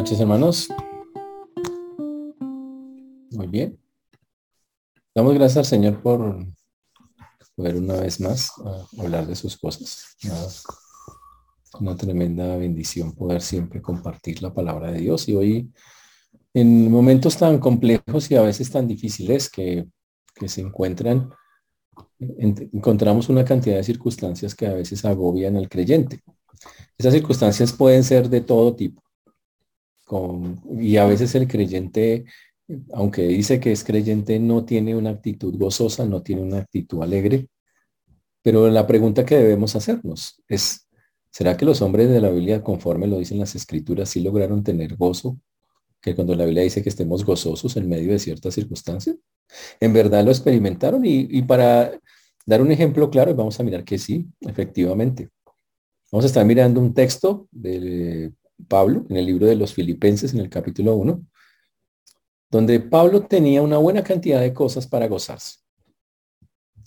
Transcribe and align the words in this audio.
noches, 0.00 0.18
hermanos. 0.18 0.68
Muy 3.32 3.46
bien. 3.48 3.78
Damos 5.14 5.34
gracias 5.34 5.58
al 5.58 5.64
Señor 5.66 6.00
por 6.00 6.46
poder 7.54 7.76
una 7.76 7.96
vez 7.96 8.18
más 8.18 8.50
hablar 8.98 9.26
de 9.26 9.36
sus 9.36 9.58
cosas. 9.58 10.16
Una, 11.78 11.96
tremenda 11.98 12.56
bendición 12.56 13.12
poder 13.12 13.42
siempre 13.42 13.82
compartir 13.82 14.42
la 14.42 14.54
palabra 14.54 14.90
de 14.90 15.00
Dios. 15.00 15.28
Y 15.28 15.34
hoy, 15.34 15.70
en 16.54 16.90
momentos 16.90 17.36
tan 17.36 17.58
complejos 17.58 18.30
y 18.30 18.36
a 18.36 18.42
veces 18.42 18.70
tan 18.70 18.88
difíciles 18.88 19.50
que, 19.50 19.86
que 20.34 20.48
se 20.48 20.62
encuentran, 20.62 21.30
encontramos 22.18 23.28
una 23.28 23.44
cantidad 23.44 23.76
de 23.76 23.84
circunstancias 23.84 24.54
que 24.54 24.66
a 24.66 24.72
veces 24.72 25.04
agobian 25.04 25.58
al 25.58 25.68
creyente. 25.68 26.22
Esas 26.96 27.12
circunstancias 27.12 27.74
pueden 27.74 28.02
ser 28.02 28.30
de 28.30 28.40
todo 28.40 28.74
tipo 28.74 29.02
y 30.78 30.96
a 30.96 31.06
veces 31.06 31.34
el 31.34 31.46
creyente, 31.46 32.24
aunque 32.92 33.22
dice 33.22 33.60
que 33.60 33.72
es 33.72 33.84
creyente, 33.84 34.38
no 34.38 34.64
tiene 34.64 34.96
una 34.96 35.10
actitud 35.10 35.56
gozosa, 35.56 36.06
no 36.06 36.22
tiene 36.22 36.42
una 36.42 36.58
actitud 36.58 37.02
alegre. 37.02 37.48
Pero 38.42 38.68
la 38.70 38.86
pregunta 38.86 39.24
que 39.24 39.36
debemos 39.36 39.76
hacernos 39.76 40.42
es, 40.48 40.88
¿será 41.30 41.56
que 41.56 41.64
los 41.64 41.82
hombres 41.82 42.08
de 42.10 42.20
la 42.20 42.30
Biblia, 42.30 42.62
conforme 42.62 43.06
lo 43.06 43.18
dicen 43.18 43.38
las 43.38 43.54
escrituras, 43.54 44.08
sí 44.08 44.20
lograron 44.20 44.64
tener 44.64 44.96
gozo? 44.96 45.38
Que 46.00 46.14
cuando 46.14 46.34
la 46.34 46.44
Biblia 46.46 46.62
dice 46.62 46.82
que 46.82 46.88
estemos 46.88 47.24
gozosos 47.24 47.76
en 47.76 47.88
medio 47.88 48.12
de 48.12 48.18
ciertas 48.18 48.54
circunstancias, 48.54 49.16
en 49.80 49.92
verdad 49.92 50.24
lo 50.24 50.30
experimentaron 50.30 51.04
y, 51.04 51.28
y 51.30 51.42
para 51.42 51.92
dar 52.46 52.62
un 52.62 52.72
ejemplo 52.72 53.10
claro, 53.10 53.34
vamos 53.34 53.60
a 53.60 53.62
mirar 53.62 53.84
que 53.84 53.98
sí, 53.98 54.26
efectivamente. 54.40 55.28
Vamos 56.10 56.24
a 56.24 56.28
estar 56.28 56.44
mirando 56.44 56.80
un 56.80 56.94
texto 56.94 57.46
de 57.50 58.32
Pablo 58.68 59.04
en 59.08 59.16
el 59.16 59.26
libro 59.26 59.46
de 59.46 59.56
los 59.56 59.74
Filipenses 59.74 60.32
en 60.34 60.40
el 60.40 60.48
capítulo 60.48 60.94
1, 60.96 61.24
donde 62.50 62.80
Pablo 62.80 63.22
tenía 63.22 63.62
una 63.62 63.78
buena 63.78 64.02
cantidad 64.02 64.40
de 64.40 64.52
cosas 64.52 64.86
para 64.86 65.08
gozarse. 65.08 65.58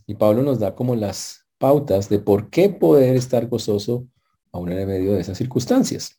Y 0.06 0.16
Pablo 0.16 0.44
nos 0.44 0.60
da 0.60 0.76
como 0.76 0.96
las 0.96 1.46
pautas 1.58 2.10
de 2.10 2.20
por 2.20 2.50
qué 2.50 2.70
poder 2.70 3.16
estar 3.16 3.48
gozoso 3.48 4.08
aún 4.52 4.72
en 4.72 4.88
medio 4.88 5.14
de 5.14 5.22
esas 5.22 5.38
circunstancias. 5.38 6.18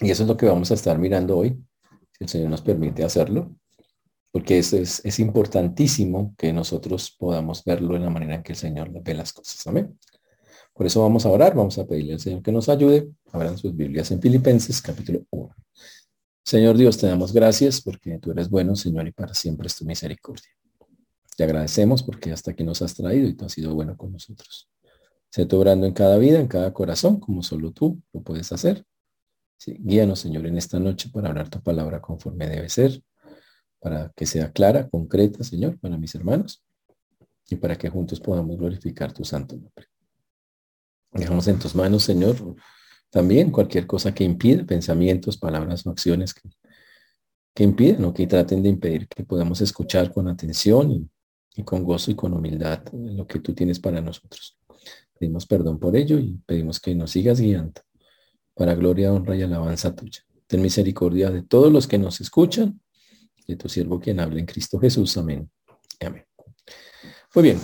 Y 0.00 0.10
eso 0.10 0.24
es 0.24 0.28
lo 0.28 0.36
que 0.36 0.46
vamos 0.46 0.70
a 0.70 0.74
estar 0.74 0.98
mirando 0.98 1.38
hoy, 1.38 1.56
si 2.12 2.24
el 2.24 2.28
Señor 2.28 2.50
nos 2.50 2.62
permite 2.62 3.04
hacerlo, 3.04 3.54
porque 4.32 4.58
eso 4.58 4.76
es, 4.76 5.00
es 5.04 5.20
importantísimo 5.20 6.34
que 6.36 6.52
nosotros 6.52 7.14
podamos 7.16 7.62
verlo 7.64 7.94
en 7.94 8.02
la 8.02 8.10
manera 8.10 8.34
en 8.34 8.42
que 8.42 8.52
el 8.52 8.58
Señor 8.58 8.90
ve 8.90 9.14
las 9.14 9.32
cosas. 9.32 9.64
Amén. 9.66 9.96
Por 10.74 10.86
eso 10.86 11.02
vamos 11.02 11.26
a 11.26 11.30
orar, 11.30 11.54
vamos 11.54 11.76
a 11.78 11.86
pedirle 11.86 12.14
al 12.14 12.20
Señor 12.20 12.42
que 12.42 12.50
nos 12.50 12.68
ayude. 12.68 13.10
Abran 13.30 13.58
sus 13.58 13.76
Biblias 13.76 14.10
en 14.10 14.22
Filipenses 14.22 14.80
capítulo 14.80 15.24
1. 15.30 15.54
Señor 16.44 16.76
Dios, 16.76 16.96
te 16.98 17.06
damos 17.06 17.32
gracias 17.32 17.80
porque 17.82 18.18
tú 18.18 18.30
eres 18.30 18.48
bueno, 18.48 18.74
Señor, 18.74 19.06
y 19.06 19.12
para 19.12 19.34
siempre 19.34 19.66
es 19.66 19.76
tu 19.76 19.84
misericordia. 19.84 20.48
Te 21.36 21.44
agradecemos 21.44 22.02
porque 22.02 22.32
hasta 22.32 22.52
aquí 22.52 22.64
nos 22.64 22.80
has 22.80 22.94
traído 22.94 23.28
y 23.28 23.34
tú 23.34 23.44
has 23.44 23.52
sido 23.52 23.74
bueno 23.74 23.96
con 23.96 24.12
nosotros. 24.12 24.68
Sé 25.30 25.46
tú 25.46 25.58
obrando 25.58 25.86
en 25.86 25.92
cada 25.92 26.16
vida, 26.16 26.40
en 26.40 26.48
cada 26.48 26.72
corazón, 26.72 27.20
como 27.20 27.42
solo 27.42 27.72
tú 27.72 28.00
lo 28.12 28.22
puedes 28.22 28.50
hacer. 28.52 28.84
guíanos, 29.66 30.20
Señor, 30.20 30.46
en 30.46 30.56
esta 30.56 30.80
noche 30.80 31.10
para 31.12 31.28
hablar 31.28 31.50
tu 31.50 31.60
palabra 31.62 32.00
conforme 32.00 32.48
debe 32.48 32.68
ser, 32.70 33.02
para 33.78 34.10
que 34.16 34.24
sea 34.26 34.52
clara, 34.52 34.88
concreta, 34.88 35.44
Señor, 35.44 35.78
para 35.78 35.98
mis 35.98 36.14
hermanos, 36.14 36.62
y 37.48 37.56
para 37.56 37.76
que 37.76 37.90
juntos 37.90 38.20
podamos 38.20 38.56
glorificar 38.56 39.12
tu 39.12 39.24
santo 39.24 39.56
nombre. 39.56 39.91
Dejamos 41.12 41.46
en 41.48 41.58
tus 41.58 41.74
manos, 41.74 42.04
Señor, 42.04 42.36
también 43.10 43.50
cualquier 43.50 43.86
cosa 43.86 44.14
que 44.14 44.24
impida, 44.24 44.64
pensamientos, 44.64 45.36
palabras 45.36 45.86
o 45.86 45.90
acciones 45.90 46.32
que, 46.32 46.48
que 47.54 47.64
impiden 47.64 48.04
o 48.04 48.14
que 48.14 48.26
traten 48.26 48.62
de 48.62 48.70
impedir 48.70 49.06
que 49.08 49.24
podamos 49.24 49.60
escuchar 49.60 50.12
con 50.12 50.28
atención 50.28 51.10
y, 51.54 51.62
con 51.64 51.84
gozo 51.84 52.10
y 52.10 52.14
con 52.14 52.32
humildad 52.32 52.82
lo 52.92 53.26
que 53.26 53.38
tú 53.40 53.54
tienes 53.54 53.78
para 53.78 54.00
nosotros. 54.00 54.58
Pedimos 55.18 55.46
perdón 55.46 55.78
por 55.78 55.94
ello 55.94 56.18
y 56.18 56.40
pedimos 56.46 56.80
que 56.80 56.94
nos 56.94 57.10
sigas 57.10 57.40
guiando 57.40 57.82
para 58.54 58.74
gloria, 58.74 59.12
honra 59.12 59.36
y 59.36 59.42
alabanza 59.42 59.94
tuya. 59.94 60.20
Ten 60.46 60.62
misericordia 60.62 61.30
de 61.30 61.42
todos 61.42 61.70
los 61.70 61.86
que 61.86 61.98
nos 61.98 62.20
escuchan, 62.20 62.80
de 63.46 63.56
tu 63.56 63.68
siervo 63.68 64.00
quien 64.00 64.20
habla 64.20 64.40
en 64.40 64.46
Cristo 64.46 64.78
Jesús. 64.78 65.16
Amén. 65.18 65.50
Amén. 66.00 66.24
Muy 67.34 67.42
bien, 67.44 67.58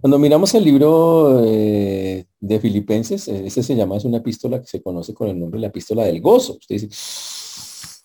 cuando 0.00 0.18
miramos 0.18 0.54
el 0.54 0.64
libro 0.64 1.42
eh, 1.44 2.26
de 2.40 2.60
Filipenses, 2.60 3.28
ese 3.28 3.62
se 3.62 3.76
llama, 3.76 3.96
es 3.96 4.04
una 4.04 4.18
epístola 4.18 4.60
que 4.60 4.66
se 4.66 4.82
conoce 4.82 5.14
con 5.14 5.28
el 5.28 5.38
nombre 5.38 5.58
de 5.58 5.62
la 5.62 5.68
epístola 5.68 6.04
del 6.04 6.20
gozo. 6.20 6.54
Usted 6.54 6.76
dice, 6.76 8.02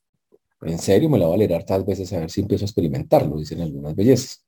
en 0.61 0.79
serio, 0.79 1.09
me 1.09 1.17
la 1.17 1.27
voy 1.27 1.35
a 1.35 1.37
leer 1.37 1.53
hartas 1.53 1.85
veces 1.85 2.11
a 2.13 2.19
ver 2.19 2.29
si 2.29 2.41
empiezo 2.41 2.65
a 2.65 2.67
experimentarlo, 2.67 3.37
dicen 3.37 3.61
algunas 3.61 3.95
bellezas. 3.95 4.45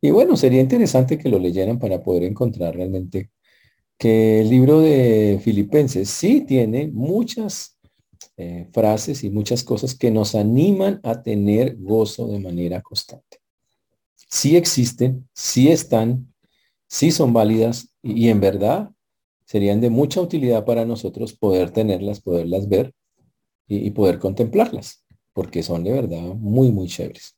Y 0.00 0.10
bueno, 0.10 0.36
sería 0.36 0.60
interesante 0.60 1.18
que 1.18 1.28
lo 1.28 1.38
leyeran 1.38 1.78
para 1.78 2.02
poder 2.02 2.24
encontrar 2.24 2.76
realmente 2.76 3.30
que 3.98 4.42
el 4.42 4.50
libro 4.50 4.80
de 4.80 5.40
Filipenses 5.42 6.10
sí 6.10 6.42
tiene 6.42 6.88
muchas 6.88 7.78
eh, 8.36 8.68
frases 8.72 9.24
y 9.24 9.30
muchas 9.30 9.64
cosas 9.64 9.94
que 9.94 10.10
nos 10.10 10.34
animan 10.34 11.00
a 11.02 11.22
tener 11.22 11.76
gozo 11.78 12.28
de 12.28 12.38
manera 12.38 12.82
constante. 12.82 13.38
Sí 14.28 14.56
existen, 14.56 15.28
sí 15.32 15.70
están, 15.70 16.34
sí 16.88 17.10
son 17.10 17.32
válidas 17.32 17.88
y, 18.02 18.28
en 18.28 18.40
verdad 18.40 18.90
serían 19.44 19.80
de 19.80 19.90
mucha 19.90 20.20
utilidad 20.20 20.64
para 20.64 20.84
nosotros 20.84 21.32
poder 21.32 21.70
tenerlas, 21.70 22.20
poderlas 22.20 22.68
ver 22.68 22.92
y, 23.68 23.90
poder 23.90 24.18
contemplarlas, 24.18 25.04
porque 25.32 25.62
son 25.62 25.84
de 25.84 25.92
verdad 25.92 26.34
muy, 26.34 26.72
muy 26.72 26.88
chéveres. 26.88 27.36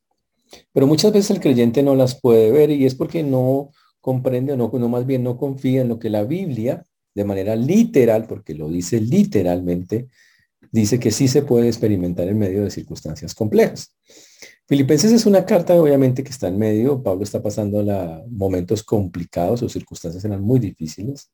Pero 0.73 0.87
muchas 0.87 1.13
veces 1.13 1.31
el 1.31 1.39
creyente 1.39 1.83
no 1.83 1.95
las 1.95 2.19
puede 2.19 2.51
ver 2.51 2.71
y 2.71 2.85
es 2.85 2.95
porque 2.95 3.21
no 3.21 3.69
comprende 4.01 4.53
o 4.53 4.57
no, 4.57 4.71
no 4.73 4.89
más 4.89 5.05
bien 5.05 5.23
no 5.23 5.37
confía 5.37 5.81
en 5.81 5.89
lo 5.89 5.99
que 5.99 6.09
la 6.09 6.23
Biblia, 6.23 6.83
de 7.13 7.25
manera 7.25 7.55
literal, 7.55 8.25
porque 8.27 8.55
lo 8.55 8.69
dice 8.69 8.99
literalmente, 8.99 10.07
dice 10.71 10.99
que 10.99 11.11
sí 11.11 11.27
se 11.27 11.43
puede 11.43 11.67
experimentar 11.67 12.27
en 12.27 12.39
medio 12.39 12.63
de 12.63 12.71
circunstancias 12.71 13.35
complejas. 13.35 13.93
Filipenses 14.69 15.11
es 15.11 15.25
una 15.25 15.47
carta, 15.47 15.73
obviamente, 15.73 16.23
que 16.23 16.29
está 16.29 16.47
en 16.47 16.59
medio. 16.59 17.01
Pablo 17.01 17.23
está 17.23 17.41
pasando 17.41 17.83
momentos 18.29 18.83
complicados, 18.83 19.61
sus 19.61 19.73
circunstancias 19.73 20.23
eran 20.23 20.43
muy 20.43 20.59
difíciles, 20.59 21.31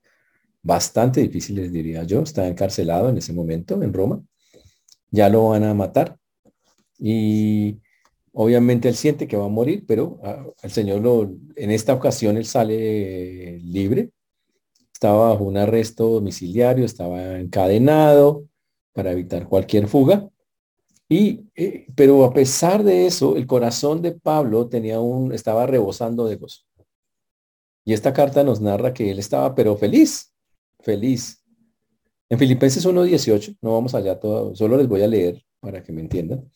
bastante 0.62 1.20
difíciles, 1.20 1.70
diría 1.74 2.04
yo. 2.04 2.22
Está 2.22 2.48
encarcelado 2.48 3.10
en 3.10 3.18
ese 3.18 3.34
momento 3.34 3.84
en 3.84 3.92
Roma. 3.92 4.24
Ya 5.12 5.28
lo 5.28 5.50
van 5.50 5.66
a 5.66 5.74
matar. 5.74 6.18
Y 6.98 7.82
obviamente 8.32 8.88
él 8.88 8.96
siente 8.96 9.28
que 9.28 9.36
va 9.36 9.48
a 9.48 9.50
morir, 9.50 9.84
pero 9.86 10.18
ah, 10.24 10.46
el 10.64 10.72
Señor 10.72 11.02
lo, 11.02 11.30
en 11.58 11.72
esta 11.72 11.94
ocasión 11.94 12.38
él 12.38 12.46
sale 12.46 13.60
libre. 13.60 14.12
Estaba 14.94 15.32
bajo 15.32 15.44
un 15.44 15.58
arresto 15.58 16.08
domiciliario, 16.08 16.86
estaba 16.86 17.38
encadenado 17.38 18.46
para 18.94 19.12
evitar 19.12 19.46
cualquier 19.50 19.90
fuga 19.90 20.30
y, 21.08 21.42
eh, 21.56 21.86
pero 21.96 22.24
a 22.26 22.34
pesar 22.34 22.84
de 22.84 23.06
eso, 23.06 23.38
el 23.38 23.46
corazón 23.46 24.02
de 24.02 24.14
Pablo 24.14 24.68
tenía 24.68 25.00
un, 25.00 25.34
estaba 25.34 25.66
rebosando 25.68 26.26
de 26.26 26.36
gozo. 26.38 26.62
Y 27.84 27.94
esta 27.94 28.14
carta 28.14 28.44
nos 28.44 28.62
narra 28.62 28.94
que 28.94 29.12
él 29.12 29.20
estaba, 29.20 29.54
pero 29.54 29.78
feliz, 29.78 30.34
feliz. 30.80 31.44
En 32.30 32.40
Filipenses 32.40 32.86
1.18, 32.86 33.58
no 33.62 33.74
vamos 33.74 33.94
allá 33.94 34.20
todo, 34.20 34.56
solo 34.56 34.78
les 34.78 34.88
voy 34.88 35.04
a 35.04 35.08
leer 35.08 35.44
para 35.60 35.84
que 35.84 35.92
me 35.92 36.02
entiendan. 36.02 36.50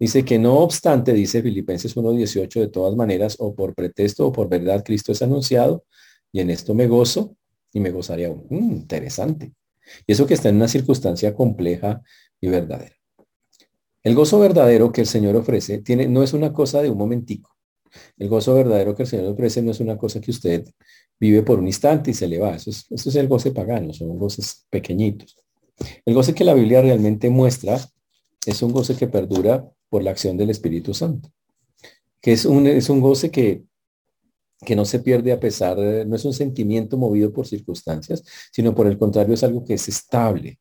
Dice 0.00 0.24
que 0.24 0.38
no 0.38 0.58
obstante, 0.58 1.12
dice 1.12 1.42
Filipenses 1.42 1.96
1.18, 1.96 2.60
de 2.60 2.68
todas 2.68 2.96
maneras, 2.96 3.36
o 3.38 3.54
por 3.54 3.74
pretexto 3.74 4.26
o 4.26 4.32
por 4.32 4.48
verdad, 4.48 4.84
Cristo 4.84 5.12
es 5.12 5.22
anunciado, 5.22 5.84
y 6.32 6.40
en 6.40 6.50
esto 6.50 6.74
me 6.74 6.88
gozo 6.88 7.36
y 7.72 7.80
me 7.80 7.90
gozaría 7.90 8.28
aún. 8.28 8.46
Mm, 8.50 8.72
interesante. 8.72 9.52
Y 10.06 10.12
eso 10.12 10.26
que 10.26 10.34
está 10.34 10.48
en 10.48 10.56
una 10.56 10.68
circunstancia 10.68 11.34
compleja 11.34 12.02
y 12.40 12.48
verdadera. 12.48 12.97
El 14.08 14.14
gozo 14.14 14.38
verdadero 14.38 14.90
que 14.90 15.02
el 15.02 15.06
Señor 15.06 15.36
ofrece 15.36 15.82
tiene, 15.82 16.08
no 16.08 16.22
es 16.22 16.32
una 16.32 16.50
cosa 16.50 16.80
de 16.80 16.88
un 16.88 16.96
momentico. 16.96 17.54
El 18.16 18.30
gozo 18.30 18.54
verdadero 18.54 18.94
que 18.94 19.02
el 19.02 19.06
Señor 19.06 19.26
ofrece 19.26 19.60
no 19.60 19.70
es 19.70 19.80
una 19.80 19.98
cosa 19.98 20.18
que 20.18 20.30
usted 20.30 20.64
vive 21.20 21.42
por 21.42 21.58
un 21.58 21.66
instante 21.66 22.12
y 22.12 22.14
se 22.14 22.26
le 22.26 22.38
va. 22.38 22.56
Eso 22.56 22.70
es, 22.70 23.16
el 23.16 23.28
goce 23.28 23.50
pagano, 23.50 23.92
son 23.92 24.16
goces 24.16 24.64
pequeñitos. 24.70 25.36
El 26.06 26.14
goce 26.14 26.34
que 26.34 26.42
la 26.42 26.54
Biblia 26.54 26.80
realmente 26.80 27.28
muestra 27.28 27.78
es 28.46 28.62
un 28.62 28.72
goce 28.72 28.96
que 28.96 29.08
perdura 29.08 29.68
por 29.90 30.02
la 30.02 30.12
acción 30.12 30.38
del 30.38 30.48
Espíritu 30.48 30.94
Santo. 30.94 31.30
Que 32.22 32.32
es 32.32 32.46
un, 32.46 32.66
es 32.66 32.88
un 32.88 33.02
goce 33.02 33.30
que, 33.30 33.64
que 34.64 34.74
no 34.74 34.86
se 34.86 35.00
pierde 35.00 35.32
a 35.32 35.38
pesar, 35.38 35.76
no 35.76 36.16
es 36.16 36.24
un 36.24 36.32
sentimiento 36.32 36.96
movido 36.96 37.30
por 37.30 37.46
circunstancias, 37.46 38.24
sino 38.52 38.74
por 38.74 38.86
el 38.86 38.96
contrario 38.96 39.34
es 39.34 39.44
algo 39.44 39.66
que 39.66 39.74
es 39.74 39.86
estable, 39.86 40.58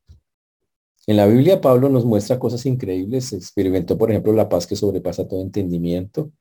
en 1.08 1.16
la 1.16 1.26
Biblia 1.26 1.62
Pablo 1.62 1.88
nos 1.88 2.06
muestra 2.06 2.38
cosas 2.38 2.66
increíbles. 2.66 3.32
Experimentó, 3.32 3.98
por 3.98 4.12
ejemplo, 4.12 4.34
la 4.34 4.50
paz 4.50 4.68
que 4.68 4.76
sobrepasa 4.76 5.28
todo 5.28 5.42
entendimiento, 5.42 6.32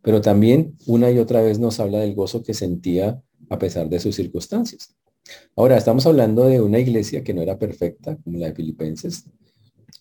pero 0.00 0.20
también 0.20 0.76
una 0.86 1.10
y 1.10 1.18
otra 1.18 1.42
vez 1.42 1.58
nos 1.58 1.80
habla 1.80 1.98
del 1.98 2.14
gozo 2.14 2.42
que 2.42 2.54
sentía 2.54 3.20
a 3.48 3.58
pesar 3.58 3.88
de 3.88 3.98
sus 3.98 4.14
circunstancias. 4.14 4.94
Ahora, 5.56 5.76
estamos 5.76 6.06
hablando 6.06 6.44
de 6.44 6.60
una 6.60 6.78
iglesia 6.78 7.24
que 7.24 7.34
no 7.34 7.42
era 7.42 7.58
perfecta, 7.58 8.16
como 8.16 8.38
la 8.38 8.46
de 8.46 8.54
Filipenses, 8.54 9.24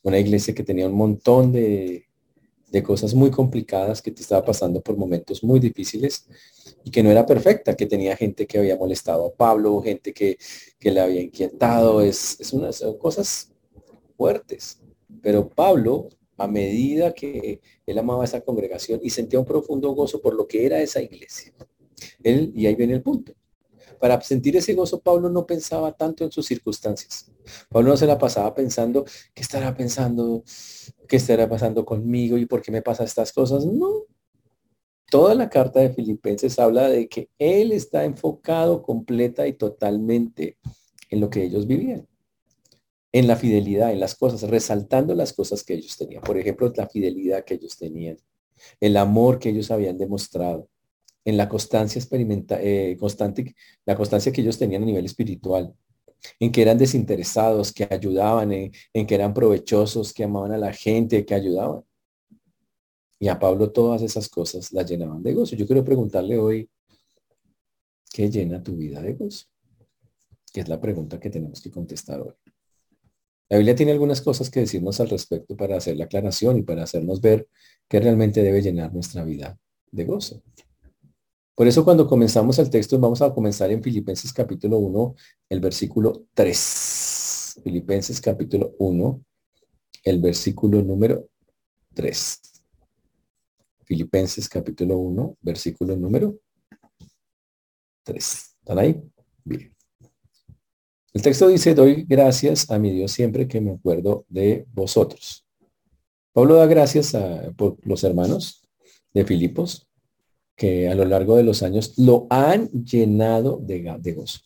Una 0.03 0.19
iglesia 0.19 0.53
que 0.53 0.63
tenía 0.63 0.87
un 0.87 0.93
montón 0.93 1.51
de, 1.51 2.05
de 2.71 2.83
cosas 2.83 3.13
muy 3.15 3.31
complicadas, 3.31 4.01
que 4.01 4.11
te 4.11 4.21
estaba 4.21 4.45
pasando 4.45 4.81
por 4.81 4.97
momentos 4.97 5.43
muy 5.43 5.59
difíciles 5.59 6.27
y 6.83 6.91
que 6.91 7.03
no 7.03 7.09
era 7.09 7.25
perfecta, 7.25 7.75
que 7.75 7.87
tenía 7.87 8.15
gente 8.15 8.45
que 8.45 8.59
había 8.59 8.77
molestado 8.77 9.25
a 9.25 9.33
Pablo, 9.33 9.81
gente 9.81 10.13
que, 10.13 10.37
que 10.79 10.91
le 10.91 11.01
había 11.01 11.21
inquietado, 11.21 12.01
es, 12.01 12.39
es 12.39 12.53
unas 12.53 12.83
cosas 12.99 13.51
fuertes. 14.19 14.81
Pero 15.21 15.47
Pablo, 15.47 16.09
a 16.37 16.45
medida 16.45 17.13
que 17.13 17.61
él 17.85 17.97
amaba 17.97 18.25
esa 18.25 18.41
congregación 18.41 18.99
y 19.01 19.09
sentía 19.11 19.39
un 19.39 19.45
profundo 19.45 19.89
gozo 19.91 20.21
por 20.21 20.33
lo 20.35 20.45
que 20.45 20.65
era 20.65 20.81
esa 20.81 21.01
iglesia, 21.01 21.53
él, 22.21 22.51
y 22.53 22.65
ahí 22.65 22.75
viene 22.75 22.95
el 22.95 23.01
punto, 23.01 23.33
para 23.97 24.19
sentir 24.21 24.57
ese 24.57 24.73
gozo, 24.73 24.99
Pablo 24.99 25.29
no 25.29 25.45
pensaba 25.45 25.93
tanto 25.93 26.25
en 26.25 26.31
sus 26.31 26.45
circunstancias. 26.45 27.31
Pablo 27.69 27.91
no 27.91 27.97
se 27.97 28.05
la 28.05 28.17
pasaba 28.17 28.53
pensando, 28.53 29.05
¿qué 29.33 29.41
estará 29.41 29.73
pensando? 29.73 30.43
¿Qué 31.07 31.15
estará 31.15 31.47
pasando 31.47 31.85
conmigo? 31.85 32.37
¿Y 32.37 32.45
por 32.45 32.61
qué 32.61 32.71
me 32.71 32.81
pasan 32.81 33.05
estas 33.05 33.31
cosas? 33.31 33.65
No. 33.65 34.05
Toda 35.09 35.33
la 35.33 35.49
carta 35.49 35.79
de 35.79 35.93
Filipenses 35.93 36.59
habla 36.59 36.89
de 36.89 37.07
que 37.07 37.29
él 37.39 37.71
está 37.71 38.03
enfocado 38.03 38.83
completa 38.83 39.47
y 39.47 39.53
totalmente 39.53 40.57
en 41.09 41.21
lo 41.21 41.29
que 41.29 41.43
ellos 41.43 41.65
vivían. 41.65 42.08
En 43.11 43.27
la 43.27 43.35
fidelidad, 43.35 43.91
en 43.91 43.99
las 43.99 44.15
cosas, 44.15 44.43
resaltando 44.49 45.15
las 45.15 45.33
cosas 45.33 45.63
que 45.63 45.73
ellos 45.73 45.97
tenían. 45.97 46.21
Por 46.21 46.37
ejemplo, 46.37 46.71
la 46.75 46.87
fidelidad 46.87 47.43
que 47.43 47.55
ellos 47.55 47.77
tenían, 47.77 48.17
el 48.79 48.97
amor 48.97 49.39
que 49.39 49.49
ellos 49.49 49.71
habían 49.71 49.97
demostrado, 49.97 50.69
en 51.25 51.37
la 51.37 51.49
constancia 51.49 51.99
experimenta, 51.99 52.59
eh, 52.61 52.97
constante, 52.99 53.55
la 53.85 53.95
constancia 53.95 54.31
que 54.31 54.41
ellos 54.41 54.57
tenían 54.57 54.83
a 54.83 54.85
nivel 54.85 55.05
espiritual, 55.05 55.73
en 56.39 56.51
que 56.51 56.61
eran 56.61 56.77
desinteresados, 56.77 57.71
que 57.71 57.87
ayudaban, 57.89 58.51
en, 58.51 58.71
en 58.93 59.07
que 59.07 59.15
eran 59.15 59.33
provechosos, 59.33 60.13
que 60.13 60.23
amaban 60.23 60.51
a 60.51 60.57
la 60.57 60.73
gente, 60.73 61.25
que 61.25 61.33
ayudaban. 61.33 61.83
Y 63.19 63.27
a 63.27 63.37
Pablo 63.37 63.71
todas 63.71 64.01
esas 64.01 64.29
cosas 64.29 64.71
las 64.71 64.89
llenaban 64.89 65.21
de 65.21 65.33
gozo. 65.33 65.55
Yo 65.55 65.67
quiero 65.67 65.83
preguntarle 65.83 66.39
hoy, 66.39 66.69
¿qué 68.11 68.29
llena 68.29 68.63
tu 68.63 68.77
vida 68.77 69.01
de 69.01 69.13
gozo? 69.13 69.45
Que 70.53 70.61
es 70.61 70.69
la 70.69 70.79
pregunta 70.79 71.19
que 71.19 71.29
tenemos 71.29 71.61
que 71.61 71.69
contestar 71.69 72.21
hoy. 72.21 72.33
La 73.49 73.57
Biblia 73.57 73.75
tiene 73.75 73.91
algunas 73.91 74.21
cosas 74.21 74.51
que 74.51 74.59
decirnos 74.59 74.99
al 74.99 75.09
respecto 75.09 75.57
para 75.57 75.75
hacer 75.75 75.97
la 75.97 76.05
aclaración 76.05 76.57
y 76.57 76.61
para 76.61 76.83
hacernos 76.83 77.19
ver 77.19 77.47
qué 77.87 77.99
realmente 77.99 78.43
debe 78.43 78.61
llenar 78.61 78.93
nuestra 78.93 79.23
vida 79.23 79.59
de 79.91 80.05
gozo. 80.05 80.43
Por 81.55 81.67
eso 81.67 81.83
cuando 81.83 82.07
comenzamos 82.07 82.59
el 82.59 82.69
texto 82.69 82.99
vamos 82.99 83.23
a 83.23 83.33
comenzar 83.33 83.71
en 83.71 83.81
Filipenses 83.81 84.31
capítulo 84.31 84.77
1, 84.77 85.15
el 85.49 85.59
versículo 85.59 86.25
3. 86.35 87.59
Filipenses 87.63 88.21
capítulo 88.21 88.75
1, 88.77 89.25
el 90.03 90.21
versículo 90.21 90.83
número 90.83 91.27
3. 91.95 92.41
Filipenses 93.83 94.47
capítulo 94.47 94.97
1, 94.99 95.37
versículo 95.41 95.97
número 95.97 96.39
3. 98.03 98.55
¿Están 98.61 98.79
ahí? 98.79 99.03
Bien. 99.43 99.78
El 101.19 101.23
texto 101.23 101.49
dice, 101.49 101.75
doy 101.75 102.05
gracias 102.07 102.71
a 102.71 102.79
mi 102.79 102.91
Dios 102.91 103.11
siempre 103.11 103.45
que 103.45 103.59
me 103.59 103.71
acuerdo 103.71 104.23
de 104.29 104.65
vosotros. 104.71 105.45
Pablo 106.31 106.55
da 106.55 106.65
gracias 106.65 107.13
a, 107.13 107.51
por 107.57 107.75
los 107.85 108.05
hermanos 108.05 108.65
de 109.13 109.25
Filipos, 109.25 109.89
que 110.55 110.87
a 110.87 110.95
lo 110.95 111.03
largo 111.03 111.35
de 111.35 111.43
los 111.43 111.61
años 111.61 111.97
lo 111.97 112.25
han 112.29 112.69
llenado 112.69 113.59
de, 113.61 114.13
gozo. 114.15 114.39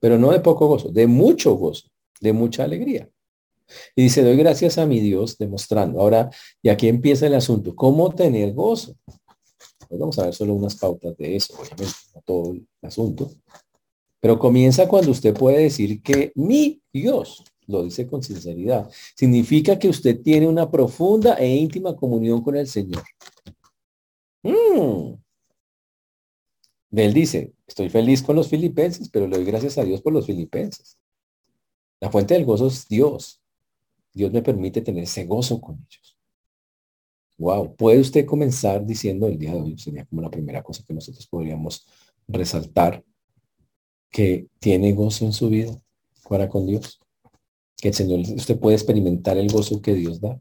Pero 0.00 0.18
no 0.18 0.32
de 0.32 0.40
poco 0.40 0.66
gozo, 0.66 0.88
de 0.88 1.06
mucho 1.06 1.56
gozo, 1.56 1.90
de 2.22 2.32
mucha 2.32 2.64
alegría. 2.64 3.10
Y 3.94 4.04
dice, 4.04 4.22
doy 4.22 4.36
gracias 4.38 4.78
a 4.78 4.86
mi 4.86 5.00
Dios 5.00 5.36
demostrando. 5.36 6.00
Ahora, 6.00 6.30
y 6.62 6.70
aquí 6.70 6.88
empieza 6.88 7.26
el 7.26 7.34
asunto, 7.34 7.76
¿cómo 7.76 8.14
tener 8.14 8.54
gozo? 8.54 8.96
Pues 9.86 10.00
vamos 10.00 10.18
a 10.18 10.24
ver 10.24 10.34
solo 10.34 10.54
unas 10.54 10.74
pautas 10.74 11.14
de 11.18 11.36
eso, 11.36 11.52
obviamente, 11.52 11.98
no 12.14 12.22
todo 12.24 12.52
el 12.52 12.66
asunto. 12.80 13.30
Pero 14.20 14.38
comienza 14.38 14.88
cuando 14.88 15.10
usted 15.10 15.34
puede 15.34 15.62
decir 15.62 16.02
que 16.02 16.32
mi 16.34 16.82
Dios, 16.92 17.44
lo 17.66 17.84
dice 17.84 18.06
con 18.06 18.22
sinceridad, 18.22 18.90
significa 19.14 19.78
que 19.78 19.88
usted 19.88 20.20
tiene 20.22 20.48
una 20.48 20.70
profunda 20.70 21.34
e 21.34 21.54
íntima 21.54 21.94
comunión 21.94 22.42
con 22.42 22.56
el 22.56 22.66
Señor. 22.66 23.02
Mm. 24.42 25.14
Él 26.90 27.12
dice, 27.12 27.52
estoy 27.66 27.90
feliz 27.90 28.22
con 28.22 28.34
los 28.34 28.48
filipenses, 28.48 29.08
pero 29.08 29.28
le 29.28 29.36
doy 29.36 29.44
gracias 29.44 29.78
a 29.78 29.84
Dios 29.84 30.00
por 30.00 30.12
los 30.12 30.26
filipenses. 30.26 30.98
La 32.00 32.10
fuente 32.10 32.34
del 32.34 32.44
gozo 32.44 32.68
es 32.68 32.88
Dios. 32.88 33.40
Dios 34.12 34.32
me 34.32 34.42
permite 34.42 34.80
tener 34.80 35.04
ese 35.04 35.24
gozo 35.26 35.60
con 35.60 35.76
ellos. 35.76 36.16
Wow, 37.36 37.76
puede 37.76 38.00
usted 38.00 38.26
comenzar 38.26 38.84
diciendo 38.84 39.28
el 39.28 39.38
día 39.38 39.52
de 39.52 39.60
hoy, 39.60 39.78
sería 39.78 40.04
como 40.06 40.22
la 40.22 40.30
primera 40.30 40.62
cosa 40.62 40.82
que 40.84 40.94
nosotros 40.94 41.26
podríamos 41.28 41.86
resaltar, 42.26 43.04
que 44.10 44.48
tiene 44.58 44.92
gozo 44.92 45.24
en 45.24 45.32
su 45.32 45.48
vida 45.48 45.80
para 46.28 46.48
con 46.48 46.66
Dios. 46.66 47.00
Que 47.76 47.88
el 47.88 47.94
Señor, 47.94 48.20
usted 48.20 48.58
puede 48.58 48.76
experimentar 48.76 49.36
el 49.38 49.50
gozo 49.50 49.80
que 49.80 49.94
Dios 49.94 50.20
da. 50.20 50.40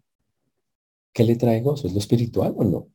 ¿Qué 1.13 1.23
le 1.23 1.35
trae 1.35 1.61
gozo? 1.61 1.87
¿Es 1.87 1.93
lo 1.93 1.99
espiritual 1.99 2.53
o 2.57 2.63
no? 2.63 2.87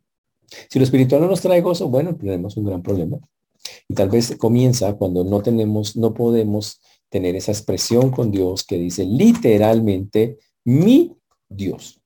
Si 0.69 0.79
lo 0.79 0.85
espiritual 0.85 1.23
no 1.23 1.29
nos 1.29 1.41
trae 1.41 1.61
gozo, 1.61 1.89
bueno, 1.89 2.17
tenemos 2.17 2.57
un 2.57 2.65
gran 2.65 2.83
problema. 2.83 3.19
Y 3.89 3.95
tal 3.95 4.11
vez 4.11 4.37
comienza 4.37 4.95
cuando 4.95 5.25
no 5.25 5.43
tenemos, 5.43 5.97
no 5.97 6.13
podemos 6.13 6.81
tener 7.09 7.37
esa 7.37 7.53
expresión 7.53 8.11
con 8.11 8.31
Dios 8.31 8.65
que 8.65 8.79
dice 8.79 9.05
literalmente 9.05 10.39
mi 10.65 11.17
Dios. 11.49 12.01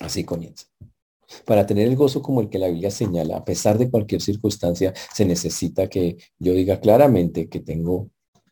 Así 0.00 0.24
comienza. 0.24 0.66
Para 1.44 1.66
tener 1.66 1.88
el 1.88 1.96
gozo 1.96 2.22
como 2.22 2.40
el 2.40 2.48
que 2.48 2.58
la 2.58 2.68
Biblia 2.68 2.90
señala, 2.90 3.38
a 3.38 3.44
pesar 3.44 3.78
de 3.78 3.90
cualquier 3.90 4.20
circunstancia, 4.22 4.94
se 5.12 5.24
necesita 5.24 5.88
que 5.88 6.16
yo 6.38 6.52
diga 6.52 6.80
claramente 6.80 7.48
que 7.48 7.60
tengo 7.60 8.10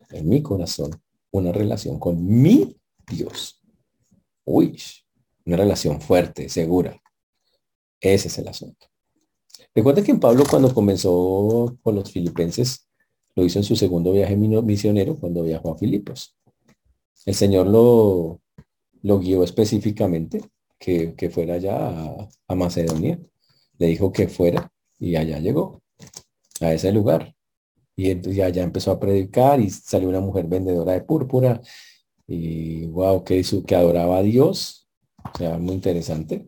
en 0.09 0.27
mi 0.27 0.41
corazón 0.41 0.91
una 1.31 1.51
relación 1.51 1.99
con 1.99 2.25
mi 2.25 2.75
Dios. 3.07 3.61
Uy, 4.43 4.79
una 5.45 5.57
relación 5.57 6.01
fuerte, 6.01 6.49
segura. 6.49 7.01
Ese 7.99 8.27
es 8.27 8.37
el 8.37 8.47
asunto. 8.47 8.87
Recuerda 9.73 10.03
que 10.03 10.15
Pablo 10.15 10.43
cuando 10.49 10.73
comenzó 10.73 11.77
con 11.81 11.95
los 11.95 12.11
filipenses, 12.11 12.87
lo 13.35 13.43
hizo 13.43 13.59
en 13.59 13.65
su 13.65 13.75
segundo 13.75 14.11
viaje 14.11 14.35
misionero 14.37 15.17
cuando 15.19 15.43
viajó 15.43 15.73
a 15.73 15.77
Filipos. 15.77 16.35
El 17.25 17.35
Señor 17.35 17.67
lo, 17.67 18.41
lo 19.01 19.19
guió 19.19 19.43
específicamente 19.43 20.41
que, 20.85 21.29
fuera 21.29 21.55
allá 21.55 21.75
a, 22.47 22.55
Macedonia. 22.55 23.19
Le 23.77 23.87
dijo 23.87 24.11
que 24.11 24.27
fuera 24.27 24.71
y 24.99 25.15
allá 25.15 25.39
llegó, 25.39 25.81
a 26.61 26.73
ese 26.73 26.91
lugar. 26.91 27.35
Y, 27.95 28.29
y 28.29 28.41
allá 28.41 28.63
empezó 28.63 28.91
a 28.91 28.99
predicar 28.99 29.59
y 29.59 29.69
salió 29.69 30.09
una 30.09 30.19
mujer 30.21 30.47
vendedora 30.47 30.93
de 30.93 31.01
púrpura 31.01 31.61
y 32.27 32.85
wow, 32.87 33.23
que, 33.23 33.43
que 33.65 33.75
adoraba 33.75 34.17
a 34.17 34.23
Dios. 34.23 34.87
O 35.33 35.37
sea, 35.37 35.57
muy 35.57 35.75
interesante 35.75 36.47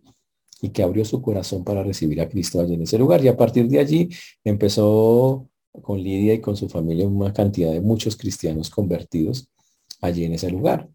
y 0.61 0.69
que 0.69 0.83
abrió 0.83 1.05
su 1.05 1.21
corazón 1.21 1.63
para 1.63 1.83
recibir 1.83 2.21
a 2.21 2.29
Cristo 2.29 2.59
allí 2.59 2.75
en 2.75 2.83
ese 2.83 2.97
lugar. 2.97 3.23
Y 3.23 3.27
a 3.27 3.37
partir 3.37 3.67
de 3.67 3.79
allí 3.79 4.09
empezó 4.43 5.49
con 5.81 6.01
Lidia 6.01 6.33
y 6.33 6.41
con 6.41 6.55
su 6.57 6.69
familia 6.69 7.07
una 7.07 7.33
cantidad 7.33 7.71
de 7.71 7.81
muchos 7.81 8.15
cristianos 8.15 8.69
convertidos 8.69 9.49
allí 10.01 10.25
en 10.25 10.33
ese 10.33 10.49
lugar. 10.49 10.89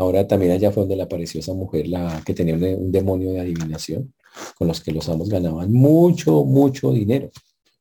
Ahora 0.00 0.26
también 0.26 0.52
allá 0.52 0.72
fue 0.72 0.84
donde 0.84 0.96
le 0.96 1.02
apareció 1.02 1.40
esa 1.40 1.52
mujer 1.52 1.86
la 1.86 2.22
que 2.24 2.32
tenía 2.32 2.54
un, 2.54 2.90
demonio 2.90 3.32
de 3.32 3.40
adivinación 3.40 4.14
con 4.56 4.66
los 4.66 4.80
que 4.80 4.92
los 4.92 5.06
amos 5.10 5.28
ganaban 5.28 5.70
mucho, 5.74 6.42
mucho 6.46 6.90
dinero. 6.90 7.28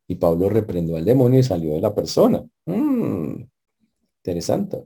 Y 0.06 0.16
Pablo 0.16 0.50
reprendió 0.50 0.98
al 0.98 1.06
demonio 1.06 1.40
y 1.40 1.44
salió 1.44 1.76
de 1.76 1.80
la 1.80 1.96
persona. 1.96 2.46
Mm, 2.66 3.44
interesante. 4.18 4.86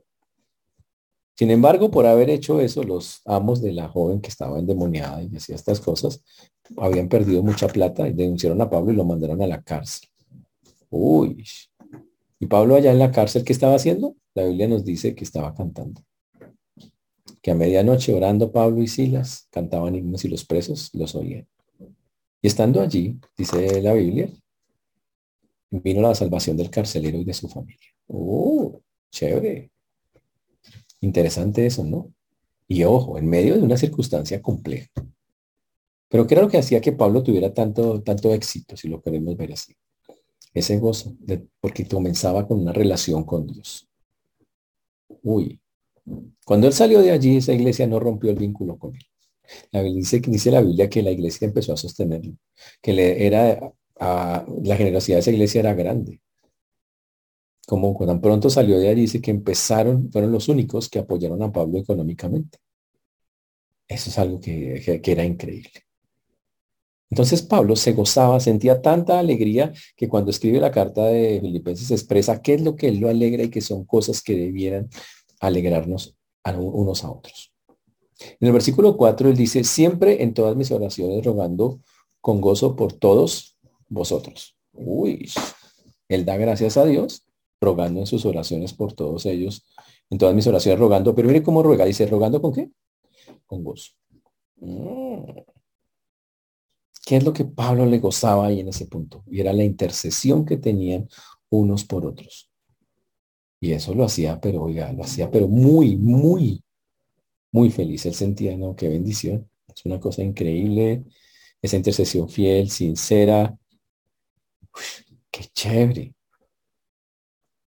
Sin 1.35 1.49
embargo, 1.49 1.89
por 1.89 2.05
haber 2.05 2.29
hecho 2.29 2.61
eso, 2.61 2.83
los 2.83 3.21
amos 3.25 3.63
de 3.63 3.73
la 3.73 3.87
joven 3.87 4.21
que 4.21 4.29
estaba 4.29 4.59
endemoniada 4.59 5.23
y 5.23 5.35
hacía 5.35 5.55
estas 5.55 5.79
cosas, 5.79 6.23
habían 6.77 7.09
perdido 7.09 7.41
mucha 7.41 7.67
plata 7.67 8.07
y 8.07 8.13
denunciaron 8.13 8.61
a 8.61 8.69
Pablo 8.69 8.93
y 8.93 8.95
lo 8.95 9.05
mandaron 9.05 9.41
a 9.41 9.47
la 9.47 9.63
cárcel. 9.63 10.07
Uy. 10.91 11.43
Y 12.39 12.45
Pablo 12.45 12.75
allá 12.75 12.91
en 12.91 12.99
la 12.99 13.11
cárcel, 13.11 13.43
¿qué 13.43 13.53
estaba 13.53 13.73
haciendo? 13.73 14.15
La 14.35 14.45
Biblia 14.45 14.67
nos 14.67 14.85
dice 14.85 15.15
que 15.15 15.23
estaba 15.23 15.55
cantando. 15.55 15.99
Que 17.43 17.51
a 17.51 17.55
medianoche 17.55 18.13
orando 18.13 18.51
Pablo 18.51 18.81
y 18.81 18.87
Silas 18.87 19.47
cantaban 19.51 19.93
himnos 19.93 20.25
y 20.25 20.29
los 20.29 20.45
presos 20.45 20.89
los 20.93 21.13
oían. 21.13 21.47
Y 22.41 22.47
estando 22.47 22.81
allí, 22.81 23.19
dice 23.37 23.81
la 23.81 23.93
Biblia, 23.93 24.29
vino 25.69 26.01
la 26.01 26.15
salvación 26.15 26.57
del 26.57 26.69
carcelero 26.69 27.17
y 27.17 27.25
de 27.25 27.33
su 27.33 27.47
familia. 27.47 27.89
¡Uh! 28.07 28.79
Chévere. 29.11 29.71
Interesante 31.01 31.65
eso, 31.65 31.83
¿no? 31.83 32.13
Y 32.67 32.83
ojo, 32.85 33.17
en 33.17 33.27
medio 33.27 33.55
de 33.55 33.61
una 33.61 33.77
circunstancia 33.77 34.41
compleja. 34.41 34.89
Pero 36.07 36.25
¿qué 36.25 36.35
era 36.35 36.43
lo 36.43 36.49
que 36.49 36.57
hacía 36.57 36.79
que 36.79 36.91
Pablo 36.93 37.23
tuviera 37.23 37.53
tanto, 37.53 38.01
tanto 38.01 38.33
éxito, 38.33 38.77
si 38.77 38.87
lo 38.87 39.01
queremos 39.01 39.35
ver 39.35 39.51
así? 39.53 39.75
Ese 40.53 40.77
gozo, 40.77 41.15
porque 41.59 41.87
comenzaba 41.87 42.47
con 42.47 42.61
una 42.61 42.71
relación 42.71 43.25
con 43.25 43.47
Dios. 43.47 43.89
Uy, 45.23 45.59
Cuando 46.45 46.67
él 46.67 46.73
salió 46.73 47.01
de 47.01 47.11
allí, 47.11 47.37
esa 47.37 47.53
iglesia 47.53 47.87
no 47.87 47.99
rompió 47.99 48.29
el 48.29 48.37
vínculo 48.37 48.77
con 48.77 48.95
él. 48.95 49.03
La 49.71 49.83
dice, 49.83 50.19
dice 50.19 50.51
la 50.51 50.61
Biblia 50.61 50.89
que 50.89 51.03
la 51.03 51.11
iglesia 51.11 51.45
empezó 51.45 51.73
a 51.73 51.77
sostenerlo, 51.77 52.33
que 52.81 52.93
le 52.93 53.25
era 53.25 53.73
la 53.99 54.75
generosidad 54.75 55.17
de 55.17 55.21
esa 55.21 55.31
iglesia 55.31 55.59
era 55.59 55.73
grande. 55.73 56.21
Como 57.65 57.97
tan 58.05 58.19
pronto 58.19 58.49
salió 58.49 58.77
de 58.77 58.89
allí, 58.89 59.01
dice 59.01 59.21
que 59.21 59.31
empezaron, 59.31 60.11
fueron 60.11 60.31
los 60.31 60.49
únicos 60.49 60.89
que 60.89 60.99
apoyaron 60.99 61.41
a 61.41 61.51
Pablo 61.51 61.79
económicamente. 61.79 62.57
Eso 63.87 64.09
es 64.09 64.17
algo 64.17 64.39
que, 64.39 64.99
que 65.01 65.11
era 65.11 65.23
increíble. 65.23 65.71
Entonces 67.09 67.43
Pablo 67.43 67.75
se 67.75 67.93
gozaba, 67.93 68.39
sentía 68.39 68.81
tanta 68.81 69.19
alegría 69.19 69.71
que 69.95 70.09
cuando 70.09 70.31
escribe 70.31 70.59
la 70.59 70.71
carta 70.71 71.05
de 71.05 71.39
Filipenses 71.41 71.91
expresa 71.91 72.41
qué 72.41 72.55
es 72.55 72.61
lo 72.61 72.75
que 72.75 72.87
él 72.87 72.99
lo 72.99 73.07
alegra 73.07 73.43
y 73.43 73.49
que 73.49 73.61
son 73.61 73.85
cosas 73.85 74.21
que 74.21 74.35
debieran 74.35 74.89
alegrarnos 75.43 76.15
a 76.43 76.51
unos 76.57 77.03
a 77.03 77.11
otros. 77.11 77.53
En 78.39 78.47
el 78.47 78.53
versículo 78.53 78.95
4 78.95 79.29
él 79.29 79.35
dice, 79.35 79.63
siempre 79.63 80.23
en 80.23 80.33
todas 80.33 80.55
mis 80.55 80.71
oraciones 80.71 81.25
rogando 81.25 81.81
con 82.21 82.39
gozo 82.39 82.75
por 82.75 82.93
todos 82.93 83.57
vosotros. 83.89 84.55
Uy, 84.71 85.29
él 86.07 86.25
da 86.25 86.37
gracias 86.37 86.77
a 86.77 86.85
Dios, 86.85 87.25
rogando 87.59 87.99
en 87.99 88.07
sus 88.07 88.25
oraciones 88.25 88.73
por 88.73 88.93
todos 88.93 89.25
ellos, 89.25 89.65
en 90.09 90.17
todas 90.17 90.33
mis 90.33 90.47
oraciones 90.47 90.79
rogando, 90.79 91.13
pero 91.13 91.27
mire 91.27 91.43
cómo 91.43 91.61
ruega, 91.61 91.85
dice, 91.85 92.05
rogando 92.07 92.41
con 92.41 92.53
qué? 92.53 92.71
Con 93.45 93.63
gozo. 93.63 93.91
Mm. 94.57 95.41
¿Qué 97.05 97.17
es 97.17 97.23
lo 97.25 97.33
que 97.33 97.43
Pablo 97.43 97.85
le 97.85 97.99
gozaba 97.99 98.47
ahí 98.47 98.61
en 98.61 98.69
ese 98.69 98.85
punto? 98.85 99.23
Y 99.29 99.41
era 99.41 99.51
la 99.51 99.65
intercesión 99.65 100.45
que 100.45 100.55
tenían 100.55 101.09
unos 101.49 101.83
por 101.83 102.05
otros. 102.05 102.52
Y 103.63 103.71
eso 103.71 103.95
lo 103.95 104.03
hacía, 104.03 104.41
pero 104.41 104.61
oiga, 104.63 104.91
lo 104.91 105.05
hacía, 105.05 105.31
pero 105.31 105.47
muy, 105.47 105.95
muy, 105.95 106.61
muy 107.49 107.71
feliz. 107.71 108.05
Él 108.05 108.13
sentía, 108.13 108.57
¿no? 108.57 108.75
Qué 108.75 108.89
bendición. 108.89 109.49
Es 109.73 109.85
una 109.85 110.01
cosa 110.01 110.21
increíble. 110.21 111.05
Esa 111.61 111.77
intercesión 111.77 112.27
fiel, 112.27 112.69
sincera. 112.69 113.57
qué 115.31 115.45
chévere. 115.53 116.13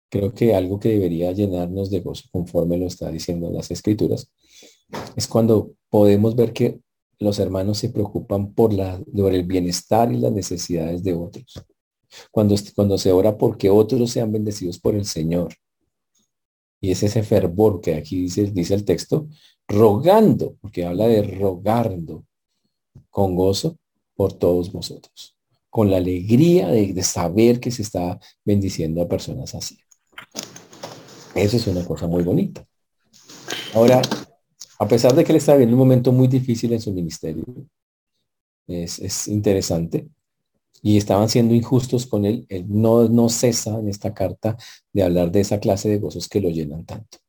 Creo 0.10 0.34
que 0.34 0.56
algo 0.56 0.80
que 0.80 0.90
debería 0.90 1.32
llenarnos 1.32 1.92
de 1.92 2.00
gozo, 2.00 2.24
conforme 2.32 2.80
lo 2.80 2.88
está 2.88 3.12
diciendo 3.12 3.52
las 3.52 3.70
escrituras, 3.70 4.32
es 5.16 5.28
cuando 5.28 5.76
podemos 5.92 6.36
ver 6.36 6.54
que 6.54 6.80
los 7.20 7.38
hermanos 7.38 7.78
se 7.78 7.90
preocupan 7.90 8.52
por, 8.56 8.74
la, 8.74 9.00
por 9.16 9.32
el 9.32 9.44
bienestar 9.44 10.12
y 10.12 10.18
las 10.18 10.32
necesidades 10.32 11.04
de 11.04 11.14
otros. 11.14 11.64
Cuando, 12.32 12.56
cuando 12.76 12.98
se 12.98 13.12
ora 13.12 13.38
porque 13.38 13.70
otros 13.70 14.10
sean 14.10 14.32
bendecidos 14.32 14.80
por 14.80 14.96
el 14.96 15.06
Señor. 15.06 15.54
Y 16.84 16.92
es 16.92 17.02
ese 17.02 17.24
fervor 17.24 17.80
que 17.80 17.96
aquí 17.96 18.24
dice, 18.24 18.52
dice 18.52 18.74
el 18.74 18.84
texto, 18.84 19.30
rogando, 19.70 20.58
porque 20.60 20.86
habla 20.86 21.08
de 21.08 21.24
rogando 21.24 22.26
con 23.10 23.36
gozo 23.36 23.78
por 24.16 24.34
todos 24.34 24.70
vosotros, 24.74 25.38
con 25.70 25.90
la 25.90 25.98
alegría 25.98 26.68
de, 26.68 26.92
de 26.92 27.04
saber 27.04 27.62
que 27.62 27.72
se 27.72 27.84
está 27.84 28.20
bendiciendo 28.44 29.02
a 29.02 29.08
personas 29.08 29.56
así. 29.56 29.80
Eso 31.36 31.56
es 31.56 31.68
una 31.68 31.86
cosa 31.86 32.06
muy 32.08 32.22
bonita. 32.22 32.68
Ahora, 33.74 34.02
a 34.80 34.88
pesar 34.88 35.16
de 35.16 35.24
que 35.24 35.32
él 35.32 35.38
está 35.38 35.54
viviendo 35.54 35.76
un 35.76 35.80
momento 35.80 36.12
muy 36.12 36.28
difícil 36.28 36.74
en 36.74 36.82
su 36.82 36.92
ministerio, 36.92 37.46
es, 38.68 39.28
interesante, 39.30 40.10
y 40.86 40.98
estaban 40.98 41.30
siendo 41.30 41.56
injustos 41.56 42.06
con 42.06 42.26
él, 42.26 42.46
él 42.50 42.66
no, 42.68 43.08
no 43.08 43.30
cesa 43.30 43.80
en 43.80 43.88
esta 43.88 44.14
carta 44.14 44.58
de 44.92 45.02
hablar 45.02 45.32
de 45.32 45.40
esa 45.40 45.62
clase 45.62 45.88
de 45.88 45.98
gozos 45.98 46.28
que 46.28 46.42
lo 46.42 46.50
llenan 46.50 46.86
tanto. 46.86 47.20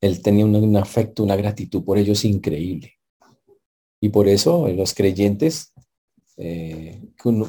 Él 0.00 0.22
tenía 0.22 0.46
un, 0.46 0.76
afecto, 0.76 1.22
una 1.22 1.36
gratitud 1.36 1.84
por 1.84 1.98
ellos 1.98 2.24
increíble. 2.24 2.94
Y 4.00 4.08
por 4.08 4.28
eso 4.28 4.66
los 4.68 4.94
creyentes 4.94 5.74
eh, 6.38 7.02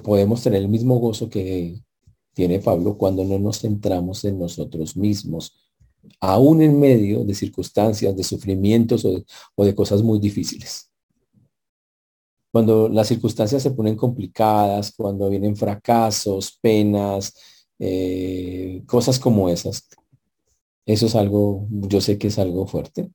podemos 0.03 0.43
tener 0.43 0.61
el 0.61 0.67
mismo 0.67 0.99
gozo 0.99 1.29
que 1.29 1.79
tiene 2.33 2.59
Pablo 2.59 2.97
cuando 2.97 3.23
no 3.23 3.39
nos 3.39 3.61
centramos 3.61 4.25
en 4.25 4.37
nosotros 4.37 4.97
mismos, 4.97 5.71
aún 6.19 6.61
en 6.61 6.77
medio 6.77 7.23
de 7.23 7.35
circunstancias, 7.35 8.17
de 8.17 8.23
sufrimientos 8.23 9.05
o 9.05 9.63
de, 9.63 9.75
cosas 9.75 10.01
muy 10.01 10.19
difíciles. 10.19 10.88
Cuando 12.51 12.89
las 12.89 13.07
circunstancias 13.07 13.63
se 13.63 13.71
ponen 13.71 13.95
complicadas, 13.95 14.93
cuando 14.95 15.29
vienen 15.29 15.55
fracasos, 15.55 16.57
penas, 16.61 17.33
eh, 17.77 18.83
cosas 18.87 19.19
como 19.19 19.49
esas, 19.49 19.87
eso 20.85 21.05
es 21.05 21.15
algo, 21.15 21.67
yo 21.69 22.01
sé 22.01 22.17
que 22.17 22.27
es 22.27 22.39
algo 22.39 22.65
fuerte. 22.65 23.11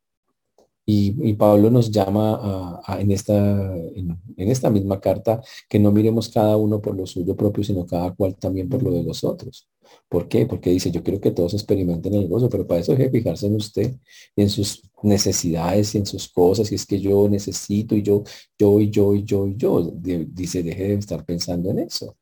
Y, 0.86 1.32
Pablo 1.34 1.70
nos 1.70 1.90
llama 1.90 2.80
en, 2.98 3.10
esta, 3.10 3.34
en, 3.74 4.18
esta 4.36 4.70
misma 4.70 5.00
carta 5.00 5.42
que 5.68 5.78
no 5.78 5.90
miremos 5.90 6.28
cada 6.28 6.56
uno 6.56 6.80
por 6.80 6.94
lo 6.94 7.06
suyo 7.06 7.34
propio, 7.34 7.64
sino 7.64 7.86
cada 7.86 8.14
cual 8.14 8.36
también 8.36 8.68
por 8.68 8.82
lo 8.82 8.92
de 8.92 9.02
los 9.02 9.24
otros. 9.24 9.66
¿Por 10.08 10.28
qué? 10.28 10.46
Porque 10.46 10.70
dice, 10.70 10.90
yo 10.90 11.02
quiero 11.02 11.20
que 11.20 11.30
todos 11.32 11.54
experimenten 11.54 12.14
el 12.14 12.28
gozo, 12.28 12.48
pero 12.48 12.66
para 12.66 12.80
eso 12.80 12.92
hay 12.92 12.98
que 12.98 13.10
fijarse 13.10 13.46
en 13.46 13.56
usted 13.56 13.94
en 14.36 14.48
sus 14.48 14.82
necesidades 15.02 15.94
y 15.94 15.98
en 15.98 16.06
sus 16.06 16.28
cosas. 16.28 16.70
Y 16.70 16.76
es 16.76 16.86
que 16.86 17.00
yo 17.00 17.28
necesito 17.28 17.96
y 17.96 18.02
yo, 18.02 18.22
yo 18.58 18.80
y 18.80 18.90
yo 18.90 19.14
y 19.14 19.24
yo 19.24 19.46
y 19.46 19.56
yo. 19.56 19.92
dice, 19.92 20.62
deje 20.62 20.88
de 20.88 20.94
estar 20.94 21.24
pensando 21.24 21.70
en 21.70 21.80
eso. 21.80 22.16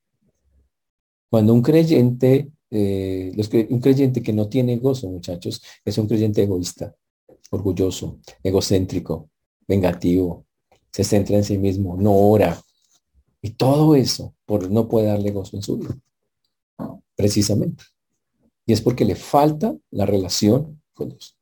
Cuando 1.31 1.55
un 1.55 1.62
creyente, 1.62 2.50
eh, 2.71 3.33
un 3.71 3.81
creyente 3.81 4.23
que 4.23 4.33
no 4.33 4.49
tiene 4.49 4.76
gozo, 4.79 5.09
muchachos, 5.09 5.62
es 5.85 5.99
un 5.99 6.07
creyente 6.07 6.43
egoísta, 6.43 6.95
orgulloso, 7.50 8.21
egocéntrico, 8.43 9.31
vengativo, 9.67 10.47
se 10.91 11.05
centra 11.05 11.37
en 11.37 11.45
sí 11.45 11.59
mismo, 11.59 11.97
no 11.97 12.14
ora. 12.14 12.61
Y 13.43 13.50
todo 13.50 13.95
eso 13.97 14.35
por 14.47 14.71
no 14.71 14.88
puede 14.88 15.09
darle 15.09 15.31
gozo 15.31 15.57
en 15.57 15.62
su 15.62 15.79
vida 15.79 15.97
precisamente. 17.14 17.85
Y 18.67 18.73
es 18.73 18.81
porque 18.81 19.05
le 19.05 19.17
falta 19.17 19.76
la 19.91 20.07
relación 20.07 20.83
con 20.93 21.11
Dios. 21.11 21.37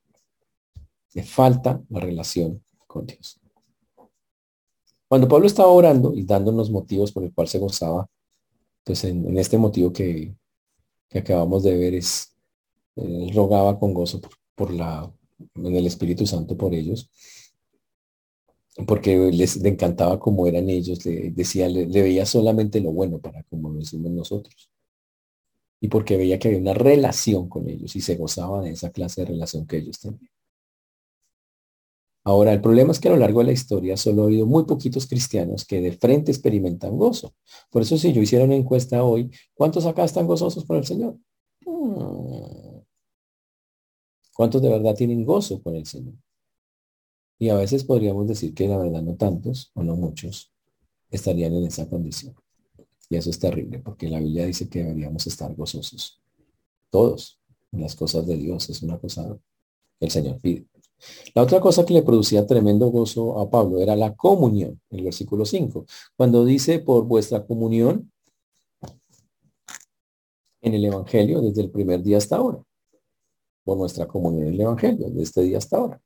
Le 1.13 1.23
falta 1.23 1.81
la 1.89 1.99
relación 1.99 2.63
con 2.87 3.05
Dios. 3.05 3.39
Cuando 5.07 5.27
Pablo 5.27 5.45
estaba 5.45 5.69
orando 5.69 6.13
y 6.15 6.23
dándonos 6.23 6.71
motivos 6.71 7.11
por 7.11 7.23
el 7.23 7.33
cual 7.33 7.47
se 7.47 7.59
gozaba, 7.59 8.07
pues 8.83 9.03
en, 9.03 9.37
este 9.37 9.57
motivo 9.57 9.91
que, 9.91 10.33
acabamos 11.13 11.63
de 11.63 11.77
ver 11.77 11.95
es, 11.95 12.33
rogaba 13.33 13.77
con 13.77 13.93
gozo 13.93 14.21
por, 14.55 14.71
la, 14.71 15.11
en 15.55 15.75
el 15.75 15.85
Espíritu 15.85 16.25
Santo 16.25 16.55
por 16.55 16.73
ellos, 16.73 17.09
porque 18.87 19.17
les 19.31 19.57
le 19.57 19.69
encantaba 19.69 20.17
cómo 20.17 20.47
eran 20.47 20.69
ellos, 20.69 21.05
le 21.05 21.31
decía, 21.31 21.67
le, 21.67 21.87
le 21.87 22.01
veía 22.01 22.25
solamente 22.25 22.79
lo 22.79 22.93
bueno 22.93 23.19
para 23.19 23.43
como 23.43 23.69
lo 23.69 23.79
decimos 23.79 24.11
nosotros 24.11 24.71
y 25.81 25.87
porque 25.87 26.15
veía 26.15 26.37
que 26.39 26.47
había 26.47 26.59
una 26.59 26.75
relación 26.75 27.49
con 27.49 27.67
ellos 27.67 27.95
y 27.95 28.01
se 28.01 28.15
gozaba 28.15 28.61
de 28.61 28.69
esa 28.69 28.91
clase 28.91 29.21
de 29.21 29.27
relación 29.31 29.65
que 29.65 29.77
ellos 29.77 29.99
tenían. 29.99 30.29
Ahora, 32.23 32.53
el 32.53 32.61
problema 32.61 32.91
es 32.91 32.99
que 32.99 33.07
a 33.07 33.11
lo 33.11 33.17
largo 33.17 33.39
de 33.39 33.47
la 33.47 33.51
historia 33.51 33.97
solo 33.97 34.21
ha 34.21 34.25
habido 34.25 34.45
muy 34.45 34.65
poquitos 34.65 35.07
cristianos 35.07 35.65
que 35.65 35.81
de 35.81 35.91
frente 35.93 36.31
experimentan 36.31 36.95
gozo. 36.95 37.33
Por 37.71 37.81
eso 37.81 37.97
si 37.97 38.13
yo 38.13 38.21
hiciera 38.21 38.45
una 38.45 38.55
encuesta 38.55 39.03
hoy, 39.03 39.31
¿cuántos 39.55 39.87
acá 39.87 40.03
están 40.03 40.27
gozosos 40.27 40.63
por 40.65 40.77
el 40.77 40.85
Señor? 40.85 41.17
Hmm. 41.65 42.81
¿Cuántos 44.35 44.61
de 44.61 44.69
verdad 44.69 44.93
tienen 44.93 45.25
gozo 45.25 45.63
con 45.63 45.75
el 45.75 45.87
Señor? 45.87 46.13
Y 47.39 47.49
a 47.49 47.55
veces 47.55 47.83
podríamos 47.83 48.27
decir 48.27 48.53
que 48.53 48.67
la 48.67 48.77
verdad 48.77 49.01
no 49.01 49.15
tantos 49.15 49.71
o 49.73 49.81
no 49.81 49.95
muchos 49.95 50.53
estarían 51.09 51.55
en 51.55 51.65
esa 51.65 51.89
condición. 51.89 52.35
Y 53.11 53.17
eso 53.17 53.29
es 53.29 53.39
terrible, 53.39 53.79
porque 53.79 54.07
la 54.07 54.21
Biblia 54.21 54.45
dice 54.45 54.69
que 54.69 54.79
deberíamos 54.79 55.27
estar 55.27 55.53
gozosos. 55.53 56.21
Todos 56.89 57.37
en 57.73 57.81
las 57.81 57.93
cosas 57.93 58.25
de 58.25 58.37
Dios. 58.37 58.69
Es 58.69 58.81
una 58.83 58.97
cosa 58.99 59.37
que 59.99 60.05
el 60.05 60.11
Señor 60.11 60.39
pide. 60.39 60.65
La 61.35 61.41
otra 61.41 61.59
cosa 61.59 61.85
que 61.85 61.93
le 61.93 62.03
producía 62.03 62.47
tremendo 62.47 62.87
gozo 62.87 63.37
a 63.37 63.49
Pablo 63.49 63.81
era 63.81 63.97
la 63.97 64.15
comunión, 64.15 64.79
el 64.91 65.03
versículo 65.03 65.43
5. 65.43 65.85
Cuando 66.15 66.45
dice 66.45 66.79
por 66.79 67.03
vuestra 67.03 67.45
comunión 67.45 68.09
en 70.61 70.73
el 70.73 70.85
Evangelio 70.85 71.41
desde 71.41 71.63
el 71.63 71.69
primer 71.69 72.01
día 72.03 72.17
hasta 72.17 72.37
ahora. 72.37 72.63
Por 73.65 73.77
nuestra 73.77 74.07
comunión 74.07 74.47
en 74.47 74.53
el 74.53 74.61
Evangelio, 74.61 75.09
desde 75.09 75.23
este 75.23 75.41
día 75.41 75.57
hasta 75.57 75.75
ahora. 75.75 76.01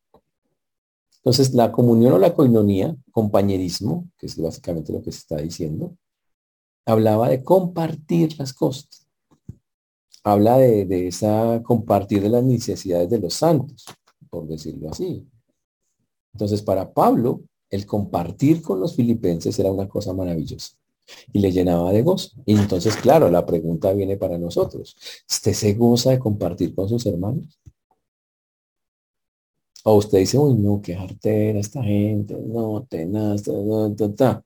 Entonces, 1.18 1.54
la 1.54 1.72
comunión 1.72 2.14
o 2.14 2.18
la 2.18 2.34
coinonía, 2.34 2.96
compañerismo, 3.12 4.10
que 4.18 4.26
es 4.26 4.36
básicamente 4.42 4.92
lo 4.92 5.04
que 5.04 5.12
se 5.12 5.20
está 5.20 5.38
diciendo, 5.38 5.96
hablaba 6.86 7.30
de 7.30 7.44
compartir 7.44 8.38
las 8.38 8.54
cosas. 8.54 9.08
Habla 10.24 10.58
de, 10.58 11.08
esa 11.08 11.62
compartir 11.64 12.22
de 12.22 12.30
las 12.30 12.44
necesidades 12.44 13.10
de 13.10 13.20
los 13.20 13.34
santos, 13.34 13.86
por 14.30 14.48
decirlo 14.48 14.90
así. 14.90 15.28
Entonces, 16.34 16.62
para 16.62 16.92
Pablo, 16.92 17.42
el 17.70 17.86
compartir 17.86 18.62
con 18.62 18.80
los 18.80 18.96
filipenses 18.96 19.58
era 19.60 19.72
una 19.72 19.88
cosa 19.88 20.14
maravillosa 20.14 20.76
y 21.32 21.40
le 21.40 21.52
llenaba 21.52 21.92
de 21.92 22.02
gozo. 22.02 22.32
Y 22.46 22.58
entonces, 22.58 22.96
claro, 22.98 23.30
la 23.30 23.46
pregunta 23.46 23.94
viene 23.94 24.18
para 24.18 24.38
nosotros. 24.38 24.96
¿Usted 25.30 25.54
se 25.54 25.74
goza 25.74 26.12
de 26.12 26.20
compartir 26.20 26.74
con 26.74 26.90
sus 26.90 27.06
hermanos? 27.06 27.60
O 29.84 29.96
usted 29.98 30.18
dice, 30.20 30.40
uy, 30.40 30.56
no, 30.56 30.82
qué 30.82 30.96
jartera 30.96 31.60
esta 31.60 31.84
gente, 31.84 32.36
no, 32.42 32.84
tenaz, 32.90 33.44
ta, 34.18 34.44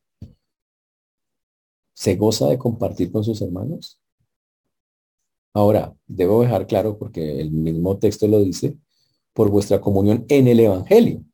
¿Se 1.99 2.15
goza 2.15 2.47
de 2.47 2.57
compartir 2.57 3.11
con 3.11 3.25
sus 3.25 3.41
hermanos? 3.41 3.99
Ahora, 5.53 5.93
debo 6.07 6.41
dejar 6.41 6.65
claro, 6.65 6.97
porque 6.97 7.41
el 7.41 7.51
mismo 7.51 7.97
texto 7.97 8.25
lo 8.25 8.39
dice, 8.39 8.77
por 9.33 9.49
vuestra 9.49 9.81
comunión 9.81 10.23
en 10.29 10.47
el 10.47 10.61
Evangelio. 10.61 11.25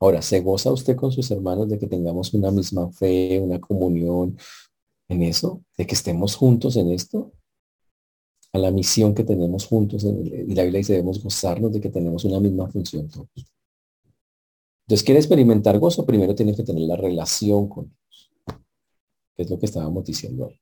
Ahora, 0.00 0.22
¿se 0.22 0.40
goza 0.40 0.72
usted 0.72 0.96
con 0.96 1.12
sus 1.12 1.30
hermanos 1.30 1.68
de 1.68 1.78
que 1.78 1.86
tengamos 1.86 2.32
una 2.32 2.50
misma 2.50 2.90
fe, 2.92 3.40
una 3.40 3.60
comunión 3.60 4.38
en 5.08 5.22
eso? 5.22 5.62
¿De 5.76 5.86
que 5.86 5.96
estemos 5.96 6.34
juntos 6.34 6.76
en 6.76 6.90
esto? 6.90 7.34
A 8.54 8.58
la 8.58 8.70
misión 8.70 9.14
que 9.14 9.22
tenemos 9.22 9.66
juntos. 9.66 10.04
En 10.04 10.26
y 10.26 10.54
la 10.54 10.62
Biblia 10.62 10.78
dice, 10.78 10.94
debemos 10.94 11.22
gozarnos 11.22 11.74
de 11.74 11.80
que 11.82 11.90
tenemos 11.90 12.24
una 12.24 12.40
misma 12.40 12.70
función 12.70 13.06
todos. 13.10 13.28
Entonces, 14.86 15.04
¿quiere 15.04 15.20
experimentar 15.20 15.78
gozo? 15.78 16.06
Primero 16.06 16.34
tiene 16.34 16.56
que 16.56 16.62
tener 16.62 16.84
la 16.84 16.96
relación 16.96 17.68
con 17.68 17.84
Dios. 17.84 18.01
Es 19.42 19.50
lo 19.50 19.58
que 19.58 19.66
estábamos 19.66 20.04
diciendo. 20.04 20.52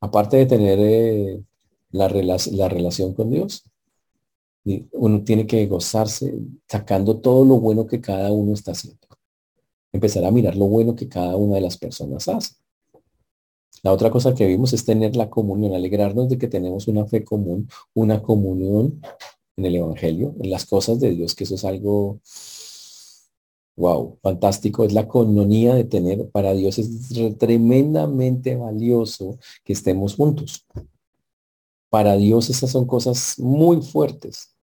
Aparte 0.00 0.36
de 0.36 0.46
tener 0.46 0.78
eh, 0.80 1.42
la, 1.90 2.08
la 2.08 2.68
relación 2.68 3.14
con 3.14 3.30
Dios, 3.30 3.64
uno 4.92 5.22
tiene 5.22 5.46
que 5.46 5.66
gozarse 5.66 6.34
sacando 6.68 7.20
todo 7.20 7.44
lo 7.44 7.60
bueno 7.60 7.86
que 7.86 8.00
cada 8.00 8.32
uno 8.32 8.52
está 8.52 8.72
haciendo. 8.72 9.06
Empezar 9.92 10.24
a 10.24 10.30
mirar 10.30 10.56
lo 10.56 10.66
bueno 10.66 10.94
que 10.94 11.08
cada 11.08 11.36
una 11.36 11.54
de 11.54 11.60
las 11.60 11.78
personas 11.78 12.28
hace. 12.28 12.54
La 13.82 13.92
otra 13.92 14.10
cosa 14.10 14.34
que 14.34 14.46
vimos 14.46 14.72
es 14.72 14.84
tener 14.84 15.14
la 15.14 15.30
comunión, 15.30 15.72
alegrarnos 15.72 16.28
de 16.28 16.38
que 16.38 16.48
tenemos 16.48 16.88
una 16.88 17.06
fe 17.06 17.24
común, 17.24 17.68
una 17.94 18.20
comunión 18.20 19.00
en 19.56 19.64
el 19.64 19.76
Evangelio, 19.76 20.34
en 20.40 20.50
las 20.50 20.66
cosas 20.66 20.98
de 20.98 21.10
Dios, 21.10 21.34
que 21.34 21.44
eso 21.44 21.54
es 21.54 21.64
algo, 21.64 22.20
wow, 23.76 24.18
fantástico. 24.22 24.84
Es 24.84 24.92
la 24.92 25.06
cononía 25.06 25.74
de 25.74 25.84
tener, 25.84 26.28
para 26.30 26.52
Dios 26.54 26.78
es 26.78 27.08
tremendamente 27.38 28.56
valioso 28.56 29.38
que 29.64 29.72
estemos 29.74 30.16
juntos. 30.16 30.66
Para 31.90 32.16
Dios 32.16 32.50
esas 32.50 32.70
son 32.70 32.86
cosas 32.86 33.38
muy 33.38 33.82
fuertes. 33.82 34.54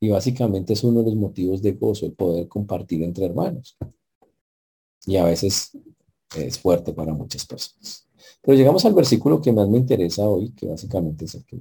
Y 0.00 0.08
básicamente 0.08 0.72
es 0.72 0.84
uno 0.84 1.00
de 1.00 1.06
los 1.06 1.16
motivos 1.16 1.62
de 1.62 1.72
gozo, 1.72 2.06
el 2.06 2.12
poder 2.12 2.48
compartir 2.48 3.02
entre 3.02 3.26
hermanos. 3.26 3.76
Y 5.06 5.16
a 5.16 5.24
veces 5.24 5.72
es 6.36 6.58
fuerte 6.58 6.92
para 6.92 7.14
muchas 7.14 7.46
personas. 7.46 8.06
Pero 8.40 8.56
llegamos 8.56 8.84
al 8.84 8.94
versículo 8.94 9.40
que 9.40 9.52
más 9.52 9.68
me 9.68 9.78
interesa 9.78 10.28
hoy, 10.28 10.50
que 10.50 10.66
básicamente 10.66 11.24
es 11.24 11.34
el 11.34 11.44
que... 11.44 11.56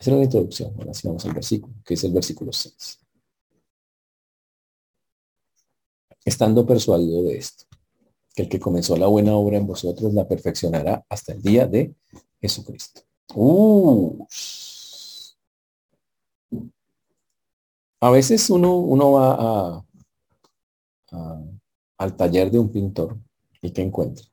Esa 0.00 0.12
es 0.12 0.16
la 0.16 0.24
introducción. 0.24 0.72
Ahora 0.78 0.94
sí 0.94 1.06
vamos 1.06 1.24
al 1.26 1.34
versículo, 1.34 1.74
que 1.84 1.94
es 1.94 2.04
el 2.04 2.12
versículo 2.12 2.52
6. 2.52 3.07
Estando 6.24 6.66
persuadido 6.66 7.22
de 7.22 7.38
esto, 7.38 7.64
que 8.34 8.42
el 8.42 8.48
que 8.48 8.60
comenzó 8.60 8.96
la 8.96 9.06
buena 9.06 9.34
obra 9.34 9.56
en 9.56 9.66
vosotros 9.66 10.12
la 10.14 10.26
perfeccionará 10.26 11.04
hasta 11.08 11.32
el 11.32 11.42
día 11.42 11.66
de 11.66 11.94
Jesucristo. 12.40 13.02
Uh, 13.34 14.26
A 18.00 18.10
veces 18.10 18.48
uno, 18.50 18.76
uno 18.76 19.12
va 19.12 19.84
al 21.98 22.16
taller 22.16 22.50
de 22.50 22.58
un 22.58 22.70
pintor 22.70 23.18
y 23.60 23.72
que 23.72 23.82
encuentra 23.82 24.24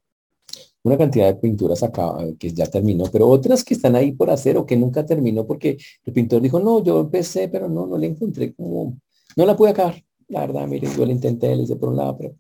una 0.84 0.98
cantidad 1.00 1.26
de 1.26 1.40
pinturas 1.40 1.82
acá 1.82 2.16
que 2.38 2.54
ya 2.54 2.68
terminó, 2.68 3.06
pero 3.12 3.28
otras 3.28 3.64
que 3.64 3.74
están 3.74 3.96
ahí 3.96 4.12
por 4.12 4.30
hacer 4.30 4.56
o 4.56 4.68
que 4.68 4.78
nunca 4.78 5.04
terminó 5.04 5.48
porque 5.48 5.80
el 6.04 6.14
pintor 6.14 6.44
dijo, 6.44 6.60
no, 6.60 6.84
yo 6.84 7.00
empecé, 7.00 7.48
pero 7.48 7.68
no, 7.68 7.88
no 7.88 7.98
le 7.98 8.06
encontré 8.06 8.54
como, 8.54 9.00
no 9.36 9.46
la 9.48 9.58
pude 9.58 9.72
acabar. 9.72 10.05
La 10.28 10.42
verdad, 10.42 10.68
miren, 10.68 10.96
yo 10.96 11.06
le 11.06 11.14
intenté, 11.14 11.56
le 11.56 11.64
hice 11.64 11.76
por 11.76 11.90
un 11.90 11.98
lado, 11.98 12.18
pero 12.18 12.36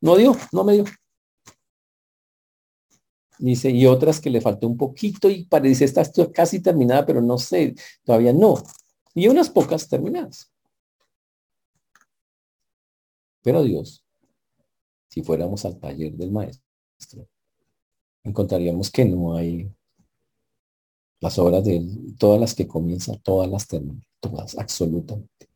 no 0.00 0.16
dio, 0.16 0.36
no 0.52 0.64
me 0.64 0.74
dio. 0.74 0.84
Dice, 3.38 3.70
y 3.70 3.86
otras 3.86 4.20
que 4.20 4.30
le 4.30 4.40
faltó 4.40 4.66
un 4.66 4.76
poquito 4.76 5.30
y 5.30 5.44
parece, 5.44 5.84
está 5.84 6.02
casi 6.32 6.60
terminada, 6.60 7.06
pero 7.06 7.22
no 7.22 7.38
sé, 7.38 7.74
todavía 8.04 8.32
no 8.32 8.56
y 9.18 9.26
unas 9.26 9.50
pocas 9.50 9.88
terminadas. 9.88 10.52
Pero 13.42 13.62
Dios, 13.64 14.04
si 15.08 15.22
fuéramos 15.22 15.64
al 15.64 15.78
taller 15.78 16.12
del 16.12 16.30
maestro, 16.30 17.28
encontraríamos 18.22 18.90
que 18.90 19.04
no 19.04 19.34
hay 19.34 19.72
las 21.20 21.36
obras 21.38 21.64
de 21.64 21.78
él, 21.78 22.16
todas 22.16 22.40
las 22.40 22.54
que 22.54 22.68
comienzan, 22.68 23.20
todas 23.22 23.50
las 23.50 23.66
terminan, 23.66 24.04
todas, 24.20 24.56
absolutamente. 24.56 25.47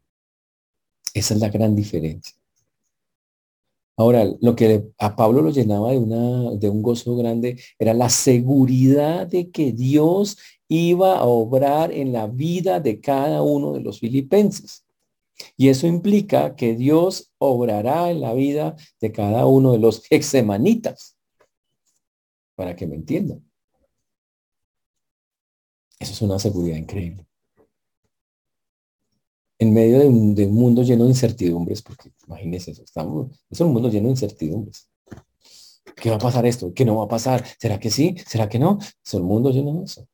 Esa 1.14 1.34
es 1.34 1.40
la 1.40 1.48
gran 1.48 1.76
diferencia. 1.76 2.34
Ahora, 3.96 4.24
lo 4.40 4.56
que 4.56 4.84
a 4.98 5.14
Pablo 5.14 5.42
lo 5.42 5.50
llenaba 5.50 5.90
de, 5.90 5.98
una, 5.98 6.56
de 6.56 6.68
un 6.68 6.82
gozo 6.82 7.14
grande 7.14 7.60
era 7.78 7.92
la 7.92 8.08
seguridad 8.08 9.26
de 9.26 9.50
que 9.50 9.72
Dios 9.72 10.38
iba 10.68 11.18
a 11.18 11.24
obrar 11.24 11.92
en 11.92 12.12
la 12.12 12.26
vida 12.26 12.80
de 12.80 13.00
cada 13.00 13.42
uno 13.42 13.72
de 13.72 13.80
los 13.80 14.00
filipenses. 14.00 14.84
Y 15.56 15.68
eso 15.68 15.86
implica 15.86 16.56
que 16.56 16.74
Dios 16.74 17.30
obrará 17.38 18.10
en 18.10 18.20
la 18.20 18.32
vida 18.32 18.76
de 19.00 19.12
cada 19.12 19.46
uno 19.46 19.72
de 19.72 19.78
los 19.78 20.02
exemanitas. 20.10 21.16
Para 22.54 22.74
que 22.74 22.86
me 22.86 22.96
entiendan. 22.96 23.44
Eso 25.98 26.12
es 26.12 26.22
una 26.22 26.38
seguridad 26.38 26.76
increíble. 26.76 27.26
En 29.62 29.72
medio 29.72 30.00
de 30.00 30.08
un, 30.08 30.54
mundo 30.54 30.82
lleno 30.82 31.04
de 31.04 31.10
incertidumbres, 31.10 31.82
porque 31.82 32.10
imagínense 32.26 32.72
eso, 32.72 32.82
estamos, 32.82 33.28
es 33.48 33.60
un 33.60 33.72
mundo 33.72 33.88
lleno 33.88 34.06
de 34.06 34.14
incertidumbres. 34.14 34.90
¿Qué 35.94 36.10
va 36.10 36.16
a 36.16 36.18
pasar 36.18 36.44
esto? 36.46 36.74
¿Qué 36.74 36.84
no 36.84 36.96
va 36.96 37.04
a 37.04 37.08
pasar? 37.08 37.44
¿Será 37.60 37.78
que 37.78 37.88
sí? 37.88 38.16
¿Será 38.26 38.48
que 38.48 38.58
no? 38.58 38.80
Es 38.80 39.14
un 39.14 39.22
mundo 39.22 39.52
lleno 39.52 39.74
de 39.74 39.84
eso. 39.84 40.04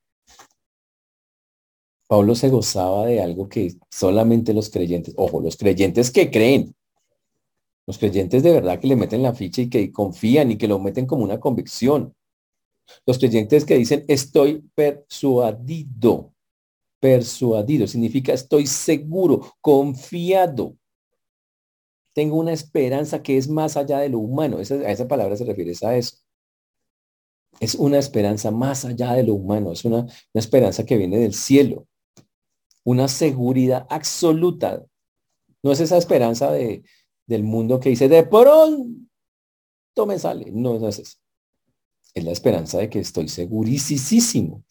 Pablo 2.06 2.34
se 2.34 2.50
gozaba 2.50 3.06
de 3.06 3.22
algo 3.22 3.48
que 3.48 3.74
solamente 3.90 4.52
los 4.52 4.68
creyentes, 4.68 5.14
ojo, 5.16 5.40
los 5.40 5.56
creyentes 5.56 6.10
que 6.10 6.30
creen, 6.30 6.76
los 7.86 7.96
creyentes 7.96 8.42
de 8.42 8.52
verdad 8.52 8.78
que 8.78 8.88
le 8.88 8.96
meten 8.96 9.22
la 9.22 9.32
ficha 9.32 9.62
y 9.62 9.70
que 9.70 9.90
confían 9.90 10.50
y 10.50 10.58
que 10.58 10.68
lo 10.68 10.78
meten 10.78 11.06
como 11.06 11.24
una 11.24 11.40
convicción. 11.40 12.14
Los 13.06 13.18
creyentes 13.18 13.64
que 13.64 13.78
dicen 13.78 14.04
estoy 14.08 14.62
persuadido. 14.74 16.34
Persuadido 17.00 17.86
significa 17.86 18.32
estoy 18.32 18.66
seguro, 18.66 19.54
confiado. 19.60 20.76
Tengo 22.14 22.36
una 22.36 22.52
esperanza 22.52 23.22
que 23.22 23.36
es 23.36 23.48
más 23.48 23.76
allá 23.76 24.00
de 24.00 24.08
lo 24.08 24.18
humano. 24.18 24.58
Esa, 24.58 24.74
a 24.74 24.90
esa 24.90 25.06
palabra 25.06 25.36
se 25.36 25.44
refiere 25.44 25.72
a 25.82 25.96
eso. 25.96 26.16
Es 27.60 27.74
una 27.74 27.98
esperanza 27.98 28.50
más 28.50 28.84
allá 28.84 29.12
de 29.14 29.22
lo 29.22 29.34
humano. 29.34 29.72
Es 29.72 29.84
una, 29.84 30.06
esperanza 30.34 30.84
que 30.84 30.96
viene 30.96 31.18
del 31.18 31.34
cielo 31.34 31.86
una 32.84 33.06
seguridad 33.06 33.86
absoluta. 33.90 34.82
No 35.62 35.72
es 35.72 35.80
esa 35.80 35.98
esperanza 35.98 36.50
de, 36.50 36.82
del 37.26 37.42
mundo 37.42 37.78
que 37.78 37.90
dice, 37.90 38.08
de 38.08 38.22
pronto 38.24 38.86
me 40.06 40.18
sale. 40.18 40.50
No, 40.50 40.78
no 40.78 40.88
es 40.88 40.98
eso. 40.98 41.18
Es 42.14 42.24
la 42.24 42.32
esperanza 42.32 42.78
de 42.78 42.88
que 42.88 43.00
estoy 43.00 43.28
segurísimo. 43.28 44.64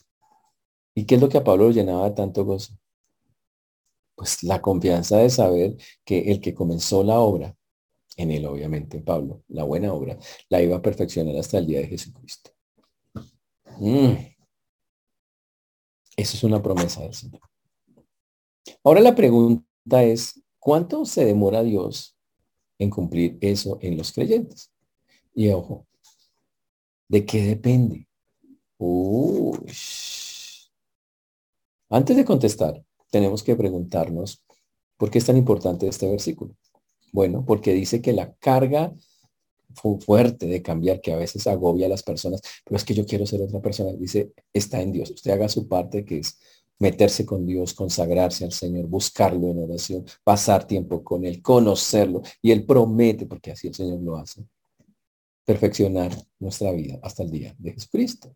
¿Y 0.97 1.05
qué 1.05 1.13
es 1.13 1.21
lo 1.21 1.29
que 1.29 1.37
a 1.37 1.43
Pablo 1.43 1.65
lo 1.65 1.71
llenaba 1.71 2.09
de 2.09 2.15
tanto 2.15 2.43
gozo? 2.43 2.73
Pues 4.15 4.41
la 4.41 4.63
confianza 4.63 5.17
de 5.17 5.29
saber 5.29 5.77
que 6.03 6.31
el 6.31 6.41
que 6.41 6.55
comenzó 6.55 7.03
la 7.03 7.19
obra, 7.19 7.55
en 8.15 8.31
él 8.31 8.47
obviamente, 8.47 8.99
Pablo, 9.01 9.43
la 9.47 9.63
buena 9.63 9.93
obra, 9.93 10.17
la 10.49 10.59
iba 10.59 10.75
a 10.75 10.81
perfeccionar 10.81 11.37
hasta 11.37 11.59
el 11.59 11.67
día 11.67 11.81
de 11.81 11.87
Jesucristo. 11.89 12.49
Mm. 13.79 14.13
Eso 16.15 16.37
es 16.37 16.43
una 16.43 16.63
promesa 16.63 17.03
del 17.03 17.13
Señor. 17.13 17.41
Ahora 18.83 18.99
la 18.99 19.13
pregunta 19.13 20.03
es, 20.03 20.41
¿cuánto 20.57 21.05
se 21.05 21.25
demora 21.25 21.61
Dios 21.61 22.17
en 22.79 22.89
cumplir 22.89 23.37
eso 23.41 23.77
en 23.83 23.97
los 23.97 24.11
creyentes? 24.11 24.71
Y 25.35 25.49
ojo, 25.49 25.85
¿de 27.07 27.23
qué 27.23 27.43
depende? 27.43 28.07
Antes 31.89 32.17
de 32.17 32.25
contestar, 32.25 32.83
tenemos 33.09 33.43
que 33.43 33.55
preguntarnos 33.55 34.43
por 34.97 35.09
qué 35.09 35.19
es 35.19 35.25
tan 35.25 35.37
importante 35.37 35.87
este 35.87 36.09
versículo. 36.09 36.55
Bueno, 37.13 37.45
porque 37.45 37.73
dice 37.73 38.01
que 38.01 38.13
la 38.13 38.33
carga 38.35 38.93
fuerte 40.05 40.47
de 40.47 40.61
cambiar 40.61 41.01
que 41.01 41.13
a 41.13 41.17
veces 41.17 41.45
agobia 41.47 41.85
a 41.85 41.89
las 41.89 42.03
personas, 42.03 42.41
pero 42.65 42.77
es 42.77 42.83
que 42.83 42.93
yo 42.93 43.05
quiero 43.05 43.25
ser 43.25 43.41
otra 43.41 43.61
persona, 43.61 43.91
dice, 43.93 44.31
está 44.53 44.81
en 44.81 44.91
Dios. 44.91 45.11
Usted 45.11 45.31
haga 45.31 45.49
su 45.49 45.67
parte 45.67 46.03
que 46.03 46.19
es 46.19 46.39
meterse 46.79 47.25
con 47.25 47.45
Dios, 47.45 47.73
consagrarse 47.73 48.45
al 48.45 48.51
Señor, 48.51 48.87
buscarlo 48.87 49.49
en 49.49 49.63
oración, 49.63 50.05
pasar 50.23 50.65
tiempo 50.65 51.03
con 51.03 51.25
Él, 51.25 51.41
conocerlo. 51.41 52.21
Y 52.41 52.51
Él 52.51 52.65
promete, 52.65 53.25
porque 53.25 53.51
así 53.51 53.67
el 53.67 53.75
Señor 53.75 54.01
lo 54.01 54.17
hace, 54.17 54.43
perfeccionar 55.45 56.11
nuestra 56.39 56.71
vida 56.71 56.99
hasta 57.01 57.23
el 57.23 57.31
día 57.31 57.55
de 57.57 57.73
Jesucristo. 57.73 58.35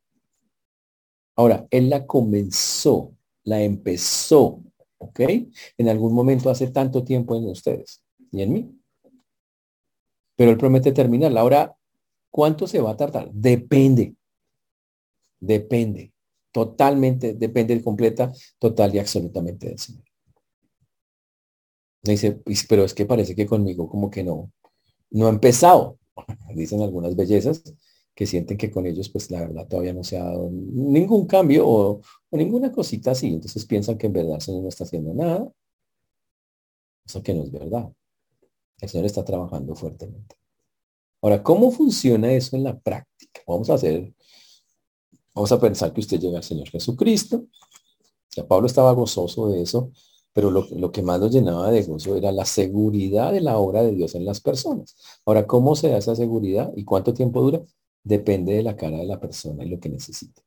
Ahora, 1.35 1.65
Él 1.69 1.89
la 1.89 2.05
comenzó, 2.05 3.13
la 3.43 3.62
empezó 3.62 4.62
¿Ok? 5.01 5.19
En 5.80 5.89
algún 5.89 6.13
momento 6.13 6.51
hace 6.51 6.67
tanto 6.67 7.04
tiempo 7.04 7.36
en 7.36 7.45
ustedes 7.45 8.04
y 8.32 8.43
en 8.43 8.54
mí. 8.54 8.80
Pero 10.36 10.51
Él 10.51 10.58
promete 10.58 10.91
terminarla. 10.91 11.41
Ahora, 11.41 11.75
¿cuánto 12.30 12.67
se 12.67 12.80
va 12.80 12.91
a 12.91 12.97
tardar? 12.97 13.32
Depende. 13.34 14.15
Depende. 15.39 16.13
Totalmente, 16.51 17.34
depende 17.34 17.82
completa, 17.82 18.32
total 18.60 18.93
y 18.93 18.99
absolutamente 18.99 19.69
del 19.69 19.80
Señor. 19.80 20.04
Dice, 22.04 22.39
pero 22.69 22.84
es 22.84 22.93
que 22.93 23.06
parece 23.08 23.36
que 23.36 23.47
conmigo 23.47 23.89
como 23.89 24.12
que 24.12 24.23
no, 24.23 24.51
no 25.10 25.25
ha 25.25 25.30
empezado. 25.30 25.97
Dicen 26.56 26.82
algunas 26.82 27.15
bellezas 27.15 27.63
que 28.21 28.27
sienten 28.27 28.55
que 28.55 28.69
con 28.69 28.86
ellos 28.86 29.10
pues 29.10 29.31
la 29.31 29.39
verdad 29.39 29.67
todavía 29.67 29.93
no 29.93 30.03
se 30.03 30.15
ha 30.15 30.23
dado 30.23 30.47
ningún 30.51 31.25
cambio 31.25 31.67
o, 31.67 32.01
ninguna 32.29 32.71
cosita 32.71 33.10
así. 33.10 33.34
Entonces 33.34 33.65
piensan 33.65 33.97
que 33.97 34.05
en 34.05 34.13
verdad 34.13 34.36
el 34.36 34.41
Señor 34.41 34.62
no 34.62 34.69
está 34.69 34.84
haciendo 34.84 35.12
nada. 35.12 35.51
Eso 37.03 37.23
que 37.23 37.34
no 37.34 37.41
es 37.41 37.51
verdad. 37.51 37.91
El 38.79 38.89
Señor 38.89 39.07
está 39.07 39.25
trabajando 39.25 39.73
fuertemente. 39.73 40.36
Ahora, 41.19 41.41
¿cómo 41.41 41.71
funciona 41.71 42.31
eso 42.31 42.55
en 42.55 42.63
la 42.63 42.79
práctica? 42.79 43.41
Vamos 43.47 43.71
a 43.71 43.73
hacer, 43.73 44.13
vamos 45.34 45.51
a 45.51 45.60
pensar 45.60 45.91
que 45.91 46.01
usted 46.01 46.19
llega 46.19 46.38
al 46.38 46.43
Señor 46.43 46.69
Jesucristo. 46.69 47.47
Ya 48.36 48.47
Pablo 48.47 48.67
estaba 48.67 48.91
gozoso 48.91 49.49
de 49.49 49.63
eso, 49.63 49.91
pero 50.31 50.51
lo, 50.51 50.91
que 50.91 51.01
más 51.01 51.19
lo 51.19 51.27
llenaba 51.27 51.71
de 51.71 51.81
gozo 51.81 52.15
era 52.15 52.31
la 52.31 52.45
seguridad 52.45 53.31
de 53.31 53.41
la 53.41 53.57
obra 53.57 53.81
de 53.81 53.95
Dios 53.95 54.13
en 54.13 54.25
las 54.25 54.41
personas. 54.41 54.95
Ahora, 55.25 55.47
¿cómo 55.47 55.75
se 55.75 55.89
da 55.89 55.97
esa 55.97 56.15
seguridad 56.15 56.71
y 56.75 56.84
cuánto 56.84 57.15
tiempo 57.15 57.41
dura? 57.41 57.63
Depende 58.03 58.53
de 58.53 58.63
la 58.63 58.75
cara 58.75 58.97
de 58.97 59.05
la 59.05 59.19
persona 59.19 59.63
y 59.63 59.69
lo 59.69 59.79
que 59.79 59.89
necesita. 59.89 60.41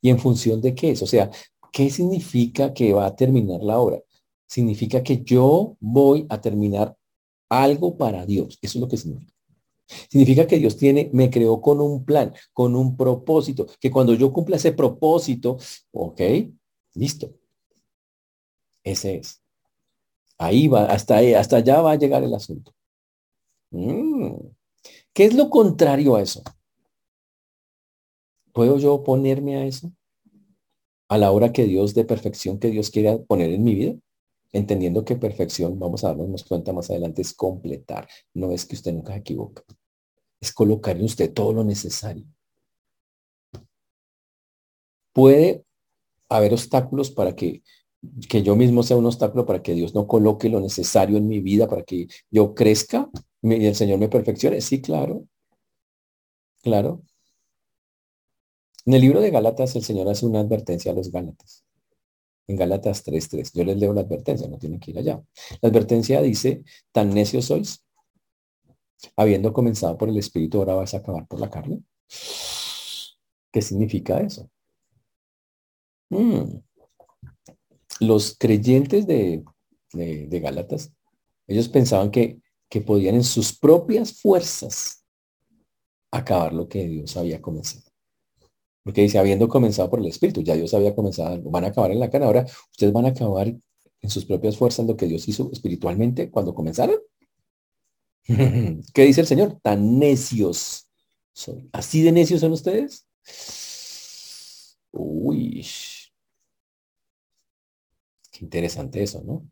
¿Y 0.00 0.10
en 0.10 0.18
función 0.18 0.60
de 0.60 0.74
qué 0.74 0.90
es? 0.90 1.02
O 1.02 1.06
sea, 1.06 1.30
¿qué 1.72 1.90
significa 1.90 2.74
que 2.74 2.92
va 2.92 3.06
a 3.06 3.16
terminar 3.16 3.62
la 3.62 3.78
obra? 3.78 4.00
Significa 4.46 5.02
que 5.02 5.22
yo 5.22 5.76
voy 5.80 6.26
a 6.28 6.40
terminar 6.40 6.96
algo 7.48 7.96
para 7.96 8.26
Dios. 8.26 8.58
Eso 8.60 8.78
es 8.78 8.82
lo 8.82 8.88
que 8.88 8.96
significa. 8.96 9.32
Significa 10.10 10.46
que 10.46 10.58
Dios 10.58 10.76
tiene, 10.76 11.10
me 11.12 11.30
creó 11.30 11.60
con 11.60 11.80
un 11.80 12.04
plan, 12.04 12.34
con 12.52 12.74
un 12.76 12.96
propósito, 12.96 13.66
que 13.80 13.90
cuando 13.90 14.14
yo 14.14 14.32
cumpla 14.32 14.56
ese 14.56 14.72
propósito, 14.72 15.58
ok, 15.90 16.20
listo, 16.94 17.34
ese 18.82 19.16
es. 19.16 19.42
Ahí 20.38 20.66
va, 20.68 20.86
hasta, 20.86 21.18
hasta 21.38 21.56
allá 21.56 21.80
va 21.82 21.92
a 21.92 21.96
llegar 21.96 22.22
el 22.24 22.34
asunto. 22.34 22.72
Mm. 23.70 24.34
¿Qué 25.12 25.24
es 25.26 25.34
lo 25.34 25.50
contrario 25.50 26.16
a 26.16 26.22
eso? 26.22 26.42
¿Puedo 28.52 28.78
yo 28.78 28.94
oponerme 28.94 29.56
a 29.56 29.66
eso? 29.66 29.92
A 31.08 31.16
la 31.16 31.30
hora 31.30 31.52
que 31.52 31.64
Dios 31.64 31.94
de 31.94 32.04
perfección 32.04 32.58
que 32.58 32.70
Dios 32.70 32.90
quiere 32.90 33.18
poner 33.18 33.50
en 33.52 33.62
mi 33.62 33.74
vida. 33.76 33.94
Entendiendo 34.52 35.04
que 35.04 35.16
perfección, 35.16 35.78
vamos 35.78 36.04
a 36.04 36.08
darnos 36.08 36.44
cuenta 36.44 36.72
más 36.72 36.90
adelante, 36.90 37.22
es 37.22 37.34
completar. 37.34 38.08
No 38.34 38.52
es 38.52 38.66
que 38.66 38.76
usted 38.76 38.92
nunca 38.92 39.12
se 39.14 39.20
equivoca. 39.20 39.62
Es 40.40 40.52
colocar 40.52 40.96
en 40.96 41.04
usted 41.04 41.32
todo 41.32 41.52
lo 41.54 41.64
necesario. 41.64 42.26
Puede 45.14 45.64
haber 46.30 46.52
obstáculos 46.52 47.10
para 47.10 47.36
que 47.36 47.62
que 48.30 48.42
yo 48.42 48.56
mismo 48.56 48.82
sea 48.82 48.96
un 48.96 49.06
obstáculo 49.06 49.46
para 49.46 49.62
que 49.62 49.74
Dios 49.74 49.94
no 49.94 50.06
coloque 50.08 50.48
lo 50.48 50.60
necesario 50.60 51.18
en 51.18 51.28
mi 51.28 51.40
vida 51.40 51.68
para 51.68 51.82
que 51.84 52.08
yo 52.30 52.54
crezca 52.54 53.10
y 53.42 53.66
el 53.66 53.74
Señor 53.76 53.98
me 54.00 54.08
perfeccione. 54.08 54.60
Sí, 54.60 54.82
claro. 54.82 55.26
Claro. 56.64 57.02
En 58.84 58.94
el 58.94 59.00
libro 59.00 59.20
de 59.20 59.30
Gálatas 59.30 59.76
el 59.76 59.84
Señor 59.84 60.08
hace 60.08 60.26
una 60.26 60.40
advertencia 60.40 60.92
a 60.92 60.94
los 60.94 61.10
Gálatas. 61.10 61.64
En 62.48 62.56
Gálatas 62.56 63.04
3.3. 63.04 63.52
Yo 63.54 63.64
les 63.64 63.76
leo 63.78 63.92
la 63.92 64.00
advertencia, 64.00 64.48
no 64.48 64.58
tienen 64.58 64.80
que 64.80 64.90
ir 64.90 64.98
allá. 64.98 65.22
La 65.60 65.68
advertencia 65.68 66.20
dice, 66.20 66.64
tan 66.90 67.14
necios 67.14 67.46
sois, 67.46 67.84
habiendo 69.16 69.52
comenzado 69.52 69.96
por 69.96 70.08
el 70.08 70.18
Espíritu, 70.18 70.58
ahora 70.58 70.74
vas 70.74 70.94
a 70.94 70.98
acabar 70.98 71.26
por 71.26 71.40
la 71.40 71.50
carne. 71.50 71.82
¿Qué 73.52 73.62
significa 73.62 74.20
eso? 74.20 74.50
Mm 76.10 76.58
los 78.02 78.36
creyentes 78.36 79.06
de, 79.06 79.44
de, 79.92 80.40
Gálatas, 80.40 80.92
ellos 81.46 81.68
pensaban 81.68 82.10
que, 82.10 82.40
que 82.68 82.80
podían 82.80 83.14
en 83.14 83.24
sus 83.24 83.56
propias 83.56 84.20
fuerzas 84.20 85.04
acabar 86.10 86.52
lo 86.52 86.68
que 86.68 86.86
Dios 86.86 87.16
había 87.16 87.40
comenzado. 87.40 87.91
Porque 88.84 89.02
dice, 89.02 89.18
habiendo 89.18 89.48
comenzado 89.48 89.88
por 89.90 90.00
el 90.00 90.06
Espíritu, 90.06 90.42
ya 90.42 90.54
Dios 90.54 90.74
había 90.74 90.94
comenzado 90.94 91.40
van 91.42 91.64
a 91.64 91.68
acabar 91.68 91.90
en 91.92 92.00
la 92.00 92.10
cara. 92.10 92.26
Ahora, 92.26 92.46
ustedes 92.70 92.92
van 92.92 93.06
a 93.06 93.08
acabar 93.08 93.48
en 93.48 94.10
sus 94.10 94.24
propias 94.24 94.56
fuerzas 94.56 94.86
lo 94.86 94.96
que 94.96 95.06
Dios 95.06 95.28
hizo 95.28 95.50
espiritualmente 95.52 96.30
cuando 96.30 96.54
comenzaron. 96.54 96.96
¿Qué 98.24 99.02
dice 99.04 99.20
el 99.20 99.26
Señor? 99.26 99.58
Tan 99.62 99.98
necios 99.98 100.88
son. 101.32 101.68
¿Así 101.72 102.02
de 102.02 102.12
necios 102.12 102.40
son 102.40 102.52
ustedes? 102.52 103.06
Uy, 104.90 105.64
interesante 108.42 109.02
eso, 109.02 109.22
¿no? 109.24 109.48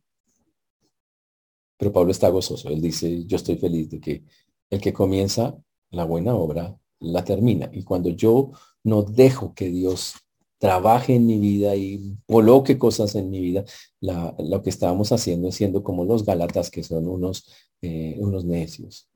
Pero 1.78 1.92
Pablo 1.92 2.10
está 2.10 2.28
gozoso. 2.28 2.68
Él 2.68 2.82
dice, 2.82 3.24
yo 3.24 3.36
estoy 3.36 3.56
feliz 3.56 3.88
de 3.90 4.00
que 4.00 4.24
el 4.68 4.80
que 4.80 4.92
comienza 4.92 5.56
la 5.90 6.04
buena 6.04 6.34
obra 6.34 6.78
la 7.00 7.24
termina. 7.24 7.68
Y 7.72 7.82
cuando 7.82 8.10
yo 8.10 8.52
no 8.84 9.02
dejo 9.02 9.54
que 9.54 9.68
Dios 9.68 10.14
trabaje 10.58 11.14
en 11.14 11.26
mi 11.26 11.38
vida 11.38 11.74
y 11.74 12.16
coloque 12.26 12.78
cosas 12.78 13.14
en 13.14 13.30
mi 13.30 13.40
vida, 13.40 13.64
lo 14.00 14.62
que 14.62 14.70
estábamos 14.70 15.10
haciendo 15.10 15.48
es 15.48 15.54
siendo 15.54 15.82
como 15.82 16.04
los 16.04 16.24
galatas 16.24 16.70
que 16.70 16.82
son 16.82 17.08
unos, 17.08 17.46
eh, 17.80 18.16
unos 18.18 18.44
necios. 18.44 19.08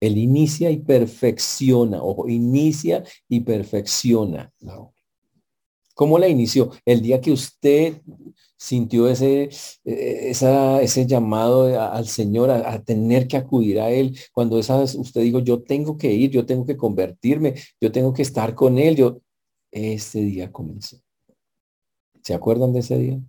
Él 0.00 0.16
inicia 0.16 0.70
y 0.70 0.78
perfecciona, 0.78 2.02
ojo, 2.02 2.28
inicia 2.28 3.04
y 3.28 3.40
perfecciona 3.40 4.52
¿Cómo 6.00 6.18
la 6.18 6.28
inició? 6.28 6.70
El 6.86 7.02
día 7.02 7.20
que 7.20 7.30
usted 7.30 8.00
sintió 8.56 9.06
ese, 9.06 9.50
eh, 9.84 10.30
ese 10.30 11.06
llamado 11.06 11.78
al 11.78 12.06
Señor 12.08 12.50
a, 12.50 12.82
tener 12.82 13.28
que 13.28 13.36
acudir 13.36 13.78
a 13.78 13.90
Él, 13.90 14.18
cuando 14.32 14.58
esas, 14.58 14.94
usted 14.94 15.20
dijo, 15.20 15.40
yo 15.40 15.62
tengo 15.62 15.98
que 15.98 16.10
ir, 16.10 16.30
yo 16.30 16.46
tengo 16.46 16.64
que 16.64 16.78
convertirme, 16.78 17.54
yo 17.78 17.92
tengo 17.92 18.14
que 18.14 18.22
estar 18.22 18.54
con 18.54 18.78
Él, 18.78 18.96
yo, 18.96 19.20
ese 19.70 20.20
día 20.20 20.50
comenzó. 20.50 20.96
¿Se 22.22 22.32
acuerdan 22.32 22.72
de 22.72 22.78
ese 22.78 22.96
día? 22.96 23.20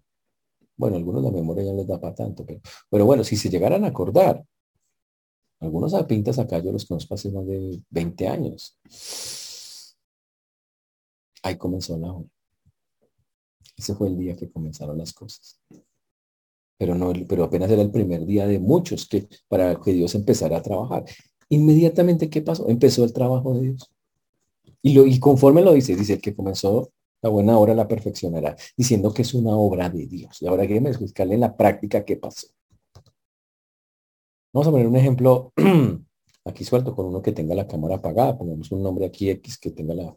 Bueno, 0.78 0.96
algunos 0.96 1.24
la 1.24 1.32
memoria 1.32 1.66
ya 1.66 1.74
les 1.74 1.88
da 1.88 2.00
para 2.00 2.16
tanto, 2.16 2.46
pero, 2.46 2.62
pero 2.90 3.06
bueno, 3.06 3.26
si 3.26 3.36
se 3.36 3.50
llegaran 3.50 3.84
a 3.84 3.90
acordar, 3.90 4.46
algunos 5.60 5.94
pintas 6.06 6.40
acá 6.40 6.60
yo 6.60 6.72
los 6.72 6.86
conozco 6.86 7.16
hace 7.16 7.32
más 7.34 7.46
de 7.46 7.84
20 7.90 8.28
años. 8.30 8.78
Ahí 11.44 11.58
comenzó 11.58 11.98
la 11.98 12.14
hora. 12.14 12.30
Ese 13.82 13.96
fue 13.96 14.10
el 14.10 14.18
día 14.18 14.36
que 14.36 14.52
comenzaron 14.52 14.96
las 14.96 15.12
cosas. 15.12 15.60
Pero, 16.78 16.94
no, 16.94 17.12
pero 17.28 17.46
apenas 17.46 17.72
era 17.72 17.82
el 17.82 17.90
primer 17.90 18.28
día 18.28 18.46
de 18.46 18.60
muchos 18.60 19.08
que, 19.08 19.28
para 19.48 19.76
que 19.82 19.92
Dios 19.92 20.14
empezara 20.14 20.58
a 20.58 20.62
trabajar. 20.62 21.04
Inmediatamente, 21.50 22.30
¿qué 22.30 22.44
pasó? 22.44 22.70
Empezó 22.70 23.04
el 23.04 23.12
trabajo 23.12 23.56
de 23.56 23.62
Dios. 23.62 23.92
Y, 24.84 24.94
lo, 24.94 25.08
y 25.08 25.20
conforme 25.20 25.64
lo 25.64 25.74
dice, 25.74 25.96
dice, 25.96 26.14
el 26.14 26.22
que 26.22 26.36
comenzó 26.36 26.92
la 27.24 27.30
buena 27.30 27.58
obra 27.58 27.74
la 27.74 27.88
perfeccionará, 27.88 28.56
diciendo 28.78 29.12
que 29.12 29.24
es 29.24 29.34
una 29.34 29.56
obra 29.56 29.90
de 29.90 30.06
Dios. 30.06 30.40
Y 30.44 30.48
ahora 30.48 30.68
que 30.68 30.80
me 30.80 30.90
explicarle 30.90 31.34
en 31.34 31.42
la 31.42 31.58
práctica 31.58 32.06
qué 32.06 32.18
pasó. 32.18 32.48
Vamos 34.54 34.68
a 34.68 34.72
poner 34.72 34.86
un 34.86 34.96
ejemplo 34.96 35.54
aquí 36.46 36.64
suelto 36.64 36.96
con 36.96 37.08
uno 37.08 37.22
que 37.24 37.32
tenga 37.32 37.56
la 37.56 37.68
cámara 37.68 37.96
apagada. 37.96 38.38
Pongamos 38.38 38.72
un 38.72 38.84
nombre 38.84 39.08
aquí 39.08 39.32
X 39.32 39.58
que 39.58 39.72
tenga 39.72 39.96
la, 39.96 40.16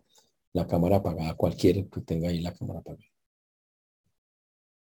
la 0.52 0.66
cámara 0.66 0.96
apagada, 0.96 1.34
cualquier 1.34 1.88
que 1.88 2.02
tenga 2.02 2.28
ahí 2.28 2.40
la 2.40 2.52
cámara 2.52 2.80
apagada. 2.80 3.13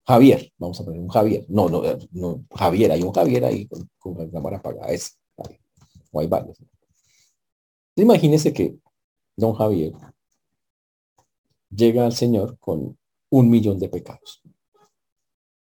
Javier, 0.06 0.52
vamos 0.58 0.80
a 0.80 0.84
poner 0.84 1.00
un 1.00 1.08
Javier. 1.08 1.44
No, 1.48 1.68
no, 1.68 1.82
no, 2.12 2.44
Javier, 2.54 2.92
hay 2.92 3.02
un 3.02 3.12
Javier 3.12 3.44
ahí 3.44 3.68
con, 3.68 4.18
la 4.18 4.30
cámara 4.30 4.58
apagada. 4.58 4.88
Es, 4.92 5.18
o 6.12 6.20
hay 6.20 6.26
varios. 6.26 6.58
Imagínese 7.96 8.52
que 8.52 8.78
don 9.36 9.54
Javier 9.54 9.92
llega 11.70 12.04
al 12.04 12.12
Señor 12.12 12.58
con 12.58 12.98
un 13.30 13.50
millón 13.50 13.78
de 13.78 13.88
pecados. 13.88 14.42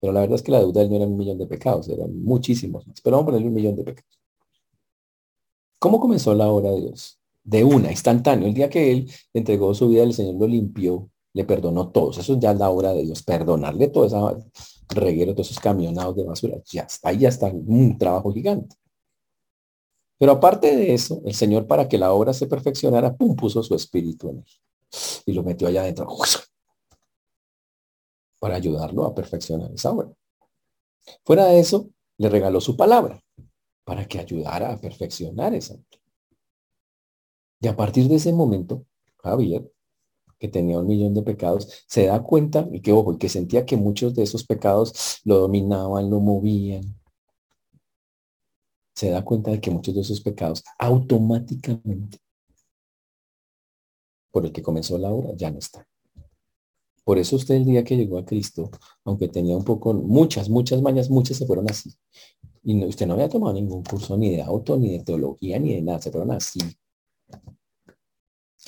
Pero 0.01 0.13
la 0.13 0.21
verdad 0.21 0.37
es 0.37 0.43
que 0.43 0.53
la 0.53 0.61
deuda 0.61 0.87
no 0.87 0.97
era 0.97 1.07
un 1.07 1.17
millón 1.17 1.39
de 1.39 1.47
pecados, 1.47 1.89
eran 1.89 2.23
muchísimos 2.23 2.87
más. 2.87 3.01
Pero 3.01 3.17
vamos 3.17 3.25
a 3.25 3.31
ponerle 3.31 3.49
un 3.49 3.55
millón 3.55 3.77
de 3.77 3.85
pecados. 3.85 4.19
¿Cómo 5.79 6.01
comenzó 6.01 6.35
la 6.35 6.49
obra 6.49 6.71
de 6.71 6.81
Dios? 6.83 7.19
De 7.43 7.65
una, 7.65 7.91
instantáneo. 7.91 8.47
El 8.47 8.55
día 8.55 8.69
que 8.69 8.93
él 8.93 9.11
entregó 9.33 9.75
su 9.75 9.89
vida, 9.89 10.03
el 10.03 10.13
Señor 10.13 10.35
lo 10.37 10.47
limpió 10.47 11.11
le 11.39 11.45
perdonó 11.45 11.91
todos. 11.91 12.19
Eso 12.19 12.37
ya 12.41 12.51
es 12.51 12.59
la 12.59 12.69
obra 12.69 12.93
de 12.93 13.05
Dios, 13.05 13.23
perdonarle 13.23 13.87
todo 13.91 14.07
ese 14.07 14.17
reguero, 14.89 15.35
todos 15.35 15.53
esos 15.53 15.63
camionados 15.63 16.17
de 16.17 16.25
basura. 16.25 16.59
Ya 16.65 16.85
ahí 17.05 17.19
ya 17.19 17.29
está 17.29 17.47
un 17.47 17.97
trabajo 17.97 18.33
gigante. 18.33 18.75
Pero 20.19 20.33
aparte 20.33 20.77
de 20.77 20.93
eso, 20.93 21.23
el 21.25 21.35
Señor 21.35 21.69
para 21.69 21.89
que 21.89 21.97
la 21.97 22.13
obra 22.13 22.33
se 22.33 22.49
perfeccionara, 22.49 23.15
pum, 23.17 23.37
puso 23.37 23.63
su 23.63 23.77
espíritu 23.77 24.31
en 24.31 24.39
él 24.39 24.45
y 25.27 25.33
lo 25.33 25.45
metió 25.45 25.69
allá 25.69 25.83
adentro 25.83 26.09
para 28.41 28.57
ayudarlo 28.57 29.05
a 29.05 29.15
perfeccionar 29.15 29.71
esa 29.73 29.93
obra. 29.93 30.11
Fuera 31.25 31.47
de 31.47 31.61
eso, 31.61 31.89
le 32.17 32.29
regaló 32.29 32.61
su 32.61 32.77
palabra 32.77 33.23
para 33.85 34.09
que 34.09 34.19
ayudara 34.19 34.73
a 34.73 34.81
perfeccionar 34.81 35.55
esa. 35.55 35.77
Y 37.61 37.69
a 37.69 37.77
partir 37.77 38.09
de 38.09 38.17
ese 38.17 38.33
momento, 38.33 38.87
Javier, 39.19 39.71
que 40.39 40.49
tenía 40.49 40.79
un 40.79 40.87
millón 40.87 41.15
de 41.15 41.23
pecados, 41.23 41.85
se 41.87 42.07
da 42.07 42.23
cuenta 42.23 42.69
y 42.73 42.81
que, 42.81 42.93
ojo, 42.93 43.15
y 43.15 43.19
que 43.19 43.29
sentía 43.29 43.67
que 43.67 43.77
muchos 43.77 44.15
de 44.15 44.23
esos 44.23 44.45
pecados 44.45 45.21
lo 45.25 45.39
dominaban, 45.39 46.11
lo 46.11 46.21
movían. 46.21 46.83
Se 48.95 49.11
da 49.11 49.25
cuenta 49.25 49.51
de 49.51 49.61
que 49.61 49.71
muchos 49.71 49.95
de 49.95 50.01
esos 50.03 50.21
pecados 50.21 50.65
automáticamente, 50.79 52.19
por 54.31 54.45
el 54.45 54.53
que 54.53 54.63
comenzó 54.63 54.99
la 54.99 55.11
obra, 55.11 55.35
ya 55.37 55.51
no 55.51 55.59
están. 55.59 55.85
Por 57.05 57.17
eso 57.19 57.37
usted 57.37 57.55
el 57.55 57.65
día 57.65 57.85
que 57.85 57.97
llegó 57.97 58.19
a 58.19 58.25
Cristo, 58.25 58.71
aunque 59.05 59.29
tenía 59.29 59.57
un 59.57 59.65
poco, 59.65 59.95
muchas, 59.95 60.51
muchas 60.51 60.83
mañas, 60.83 61.09
muchas 61.09 61.39
se 61.39 61.47
fueron 61.47 61.71
así. 61.71 61.95
Y 62.63 62.85
usted 62.85 63.07
no 63.07 63.15
había 63.15 63.31
tomado 63.31 63.55
ningún 63.55 63.83
curso 63.83 64.17
ni 64.19 64.31
de 64.31 64.43
auto, 64.43 64.77
ni 64.77 64.99
de 64.99 65.05
teología, 65.05 65.59
ni 65.59 65.75
de 65.75 65.81
nada, 65.81 66.03
se 66.03 66.11
fueron 66.11 66.33
así. 66.33 66.61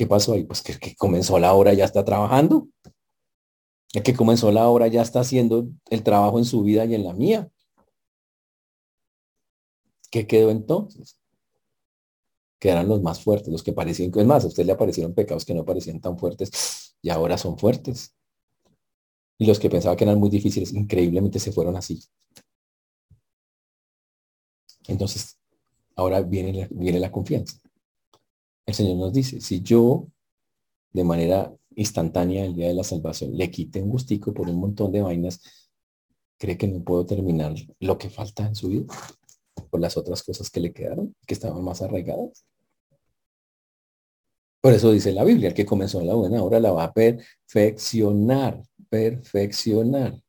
¿Qué 0.01 0.07
pasó 0.07 0.33
ahí? 0.33 0.45
Pues 0.45 0.63
que, 0.63 0.79
que 0.79 0.97
comenzó 0.97 1.39
la 1.39 1.53
obra, 1.53 1.75
ya 1.75 1.85
está 1.85 2.03
trabajando. 2.07 2.69
El 3.93 4.03
que 4.03 4.17
comenzó 4.17 4.51
la 4.51 4.67
obra 4.67 4.87
ya 4.87 5.03
está 5.03 5.21
haciendo 5.21 5.69
el 5.91 6.03
trabajo 6.03 6.39
en 6.39 6.47
su 6.47 6.63
vida 6.63 6.87
y 6.87 6.95
en 6.95 7.05
la 7.05 7.13
mía. 7.13 7.51
¿Qué 10.11 10.27
quedó 10.27 10.51
entonces? 10.51 11.19
Que 12.59 12.71
eran 12.71 12.89
los 12.89 13.03
más 13.03 13.23
fuertes, 13.23 13.53
los 13.53 13.63
que 13.63 13.75
parecían, 13.75 14.11
es 14.15 14.25
más, 14.25 14.45
a 14.45 14.47
usted 14.47 14.65
le 14.65 14.73
aparecieron 14.73 15.13
pecados 15.13 15.45
que 15.45 15.53
no 15.53 15.67
parecían 15.67 16.01
tan 16.01 16.19
fuertes 16.19 16.97
y 17.03 17.11
ahora 17.11 17.37
son 17.37 17.59
fuertes. 17.59 18.15
Y 19.37 19.45
los 19.45 19.59
que 19.59 19.69
pensaba 19.69 19.97
que 19.97 20.05
eran 20.05 20.19
muy 20.19 20.31
difíciles, 20.31 20.73
increíblemente 20.73 21.39
se 21.39 21.53
fueron 21.53 21.77
así. 21.77 22.03
Entonces, 24.89 25.39
ahora 25.95 26.23
viene 26.23 26.69
viene 26.71 26.99
la 26.99 27.13
confianza. 27.13 27.61
El 28.71 28.75
Señor 28.77 28.99
nos 28.99 29.13
dice, 29.13 29.41
si 29.41 29.63
yo 29.63 30.07
de 30.93 31.03
manera 31.03 31.53
instantánea 31.75 32.45
el 32.45 32.55
día 32.55 32.69
de 32.69 32.75
la 32.75 32.85
salvación 32.85 33.37
le 33.37 33.51
quité 33.51 33.83
un 33.83 33.89
gustico 33.89 34.33
por 34.33 34.49
un 34.49 34.61
montón 34.61 34.93
de 34.93 35.03
vainas, 35.03 35.41
cree 36.39 36.57
que 36.57 36.69
no 36.69 36.81
puedo 36.85 37.05
terminar 37.05 37.53
lo 37.81 37.99
que 37.99 38.11
falta 38.11 38.47
en 38.47 38.55
su 38.55 38.69
vida 38.69 38.95
por 39.71 39.81
las 39.81 39.97
otras 39.97 40.23
cosas 40.23 40.51
que 40.51 40.61
le 40.61 40.73
quedaron, 40.73 41.17
que 41.27 41.35
estaban 41.35 41.65
más 41.65 41.83
arraigadas. 41.83 42.45
Por 44.61 44.73
eso 44.73 44.93
dice 44.93 45.11
la 45.11 45.25
Biblia, 45.25 45.49
el 45.49 45.55
que 45.55 45.67
comenzó 45.67 46.01
la 46.03 46.15
buena 46.15 46.41
obra 46.41 46.61
la 46.61 46.71
va 46.71 46.85
a 46.85 46.93
perfeccionar 46.93 48.63
perfeccionar. 48.89 50.23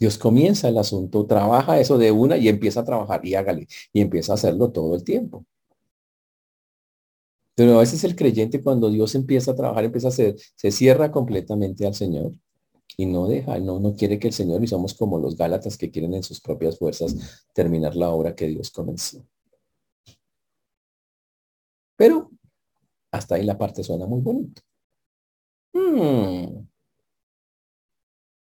Dios 0.00 0.18
comienza 0.18 0.68
el 0.68 0.78
asunto, 0.78 1.26
trabaja 1.26 1.78
eso 1.78 1.96
de 1.96 2.10
una 2.10 2.36
y 2.38 2.48
empieza 2.48 2.80
a 2.80 2.84
trabajar 2.84 3.24
y 3.24 3.36
hágale 3.36 3.68
y 3.92 4.00
empieza 4.00 4.32
a 4.32 4.34
hacerlo 4.34 4.72
todo 4.72 4.96
el 4.96 5.04
tiempo. 5.04 5.46
Pero 7.54 7.76
a 7.76 7.80
veces 7.80 8.02
el 8.04 8.16
creyente 8.16 8.62
cuando 8.62 8.90
Dios 8.90 9.14
empieza 9.14 9.52
a 9.52 9.56
trabajar, 9.56 9.84
empieza 9.84 10.08
a 10.08 10.10
hacer, 10.10 10.36
se 10.56 10.70
cierra 10.70 11.10
completamente 11.12 11.86
al 11.86 11.94
Señor 11.94 12.32
y 12.96 13.06
no 13.06 13.26
deja, 13.28 13.58
no, 13.58 13.80
no 13.80 13.94
quiere 13.94 14.18
que 14.18 14.28
el 14.28 14.34
Señor, 14.34 14.62
y 14.62 14.66
somos 14.66 14.94
como 14.94 15.18
los 15.18 15.36
Gálatas 15.36 15.76
que 15.78 15.90
quieren 15.90 16.14
en 16.14 16.22
sus 16.22 16.40
propias 16.40 16.78
fuerzas 16.78 17.44
terminar 17.54 17.96
la 17.96 18.10
obra 18.10 18.34
que 18.34 18.46
Dios 18.48 18.70
comenzó. 18.70 19.24
Pero 21.96 22.30
hasta 23.10 23.36
ahí 23.36 23.44
la 23.44 23.58
parte 23.58 23.82
suena 23.84 24.06
muy 24.06 24.20
bonito. 24.20 24.62
Hmm. 25.74 26.66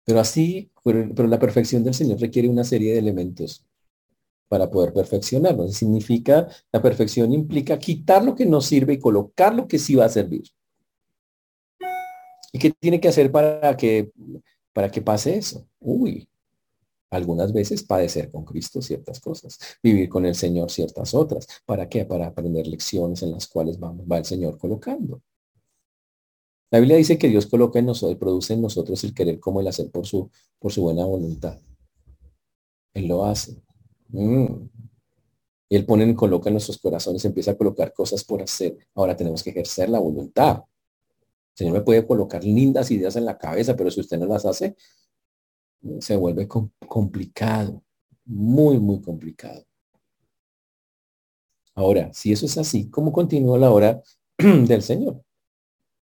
Pero 0.05 0.21
así, 0.21 0.71
pero, 0.85 1.27
la 1.27 1.39
perfección 1.39 1.83
del 1.85 1.95
Señor 1.95 2.21
requiere 2.21 2.49
una 2.49 2.65
serie 2.65 2.93
de 2.93 2.99
elementos 2.99 3.65
para 4.55 4.71
poder 4.71 4.93
perfeccionarlo. 4.93 5.67
Significa, 5.67 6.47
la 6.71 6.81
perfección 6.81 7.33
implica 7.33 7.77
quitar 7.77 8.25
lo 8.25 8.37
que 8.37 8.47
no 8.47 8.61
sirve 8.61 8.93
y 8.93 9.01
colocar 9.01 9.53
lo 9.53 9.67
que 9.67 9.81
sí 9.81 9.97
va 9.97 10.05
a 10.05 10.09
servir. 10.09 10.45
¿Y 12.53 12.61
qué 12.61 12.71
tiene 12.71 13.01
que 13.01 13.09
hacer 13.09 13.33
para 13.33 13.77
que, 13.77 14.13
para 14.73 14.93
que 14.93 15.03
pase 15.03 15.37
eso? 15.37 15.67
Uy, 15.81 16.29
algunas 17.11 17.53
veces 17.53 17.83
padecer 17.83 18.31
con 18.31 18.45
Cristo 18.45 18.81
ciertas 18.81 19.19
cosas, 19.19 19.59
vivir 19.83 20.09
con 20.09 20.25
el 20.25 20.37
Señor 20.37 20.71
ciertas 20.71 21.15
otras. 21.15 21.49
¿Para 21.67 21.89
qué? 21.89 22.05
Para 22.05 22.29
aprender 22.29 22.69
lecciones 22.69 23.25
en 23.25 23.33
las 23.33 23.49
cuales 23.49 23.77
va, 23.83 23.93
va 24.09 24.19
el 24.19 24.25
Señor 24.25 24.57
colocando. 24.57 25.21
La 26.71 26.79
Biblia 26.79 26.97
dice 26.97 27.19
que 27.19 27.27
Dios 27.29 27.47
coloca 27.47 27.81
en 27.81 27.87
nosotros, 27.87 28.21
produce 28.21 28.55
en 28.55 28.63
nosotros 28.63 29.03
el 29.03 29.15
querer 29.15 29.41
como 29.41 29.61
el 29.61 29.67
hacer 29.67 29.91
por 29.91 30.07
su, 30.07 30.31
por 30.61 30.71
su 30.71 30.83
buena 30.83 31.05
voluntad. 31.05 31.59
Él 32.93 33.09
lo 33.09 33.25
hace. 33.25 33.65
Mm. 34.15 34.69
Él 35.71 35.85
pone 35.87 36.07
y 36.07 36.15
coloca 36.15 36.49
en 36.49 36.55
nuestros 36.55 36.79
corazones, 36.79 37.25
empieza 37.25 37.53
a 37.53 37.57
colocar 37.57 37.93
cosas 37.93 38.23
por 38.23 38.41
hacer. 38.43 38.77
Ahora 38.95 39.17
tenemos 39.17 39.43
que 39.43 39.51
ejercer 39.51 39.89
la 39.89 39.99
voluntad. 39.99 40.59
El 40.59 41.59
Señor 41.59 41.75
me 41.75 41.81
puede 41.81 42.07
colocar 42.07 42.45
lindas 42.45 42.91
ideas 42.91 43.17
en 43.17 43.25
la 43.25 43.37
cabeza, 43.37 43.75
pero 43.77 43.91
si 43.91 44.01
usted 44.01 44.19
no 44.19 44.27
las 44.27 44.45
hace, 44.45 44.77
se 46.01 46.17
vuelve 46.17 46.47
complicado, 46.49 47.83
muy, 48.25 48.79
muy 48.79 49.01
complicado. 49.01 49.65
Ahora, 51.75 52.13
si 52.13 52.33
eso 52.33 52.47
es 52.47 52.57
así, 52.57 52.89
¿cómo 52.89 53.13
continúa 53.13 53.59
la 53.59 53.71
hora 53.71 54.03
del 54.39 54.83
Señor? 54.83 55.25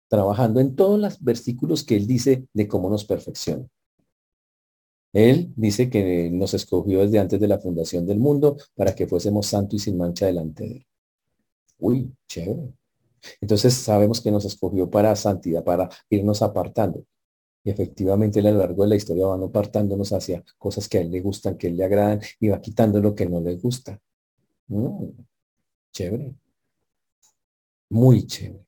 trabajando 0.10 0.60
en 0.60 0.76
todos 0.76 1.00
los 1.00 1.24
versículos 1.24 1.84
que 1.84 1.96
él 1.96 2.08
dice 2.08 2.48
de 2.52 2.68
cómo 2.68 2.90
nos 2.90 3.06
perfecciona. 3.06 3.66
Él 5.14 5.52
dice 5.56 5.90
que 5.90 6.30
nos 6.32 6.54
escogió 6.54 7.02
desde 7.02 7.20
antes 7.20 7.40
de 7.40 7.48
la 7.48 7.60
fundación 7.60 8.06
del 8.06 8.20
mundo 8.20 8.58
para 8.76 8.94
que 8.94 9.08
fuésemos 9.08 9.48
santos 9.48 9.76
y 9.76 9.80
sin 9.80 9.98
mancha 9.98 10.28
delante 10.28 10.64
de 10.64 10.72
él. 10.72 10.88
Uy, 11.80 12.14
chévere. 12.28 12.74
Entonces 13.42 13.74
sabemos 13.74 14.22
que 14.22 14.32
nos 14.32 14.46
escogió 14.46 14.90
para 14.90 15.16
santidad, 15.16 15.64
para 15.64 15.90
irnos 16.10 16.42
apartando. 16.42 17.06
Y 17.64 17.72
efectivamente 17.72 18.40
a 18.40 18.44
lo 18.44 18.54
largo 18.54 18.84
de 18.84 18.90
la 18.90 18.96
historia 18.96 19.26
van 19.28 19.44
apartándonos 19.44 20.14
hacia 20.14 20.44
cosas 20.58 20.88
que 20.88 21.00
a 21.00 21.02
él 21.02 21.12
le 21.12 21.22
gustan, 21.22 21.58
que 21.58 21.68
a 21.68 21.70
él 21.70 21.78
le 21.78 21.86
agradan, 21.86 22.22
y 22.40 22.50
va 22.50 22.62
quitando 22.62 23.02
lo 23.02 23.16
que 23.16 23.26
no 23.28 23.42
le 23.42 23.56
gusta. 23.58 24.00
Mm, 24.68 25.10
chévere. 25.92 26.36
Muy 27.90 28.26
chévere. 28.26 28.66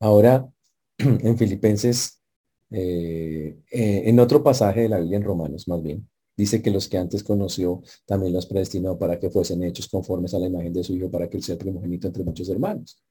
Ahora, 0.00 0.48
en 0.98 1.38
Filipenses, 1.38 2.20
eh, 2.70 3.58
eh, 3.70 4.02
en 4.06 4.20
otro 4.20 4.42
pasaje 4.42 4.82
de 4.82 4.88
la 4.88 4.98
Biblia 4.98 5.16
en 5.16 5.24
Romanos, 5.24 5.68
más 5.68 5.82
bien, 5.82 6.08
dice 6.36 6.62
que 6.62 6.70
los 6.70 6.88
que 6.88 6.98
antes 6.98 7.24
conoció 7.24 7.82
también 8.06 8.32
los 8.32 8.46
predestinó 8.46 8.98
para 8.98 9.18
que 9.18 9.30
fuesen 9.30 9.62
hechos 9.64 9.88
conformes 9.88 10.34
a 10.34 10.38
la 10.38 10.46
imagen 10.46 10.72
de 10.72 10.84
su 10.84 10.94
Hijo, 10.94 11.10
para 11.10 11.28
que 11.28 11.38
él 11.38 11.42
sea 11.42 11.58
primogénito 11.58 12.06
entre 12.06 12.24
muchos 12.24 12.48
hermanos. 12.48 13.02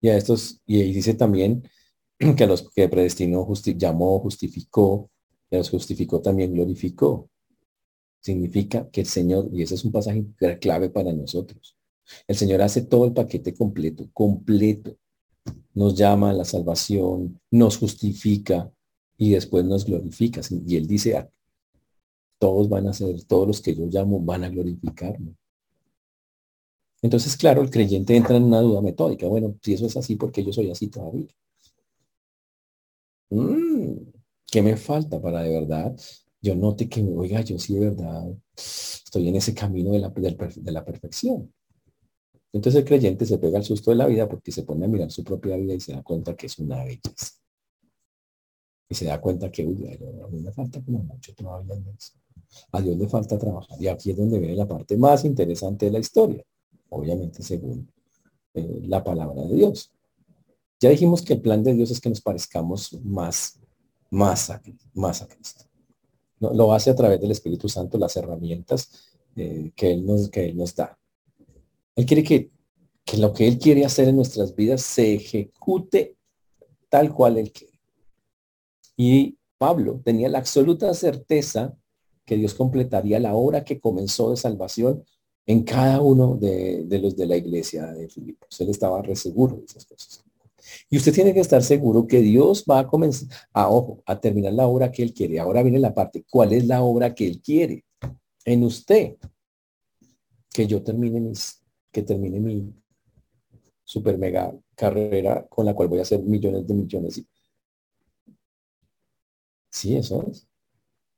Y 0.00 0.08
a 0.08 0.16
estos, 0.16 0.60
y 0.66 0.80
ahí 0.80 0.92
dice 0.92 1.14
también 1.14 1.62
que 2.36 2.44
a 2.44 2.46
los 2.46 2.70
que 2.70 2.88
predestinó, 2.88 3.46
llamó, 3.76 4.18
justificó, 4.20 5.10
los 5.50 5.70
justificó 5.70 6.20
también 6.20 6.54
glorificó. 6.54 7.28
Significa 8.20 8.88
que 8.90 9.02
el 9.02 9.06
Señor, 9.06 9.48
y 9.52 9.62
ese 9.62 9.74
es 9.74 9.84
un 9.84 9.92
pasaje 9.92 10.24
clave 10.60 10.90
para 10.90 11.12
nosotros, 11.12 11.76
el 12.26 12.36
Señor 12.36 12.62
hace 12.62 12.82
todo 12.82 13.04
el 13.04 13.12
paquete 13.12 13.54
completo, 13.54 14.08
completo 14.12 14.96
nos 15.74 15.94
llama 15.94 16.30
a 16.30 16.34
la 16.34 16.44
salvación, 16.44 17.40
nos 17.50 17.78
justifica 17.78 18.70
y 19.16 19.32
después 19.32 19.64
nos 19.64 19.84
glorifica. 19.84 20.40
Y 20.66 20.76
él 20.76 20.86
dice, 20.86 21.16
ah, 21.16 21.30
todos 22.38 22.68
van 22.68 22.88
a 22.88 22.92
ser, 22.92 23.22
todos 23.24 23.46
los 23.46 23.60
que 23.60 23.74
yo 23.74 23.86
llamo 23.86 24.20
van 24.20 24.44
a 24.44 24.48
glorificarme. 24.48 25.34
Entonces, 27.02 27.36
claro, 27.36 27.62
el 27.62 27.70
creyente 27.70 28.16
entra 28.16 28.36
en 28.36 28.44
una 28.44 28.60
duda 28.60 28.80
metódica. 28.80 29.26
Bueno, 29.26 29.56
si 29.62 29.74
eso 29.74 29.86
es 29.86 29.96
así, 29.96 30.16
porque 30.16 30.44
yo 30.44 30.52
soy 30.52 30.70
así 30.70 30.88
todavía? 30.88 31.26
Mm, 33.30 33.96
¿Qué 34.46 34.62
me 34.62 34.76
falta 34.76 35.20
para 35.20 35.42
de 35.42 35.50
verdad? 35.50 35.96
Yo 36.40 36.54
note 36.54 36.88
que, 36.88 37.02
oiga, 37.02 37.40
yo 37.42 37.58
sí 37.58 37.74
de 37.74 37.80
verdad 37.90 38.24
estoy 38.56 39.28
en 39.28 39.36
ese 39.36 39.54
camino 39.54 39.92
de 39.92 40.00
la 40.72 40.84
perfección. 40.84 41.52
Entonces 42.52 42.80
el 42.80 42.84
creyente 42.86 43.24
se 43.24 43.38
pega 43.38 43.58
el 43.58 43.64
susto 43.64 43.90
de 43.90 43.96
la 43.96 44.06
vida 44.06 44.28
porque 44.28 44.52
se 44.52 44.62
pone 44.62 44.84
a 44.84 44.88
mirar 44.88 45.10
su 45.10 45.24
propia 45.24 45.56
vida 45.56 45.74
y 45.74 45.80
se 45.80 45.92
da 45.92 46.02
cuenta 46.02 46.36
que 46.36 46.46
es 46.46 46.58
una 46.58 46.84
belleza. 46.84 47.32
Y 48.88 48.94
se 48.94 49.06
da 49.06 49.20
cuenta 49.20 49.50
que, 49.50 49.64
uy, 49.64 49.86
a 49.86 50.28
mí 50.28 50.40
me 50.40 50.52
falta 50.52 50.82
como 50.82 50.98
mucho 50.98 51.34
todavía 51.34 51.76
A 52.72 52.80
Dios 52.82 52.98
le 52.98 53.08
falta 53.08 53.38
trabajar. 53.38 53.80
Y 53.80 53.88
aquí 53.88 54.10
es 54.10 54.16
donde 54.18 54.38
viene 54.38 54.54
la 54.54 54.68
parte 54.68 54.98
más 54.98 55.24
interesante 55.24 55.86
de 55.86 55.92
la 55.92 55.98
historia. 55.98 56.44
Obviamente 56.90 57.42
según 57.42 57.90
eh, 58.52 58.82
la 58.82 59.02
palabra 59.02 59.42
de 59.44 59.54
Dios. 59.54 59.90
Ya 60.78 60.90
dijimos 60.90 61.22
que 61.22 61.34
el 61.34 61.40
plan 61.40 61.62
de 61.62 61.72
Dios 61.72 61.90
es 61.90 62.00
que 62.00 62.10
nos 62.10 62.20
parezcamos 62.20 62.92
más, 63.02 63.58
más 64.10 64.50
a, 64.50 64.60
más 64.92 65.22
a 65.22 65.28
Cristo. 65.28 65.64
lo 66.38 66.74
hace 66.74 66.90
a 66.90 66.94
través 66.94 67.18
del 67.20 67.30
Espíritu 67.30 67.68
Santo, 67.68 67.96
las 67.96 68.14
herramientas 68.16 68.90
eh, 69.36 69.72
que, 69.74 69.92
él 69.92 70.04
nos, 70.04 70.28
que 70.28 70.44
Él 70.44 70.56
nos 70.56 70.74
da. 70.74 70.98
Él 71.96 72.06
quiere 72.06 72.22
que, 72.22 72.50
lo 73.18 73.32
que 73.32 73.46
Él 73.46 73.58
quiere 73.58 73.84
hacer 73.84 74.08
en 74.08 74.16
nuestras 74.16 74.54
vidas 74.54 74.82
se 74.82 75.14
ejecute 75.14 76.16
tal 76.88 77.12
cual 77.12 77.38
Él 77.38 77.52
quiere. 77.52 77.78
Y 78.96 79.36
Pablo 79.58 80.00
tenía 80.04 80.28
la 80.28 80.38
absoluta 80.38 80.92
certeza 80.94 81.76
que 82.24 82.36
Dios 82.36 82.54
completaría 82.54 83.20
la 83.20 83.34
obra 83.34 83.64
que 83.64 83.80
comenzó 83.80 84.30
de 84.30 84.36
salvación 84.36 85.04
en 85.46 85.64
cada 85.64 86.00
uno 86.00 86.36
de, 86.36 86.86
los 87.02 87.16
de 87.16 87.26
la 87.26 87.36
iglesia 87.36 87.86
de 87.86 88.08
Filipos. 88.08 88.60
Él 88.60 88.70
estaba 88.70 89.02
re 89.02 89.16
seguro 89.16 89.56
de 89.56 89.64
esas 89.64 89.84
cosas. 89.84 90.24
Y 90.88 90.96
usted 90.96 91.12
tiene 91.12 91.34
que 91.34 91.40
estar 91.40 91.62
seguro 91.62 92.06
que 92.06 92.20
Dios 92.20 92.64
va 92.70 92.80
a 92.80 92.86
comenzar, 92.86 93.28
a 93.52 93.68
ojo, 93.68 94.02
a 94.06 94.20
terminar 94.20 94.52
la 94.52 94.68
obra 94.68 94.92
que 94.92 95.02
Él 95.02 95.12
quiere. 95.12 95.40
Ahora 95.40 95.62
viene 95.62 95.80
la 95.80 95.92
parte, 95.92 96.24
¿cuál 96.30 96.52
es 96.52 96.66
la 96.66 96.82
obra 96.82 97.14
que 97.14 97.26
Él 97.26 97.40
quiere? 97.42 97.84
En 98.44 98.62
usted. 98.62 99.16
Que 100.54 100.66
yo 100.66 100.82
termine 100.82 101.18
mis, 101.18 101.61
que 101.92 102.02
termine 102.02 102.40
mi 102.40 102.74
super 103.84 104.16
mega 104.16 104.52
carrera 104.74 105.46
con 105.48 105.66
la 105.66 105.74
cual 105.74 105.88
voy 105.88 105.98
a 105.98 106.02
hacer 106.02 106.22
millones 106.22 106.66
de 106.66 106.74
millones. 106.74 107.22
Sí, 109.70 109.96
eso 109.96 110.26
es. 110.30 110.48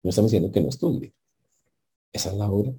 No 0.03 0.11
estamos 0.11 0.31
diciendo 0.31 0.53
que 0.53 0.61
no 0.61 0.69
estudie. 0.69 1.15
Esa 2.13 2.31
es 2.31 2.37
la 2.37 2.51
obra. 2.51 2.73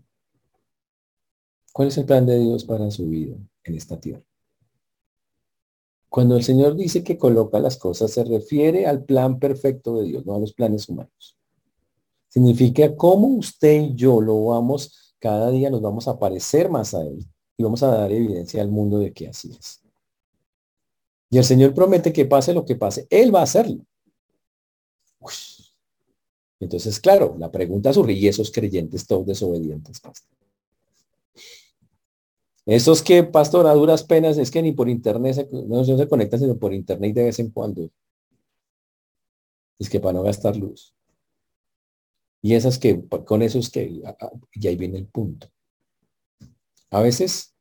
¿Cuál 1.73 1.87
es 1.87 1.97
el 1.97 2.05
plan 2.05 2.25
de 2.25 2.39
Dios 2.39 2.63
para 2.63 2.91
su 2.91 3.07
vida 3.07 3.35
en 3.63 3.75
esta 3.75 3.99
tierra? 3.99 4.23
Cuando 6.09 6.37
el 6.37 6.43
Señor 6.43 6.75
dice 6.75 7.03
que 7.03 7.17
coloca 7.17 7.59
las 7.59 7.77
cosas, 7.77 8.11
se 8.11 8.23
refiere 8.23 8.85
al 8.85 9.03
plan 9.03 9.39
perfecto 9.39 9.97
de 9.97 10.05
Dios, 10.05 10.25
no 10.25 10.35
a 10.35 10.39
los 10.39 10.53
planes 10.53 10.87
humanos. 10.87 11.37
Significa 12.29 12.95
cómo 12.95 13.27
usted 13.27 13.81
y 13.81 13.95
yo 13.95 14.21
lo 14.21 14.45
vamos, 14.45 15.15
cada 15.19 15.49
día 15.51 15.69
nos 15.69 15.81
vamos 15.81 16.07
a 16.07 16.17
parecer 16.17 16.69
más 16.69 16.93
a 16.93 17.01
Él 17.05 17.25
y 17.57 17.63
vamos 17.63 17.83
a 17.83 17.87
dar 17.87 18.11
evidencia 18.11 18.61
al 18.61 18.69
mundo 18.69 18.99
de 18.99 19.13
que 19.13 19.27
así 19.27 19.55
es. 19.57 19.81
Y 21.29 21.37
el 21.37 21.43
Señor 21.43 21.73
promete 21.73 22.13
que 22.13 22.25
pase 22.25 22.53
lo 22.53 22.65
que 22.65 22.75
pase, 22.75 23.07
Él 23.09 23.33
va 23.33 23.41
a 23.41 23.43
hacerlo. 23.43 23.85
Entonces, 26.59 26.99
claro, 26.99 27.35
la 27.37 27.51
pregunta 27.51 27.93
surge, 27.93 28.13
¿y 28.13 28.27
esos 28.27 28.51
creyentes 28.51 29.05
todos 29.05 29.25
desobedientes? 29.25 30.01
Esos 32.65 33.03
que, 33.03 33.23
pastor, 33.23 33.67
a 33.67 33.73
duras 33.73 34.03
penas, 34.03 34.37
es 34.37 34.49
que 34.49 34.61
ni 34.61 34.71
por 34.71 34.89
internet 34.89 35.49
no, 35.51 35.83
se 35.83 36.07
conectan, 36.07 36.39
sino 36.39 36.57
por 36.57 36.73
internet 36.73 37.13
de 37.13 37.23
vez 37.25 37.39
en 37.39 37.51
cuando. 37.51 37.89
Es 39.77 39.89
que 39.89 39.99
para 39.99 40.13
no 40.13 40.23
gastar 40.23 40.55
luz. 40.55 40.95
Y 42.41 42.55
esas 42.55 42.79
que, 42.79 43.03
con 43.25 43.41
esos 43.41 43.69
que, 43.69 44.01
y 44.53 44.67
ahí 44.67 44.75
viene 44.75 44.97
el 44.97 45.07
punto. 45.07 45.47
A 46.95 47.01
veces, 47.01 47.53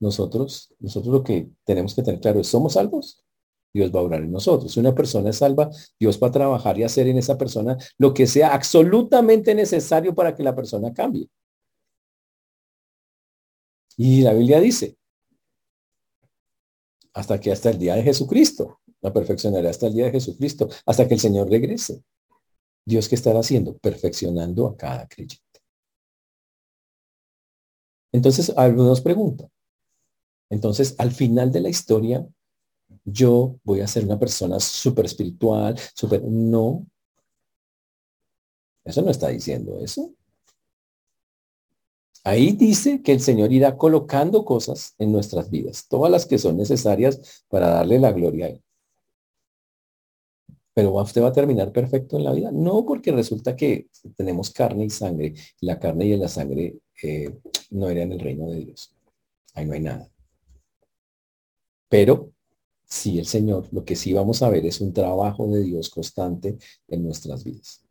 nosotros, 0.00 0.74
nosotros 0.80 1.14
lo 1.14 1.22
que 1.22 1.48
tenemos 1.64 1.94
que 1.94 2.02
tener 2.02 2.20
claro 2.20 2.40
es, 2.40 2.48
¿somos 2.48 2.72
salvos? 2.72 3.24
Dios 3.72 3.94
va 3.94 4.00
a 4.00 4.02
orar 4.02 4.22
en 4.22 4.32
nosotros. 4.32 4.72
Si 4.72 4.80
una 4.80 4.92
persona 4.92 5.30
es 5.30 5.36
salva, 5.36 5.70
Dios 6.00 6.18
va 6.20 6.26
a 6.26 6.32
trabajar 6.32 6.76
y 6.76 6.82
hacer 6.82 7.06
en 7.06 7.16
esa 7.16 7.38
persona 7.38 7.76
lo 7.98 8.12
que 8.12 8.26
sea 8.26 8.52
absolutamente 8.52 9.54
necesario 9.54 10.12
para 10.12 10.34
que 10.34 10.42
la 10.42 10.56
persona 10.56 10.92
cambie. 10.92 11.30
Y 13.96 14.22
la 14.22 14.34
Biblia 14.34 14.58
dice, 14.58 14.96
hasta 17.12 17.38
que 17.38 17.52
hasta 17.52 17.70
el 17.70 17.78
día 17.78 17.94
de 17.94 18.02
Jesucristo, 18.02 18.80
la 19.02 19.12
perfeccionará 19.12 19.70
hasta 19.70 19.86
el 19.86 19.94
día 19.94 20.06
de 20.06 20.10
Jesucristo, 20.10 20.68
hasta 20.84 21.06
que 21.06 21.14
el 21.14 21.20
Señor 21.20 21.48
regrese. 21.48 22.02
Dios 22.84 23.08
que 23.08 23.14
estará 23.14 23.38
haciendo, 23.38 23.78
perfeccionando 23.78 24.66
a 24.66 24.76
cada 24.76 25.06
creyente. 25.06 25.43
Entonces, 28.14 28.52
algunos 28.56 29.00
preguntan. 29.00 29.50
Entonces, 30.48 30.94
al 30.98 31.10
final 31.10 31.50
de 31.50 31.60
la 31.60 31.68
historia, 31.68 32.24
yo 33.04 33.56
voy 33.64 33.80
a 33.80 33.88
ser 33.88 34.04
una 34.04 34.20
persona 34.20 34.60
súper 34.60 35.06
espiritual, 35.06 35.76
súper... 35.96 36.22
No. 36.22 36.86
Eso 38.84 39.02
no 39.02 39.10
está 39.10 39.28
diciendo 39.30 39.80
eso. 39.80 40.12
Ahí 42.22 42.52
dice 42.52 43.02
que 43.02 43.10
el 43.10 43.20
Señor 43.20 43.52
irá 43.52 43.76
colocando 43.76 44.44
cosas 44.44 44.94
en 44.98 45.10
nuestras 45.10 45.50
vidas, 45.50 45.88
todas 45.88 46.10
las 46.12 46.24
que 46.24 46.38
son 46.38 46.56
necesarias 46.56 47.44
para 47.48 47.66
darle 47.68 47.98
la 47.98 48.12
gloria 48.12 48.46
a 48.46 48.48
Él. 48.50 48.62
Pero 50.72 50.94
usted 51.02 51.20
va 51.20 51.28
a 51.28 51.32
terminar 51.32 51.72
perfecto 51.72 52.16
en 52.16 52.22
la 52.22 52.32
vida. 52.32 52.52
No, 52.52 52.86
porque 52.86 53.10
resulta 53.10 53.56
que 53.56 53.88
tenemos 54.16 54.50
carne 54.50 54.84
y 54.84 54.90
sangre. 54.90 55.34
La 55.60 55.80
carne 55.80 56.06
y 56.06 56.16
la 56.16 56.28
sangre 56.28 56.78
no 57.70 57.88
eran 57.88 58.12
el 58.12 58.20
reino 58.20 58.50
de 58.50 58.60
Dios. 58.60 58.94
Ahí 59.54 59.66
no 59.66 59.74
hay 59.74 59.80
nada. 59.80 60.10
Pero 61.88 62.32
sí, 62.84 63.18
el 63.18 63.26
Señor, 63.26 63.68
lo 63.72 63.84
que 63.84 63.96
sí 63.96 64.12
vamos 64.12 64.42
a 64.42 64.48
ver 64.50 64.66
es 64.66 64.80
un 64.80 64.92
trabajo 64.92 65.46
de 65.48 65.62
Dios 65.62 65.90
constante 65.90 66.58
en 66.88 67.04
nuestras 67.04 67.44
vidas. 67.44 67.84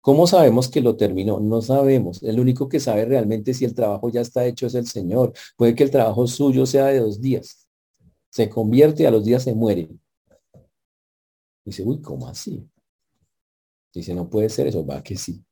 ¿Cómo 0.00 0.26
sabemos 0.26 0.68
que 0.68 0.82
lo 0.82 0.96
terminó? 0.96 1.40
No 1.40 1.62
sabemos. 1.62 2.22
El 2.22 2.38
único 2.38 2.68
que 2.68 2.78
sabe 2.78 3.06
realmente 3.06 3.54
si 3.54 3.64
el 3.64 3.74
trabajo 3.74 4.10
ya 4.10 4.20
está 4.20 4.44
hecho 4.44 4.66
es 4.66 4.74
el 4.74 4.86
Señor. 4.86 5.32
Puede 5.56 5.74
que 5.74 5.82
el 5.82 5.90
trabajo 5.90 6.26
suyo 6.26 6.66
sea 6.66 6.88
de 6.88 7.00
dos 7.00 7.22
días. 7.22 7.66
Se 8.28 8.50
convierte 8.50 9.04
y 9.04 9.06
a 9.06 9.10
los 9.10 9.24
días 9.24 9.44
se 9.44 9.54
muere. 9.54 9.88
Dice, 11.64 11.82
uy, 11.84 12.02
¿cómo 12.02 12.28
así? 12.28 12.68
Dice, 13.94 14.14
no 14.14 14.28
puede 14.28 14.50
ser 14.50 14.66
eso. 14.66 14.84
Va 14.84 15.02
que 15.02 15.16
sí. 15.16 15.42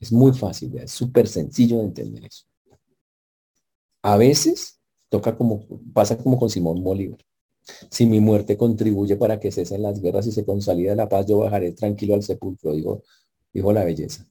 Es 0.00 0.12
muy 0.12 0.32
fácil, 0.32 0.76
es 0.78 0.92
súper 0.92 1.26
sencillo 1.28 1.78
de 1.78 1.84
entender 1.84 2.24
eso. 2.26 2.44
A 4.02 4.16
veces 4.16 4.80
toca 5.08 5.36
como, 5.36 5.66
pasa 5.92 6.16
como 6.18 6.38
con 6.38 6.50
Simón 6.50 6.82
Bolívar. 6.82 7.18
Si 7.90 8.06
mi 8.06 8.20
muerte 8.20 8.56
contribuye 8.58 9.16
para 9.16 9.40
que 9.40 9.52
cesen 9.52 9.82
las 9.82 10.00
guerras 10.00 10.26
y 10.26 10.32
se 10.32 10.44
consolide 10.44 10.96
la 10.96 11.08
paz, 11.08 11.26
yo 11.26 11.38
bajaré 11.38 11.72
tranquilo 11.72 12.14
al 12.14 12.22
sepulcro. 12.22 12.74
Digo, 12.74 13.02
dijo 13.52 13.72
la 13.72 13.84
belleza. 13.84 14.28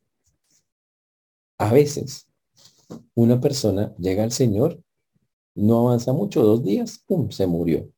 A 1.57 1.71
veces, 1.73 2.27
una 3.15 3.39
persona 3.41 3.95
llega 3.99 4.23
al 4.23 4.31
Señor, 4.33 4.83
no 5.55 5.87
avanza 5.87 6.13
mucho, 6.13 6.43
dos 6.43 6.63
días, 6.63 7.03
¡pum!, 7.07 7.31
se 7.31 7.47
murió. 7.47 7.92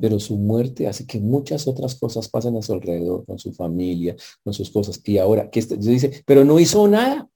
Pero 0.00 0.20
su 0.20 0.36
muerte 0.36 0.86
hace 0.86 1.06
que 1.06 1.18
muchas 1.18 1.66
otras 1.66 1.94
cosas 1.94 2.28
pasen 2.28 2.56
a 2.56 2.62
su 2.62 2.72
alrededor, 2.74 3.24
con 3.24 3.38
su 3.38 3.52
familia, 3.52 4.14
con 4.44 4.52
sus 4.52 4.70
cosas. 4.70 5.00
Y 5.04 5.18
ahora, 5.18 5.50
que 5.50 5.62
dice, 5.62 6.22
pero 6.26 6.44
no 6.44 6.58
hizo 6.58 6.86
nada. 6.86 7.28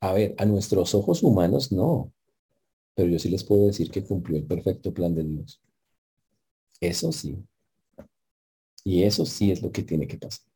A 0.00 0.12
ver, 0.12 0.34
a 0.36 0.44
nuestros 0.44 0.94
ojos 0.94 1.22
humanos 1.22 1.72
no. 1.72 2.12
Pero 2.94 3.08
yo 3.08 3.18
sí 3.18 3.28
les 3.28 3.44
puedo 3.44 3.66
decir 3.66 3.90
que 3.90 4.04
cumplió 4.04 4.36
el 4.36 4.44
perfecto 4.44 4.92
plan 4.92 5.14
de 5.14 5.24
Dios. 5.24 5.60
Eso 6.80 7.10
sí. 7.12 7.38
Y 8.84 9.02
eso 9.04 9.24
sí 9.24 9.50
es 9.50 9.62
lo 9.62 9.72
que 9.72 9.82
tiene 9.82 10.06
que 10.06 10.18
pasar. 10.18 10.53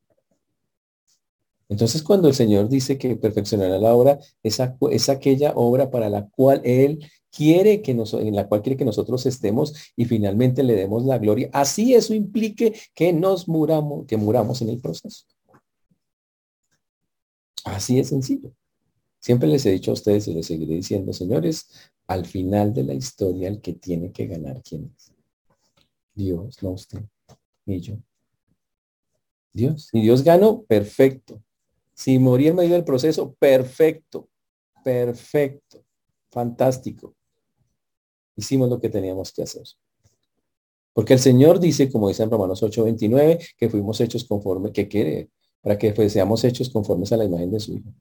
Entonces, 1.68 2.02
cuando 2.02 2.28
el 2.28 2.34
Señor 2.34 2.68
dice 2.68 2.96
que 2.96 3.16
perfeccionará 3.16 3.78
la 3.78 3.94
obra, 3.94 4.18
es 4.42 5.08
aquella 5.08 5.52
obra 5.54 5.90
para 5.90 6.08
la 6.08 6.26
cual 6.28 6.62
Él 6.64 6.98
quiere 7.30 7.82
que 7.82 7.94
nos, 7.94 8.14
en 8.14 8.34
la 8.34 8.48
cual 8.48 8.62
quiere 8.62 8.76
que 8.76 8.84
nosotros 8.84 9.26
estemos 9.26 9.74
y 9.94 10.06
finalmente 10.06 10.62
le 10.62 10.74
demos 10.74 11.04
la 11.04 11.18
gloria. 11.18 11.50
Así 11.52 11.94
eso 11.94 12.14
implique 12.14 12.74
que 12.94 13.12
nos 13.12 13.48
muramos, 13.48 14.06
que 14.06 14.16
muramos 14.16 14.62
en 14.62 14.70
el 14.70 14.80
proceso. 14.80 15.24
Así 17.64 17.98
es 17.98 18.08
sencillo. 18.08 18.52
Siempre 19.20 19.48
les 19.48 19.66
he 19.66 19.70
dicho 19.72 19.90
a 19.90 19.94
ustedes 19.94 20.26
y 20.28 20.34
les 20.34 20.46
seguiré 20.46 20.74
diciendo, 20.74 21.12
señores, 21.12 21.68
al 22.06 22.24
final 22.24 22.72
de 22.72 22.84
la 22.84 22.94
historia 22.94 23.48
el 23.48 23.60
que 23.60 23.74
tiene 23.74 24.10
que 24.10 24.26
ganar, 24.26 24.62
¿quién 24.62 24.90
es? 24.96 25.12
Dios, 26.14 26.62
no 26.62 26.70
usted, 26.70 27.02
ni 27.66 27.80
yo. 27.80 27.96
Dios. 29.52 29.90
Y 29.92 30.02
Dios 30.02 30.22
ganó, 30.22 30.62
perfecto. 30.62 31.42
Si 31.98 32.16
morí 32.20 32.46
en 32.46 32.54
medio 32.54 32.74
del 32.74 32.84
proceso, 32.84 33.34
perfecto, 33.40 34.28
perfecto, 34.84 35.84
fantástico. 36.30 37.16
Hicimos 38.36 38.70
lo 38.70 38.80
que 38.80 38.88
teníamos 38.88 39.32
que 39.32 39.42
hacer. 39.42 39.64
Porque 40.92 41.14
el 41.14 41.18
Señor 41.18 41.58
dice, 41.58 41.90
como 41.90 42.06
dice 42.06 42.22
en 42.22 42.30
Romanos 42.30 42.62
8:29, 42.62 43.44
que 43.56 43.68
fuimos 43.68 44.00
hechos 44.00 44.22
conforme, 44.22 44.70
que 44.70 44.86
quiere, 44.86 45.30
para 45.60 45.76
que 45.76 45.90
pues, 45.90 46.12
seamos 46.12 46.44
hechos 46.44 46.70
conformes 46.70 47.10
a 47.10 47.16
la 47.16 47.24
imagen 47.24 47.50
de 47.50 47.58
su 47.58 47.72
Hijo. 47.72 47.92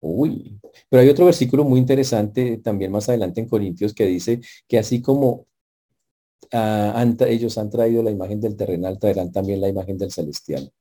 Uy, 0.00 0.58
pero 0.88 1.00
hay 1.00 1.08
otro 1.08 1.26
versículo 1.26 1.62
muy 1.62 1.78
interesante 1.78 2.58
también 2.58 2.90
más 2.90 3.08
adelante 3.08 3.40
en 3.40 3.48
Corintios 3.48 3.94
que 3.94 4.06
dice 4.06 4.40
que 4.66 4.78
así 4.78 5.00
como 5.00 5.46
ah, 6.52 7.06
ellos 7.20 7.56
han 7.56 7.70
traído 7.70 8.02
la 8.02 8.10
imagen 8.10 8.40
del 8.40 8.56
terrenal, 8.56 8.98
traerán 8.98 9.30
también 9.30 9.60
la 9.60 9.68
imagen 9.68 9.96
del 9.96 10.10
celestial. 10.10 10.72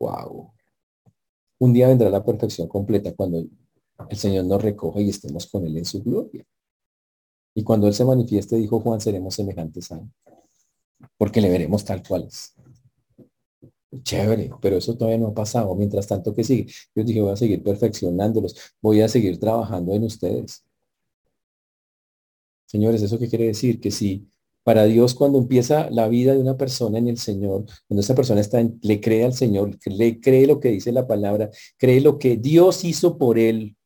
Wow. 0.00 0.57
Un 1.58 1.72
día 1.72 1.88
vendrá 1.88 2.08
la 2.10 2.24
perfección 2.24 2.68
completa 2.68 3.14
cuando 3.14 3.44
el 4.08 4.16
Señor 4.16 4.44
nos 4.44 4.62
recoja 4.62 5.00
y 5.00 5.10
estemos 5.10 5.46
con 5.46 5.66
Él 5.66 5.76
en 5.76 5.84
su 5.84 6.02
gloria. 6.02 6.44
Y 7.54 7.64
cuando 7.64 7.88
Él 7.88 7.94
se 7.94 8.04
manifieste, 8.04 8.56
dijo 8.56 8.80
Juan, 8.80 9.00
seremos 9.00 9.34
semejantes 9.34 9.90
a 9.90 9.98
Él. 9.98 10.08
Porque 11.16 11.40
le 11.40 11.50
veremos 11.50 11.84
tal 11.84 12.02
cual 12.06 12.24
es. 12.24 12.54
Chévere, 14.02 14.50
pero 14.60 14.76
eso 14.76 14.96
todavía 14.96 15.18
no 15.18 15.28
ha 15.28 15.34
pasado. 15.34 15.74
Mientras 15.74 16.06
tanto, 16.06 16.34
¿qué 16.34 16.44
sigue? 16.44 16.72
Yo 16.94 17.02
dije, 17.02 17.20
voy 17.20 17.32
a 17.32 17.36
seguir 17.36 17.62
perfeccionándolos. 17.62 18.54
Voy 18.80 19.00
a 19.00 19.08
seguir 19.08 19.40
trabajando 19.40 19.92
en 19.94 20.04
ustedes. 20.04 20.64
Señores, 22.66 23.02
¿eso 23.02 23.18
qué 23.18 23.28
quiere 23.28 23.46
decir? 23.46 23.80
Que 23.80 23.90
si 23.90 24.28
Para 24.68 24.84
Dios, 24.84 25.14
cuando 25.14 25.38
empieza 25.38 25.88
la 25.88 26.08
vida 26.08 26.34
de 26.34 26.40
una 26.40 26.58
persona 26.58 26.98
en 26.98 27.08
el 27.08 27.16
Señor, 27.16 27.64
cuando 27.86 28.02
esa 28.02 28.14
persona 28.14 28.42
está 28.42 28.62
le 28.82 29.00
cree 29.00 29.24
al 29.24 29.32
Señor, 29.32 29.78
le 29.86 30.20
cree 30.20 30.46
lo 30.46 30.60
que 30.60 30.68
dice 30.68 30.92
la 30.92 31.06
palabra, 31.06 31.48
cree 31.78 32.02
lo 32.02 32.18
que 32.18 32.36
Dios 32.36 32.84
hizo 32.84 33.16
por 33.16 33.38
él, 33.38 33.78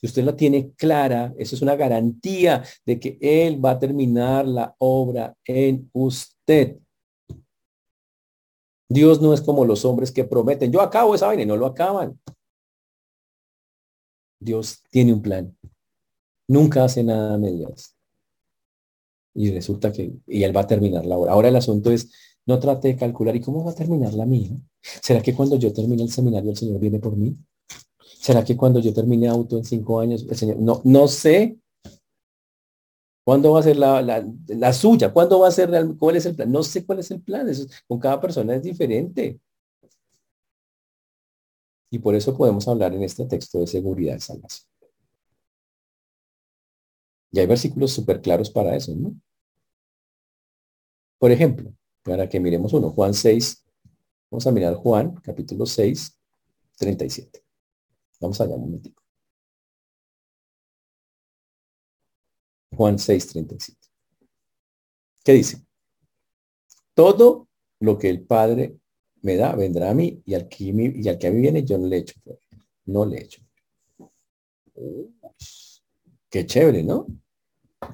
si 0.00 0.06
usted 0.06 0.22
la 0.22 0.36
tiene 0.36 0.70
clara, 0.76 1.34
eso 1.36 1.56
es 1.56 1.62
una 1.62 1.74
garantía 1.74 2.62
de 2.86 3.00
que 3.00 3.18
Él 3.20 3.64
va 3.64 3.72
a 3.72 3.78
terminar 3.80 4.46
la 4.46 4.76
obra 4.78 5.36
en 5.44 5.90
usted. 5.92 6.78
Dios 8.88 9.20
no 9.20 9.34
es 9.34 9.40
como 9.40 9.64
los 9.64 9.84
hombres 9.84 10.12
que 10.12 10.22
prometen, 10.22 10.70
yo 10.70 10.82
acabo 10.82 11.16
esa 11.16 11.26
vaina 11.26 11.42
y 11.42 11.46
no 11.46 11.56
lo 11.56 11.66
acaban. 11.66 12.16
Dios 14.38 14.84
tiene 14.88 15.12
un 15.12 15.20
plan. 15.20 15.58
Nunca 16.46 16.84
hace 16.84 17.02
nada 17.02 17.34
a 17.34 17.38
medias. 17.38 17.99
Y 19.34 19.50
resulta 19.50 19.92
que, 19.92 20.12
y 20.26 20.42
Él 20.42 20.56
va 20.56 20.62
a 20.62 20.66
terminar 20.66 21.06
la 21.06 21.16
obra. 21.16 21.32
Ahora 21.32 21.48
el 21.48 21.56
asunto 21.56 21.90
es, 21.90 22.10
no 22.46 22.58
trate 22.58 22.88
de 22.88 22.96
calcular, 22.96 23.36
¿y 23.36 23.40
cómo 23.40 23.64
va 23.64 23.72
a 23.72 23.74
terminar 23.74 24.12
la 24.14 24.26
mía? 24.26 24.50
¿Será 24.80 25.22
que 25.22 25.34
cuando 25.34 25.56
yo 25.56 25.72
termine 25.72 26.02
el 26.02 26.10
seminario 26.10 26.50
el 26.50 26.56
Señor 26.56 26.80
viene 26.80 26.98
por 26.98 27.16
mí? 27.16 27.36
¿Será 28.20 28.44
que 28.44 28.56
cuando 28.56 28.80
yo 28.80 28.92
termine 28.92 29.28
auto 29.28 29.56
en 29.56 29.64
cinco 29.64 30.00
años, 30.00 30.26
el 30.28 30.36
Señor, 30.36 30.58
no, 30.58 30.80
no 30.84 31.08
sé 31.08 31.58
cuándo 33.24 33.52
va 33.52 33.60
a 33.60 33.62
ser 33.62 33.76
la, 33.76 34.72
suya? 34.72 35.12
¿Cuándo 35.12 35.40
va 35.40 35.48
a 35.48 35.52
ser, 35.52 35.70
cuál 35.98 36.16
es 36.16 36.26
el 36.26 36.34
plan? 36.34 36.50
No 36.50 36.62
sé 36.62 36.84
cuál 36.84 36.98
es 36.98 37.10
el 37.10 37.22
plan. 37.22 37.48
Eso, 37.48 37.66
con 37.86 37.98
cada 37.98 38.20
persona 38.20 38.54
es 38.56 38.62
diferente. 38.62 39.40
Y 41.90 41.98
por 41.98 42.14
eso 42.14 42.36
podemos 42.36 42.66
hablar 42.68 42.94
en 42.94 43.02
este 43.02 43.26
texto 43.26 43.60
de 43.60 43.66
seguridad 43.66 44.14
de 44.14 44.20
salvación. 44.20 44.69
Y 47.32 47.38
hay 47.38 47.46
versículos 47.46 47.92
súper 47.92 48.20
claros 48.20 48.50
para 48.50 48.76
eso, 48.76 48.94
¿no? 48.94 49.14
Por 51.18 51.30
ejemplo, 51.30 51.72
para 52.02 52.28
que 52.28 52.40
miremos 52.40 52.72
uno, 52.72 52.90
Juan 52.90 53.14
6, 53.14 53.64
vamos 54.30 54.46
a 54.46 54.52
mirar 54.52 54.74
Juan, 54.74 55.14
capítulo 55.16 55.66
6, 55.66 56.18
37. 56.76 57.44
Vamos 58.20 58.40
allá 58.40 58.54
un 58.54 58.62
momentico. 58.62 59.02
Juan 62.72 62.98
6:37. 62.98 63.76
¿Qué 65.24 65.32
dice? 65.32 65.62
Todo 66.94 67.48
lo 67.80 67.98
que 67.98 68.08
el 68.08 68.22
Padre 68.22 68.78
me 69.22 69.36
da 69.36 69.54
vendrá 69.54 69.90
a 69.90 69.94
mí 69.94 70.22
y 70.24 70.34
al 70.34 70.48
que, 70.48 70.64
y 70.64 71.08
al 71.08 71.18
que 71.18 71.26
a 71.26 71.30
mí 71.30 71.40
viene 71.40 71.64
yo 71.64 71.78
no 71.78 71.86
le 71.86 71.98
echo 71.98 72.14
No 72.86 73.04
le 73.04 73.22
echo. 73.22 73.42
Qué 76.30 76.46
chévere, 76.46 76.82
¿no? 76.82 77.06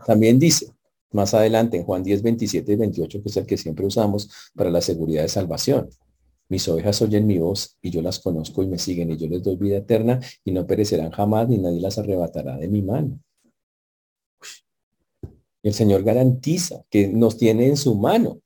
También 0.07 0.39
dice, 0.39 0.73
más 1.13 1.35
adelante 1.35 1.77
en 1.79 1.85
Juan 1.85 2.03
10, 2.03 2.23
27 2.23 2.73
y 2.73 2.77
28, 2.77 3.23
que 3.23 3.29
es 3.29 3.37
el 3.37 3.47
que 3.47 3.57
siempre 3.57 3.87
usamos 3.87 4.31
para 4.55 4.71
la 4.71 4.81
seguridad 4.81 5.23
de 5.23 5.29
salvación. 5.29 5.89
Mis 6.49 6.69
ovejas 6.69 7.03
oyen 7.03 7.27
mi 7.27 7.39
voz 7.39 7.77
y 7.83 7.91
yo 7.91 8.03
las 8.03 8.21
conozco 8.21 8.63
y 8.63 8.69
me 8.69 8.79
siguen 8.79 9.11
y 9.11 9.17
yo 9.17 9.27
les 9.27 9.43
doy 9.43 9.57
vida 9.57 9.79
eterna 9.79 10.21
y 10.45 10.53
no 10.53 10.67
perecerán 10.67 11.11
jamás 11.11 11.49
ni 11.49 11.59
nadie 11.59 11.81
las 11.81 11.99
arrebatará 11.99 12.57
de 12.57 12.69
mi 12.69 12.83
mano. 12.83 13.19
El 15.63 15.75
Señor 15.75 16.05
garantiza 16.05 16.85
que 16.91 17.09
nos 17.09 17.37
tiene 17.37 17.67
en 17.67 17.77
su 17.77 17.97
mano, 17.97 18.41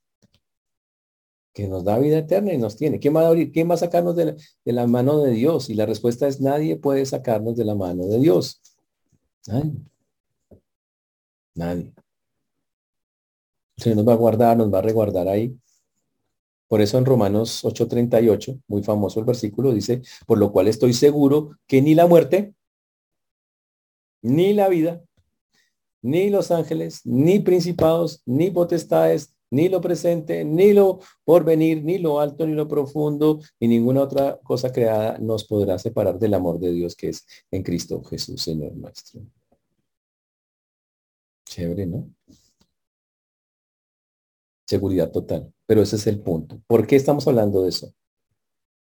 que 1.53 1.69
nos 1.69 1.85
da 1.85 1.99
vida 1.99 2.19
eterna 2.19 2.55
y 2.55 2.59
nos 2.59 2.77
tiene. 2.77 2.99
¿Quién 2.99 3.15
va 3.15 3.29
a, 3.29 3.35
quién 3.53 3.69
va 3.69 3.75
a 3.75 3.79
sacarnos 3.79 4.17
de 4.17 4.37
la, 4.65 4.87
mano 4.87 5.19
de 5.19 5.33
Dios? 5.33 5.69
Y 5.69 5.75
la 5.75 5.85
respuesta 5.85 6.27
es 6.27 6.41
nadie 6.41 6.77
puede 6.77 7.05
sacarnos 7.05 7.57
de 7.57 7.67
la 7.67 7.75
mano 7.75 8.07
de 8.07 8.19
Dios. 8.19 8.63
Nadie. 9.47 9.73
Nadie. 11.55 11.93
El 13.77 13.83
Señor 13.83 13.97
nos 13.97 14.09
va 14.09 14.13
a 14.13 14.17
guardar, 14.17 14.57
nos 14.57 14.73
va 14.73 14.79
a 14.79 14.83
reguardar 14.83 15.29
ahí. 15.29 15.59
Por 16.69 16.81
eso 16.81 16.99
en 16.99 17.05
Romanos 17.05 17.65
8:38, 17.65 18.61
muy 18.69 18.83
famoso 18.83 19.19
el 19.19 19.27
versículo, 19.27 19.73
dice, 19.73 20.03
por 20.27 20.39
lo 20.39 20.53
cual 20.53 20.69
estoy 20.69 20.93
seguro 20.93 21.59
que 21.67 21.83
ni 21.83 21.95
la 21.95 22.07
muerte, 22.07 22.55
ni 24.23 24.53
la 24.53 24.69
vida, 24.69 25.03
ni 26.03 26.31
los 26.31 26.51
ángeles, 26.51 27.05
ni 27.05 27.41
principados, 27.41 28.23
ni 28.25 28.51
potestades, 28.51 29.35
ni 29.51 29.69
lo 29.69 29.81
presente, 29.81 30.45
ni 30.45 30.73
lo 30.73 31.01
porvenir, 31.25 31.83
ni 31.85 31.99
lo 31.99 32.21
alto, 32.21 32.47
ni 32.47 32.55
lo 32.55 32.69
profundo, 32.69 33.41
ni 33.61 33.69
ninguna 33.69 34.03
otra 34.03 34.39
cosa 34.43 34.73
creada 34.73 35.19
nos 35.19 35.45
podrá 35.45 35.79
separar 35.79 36.19
del 36.19 36.35
amor 36.35 36.59
de 36.59 36.73
Dios 36.73 36.95
que 36.97 37.09
es 37.11 37.27
en 37.51 37.63
Cristo 37.63 38.03
Jesús, 38.05 38.43
Señor 38.43 38.75
nuestro. 38.77 39.21
Chévere, 41.45 41.87
¿no? 41.87 42.09
Seguridad 44.67 45.11
total. 45.11 45.53
Pero 45.67 45.83
ese 45.83 45.97
es 45.97 46.07
el 46.07 46.21
punto. 46.21 46.63
¿Por 46.69 46.87
qué 46.87 46.95
estamos 46.95 47.27
hablando 47.27 47.63
de 47.63 47.71
eso? 47.71 47.93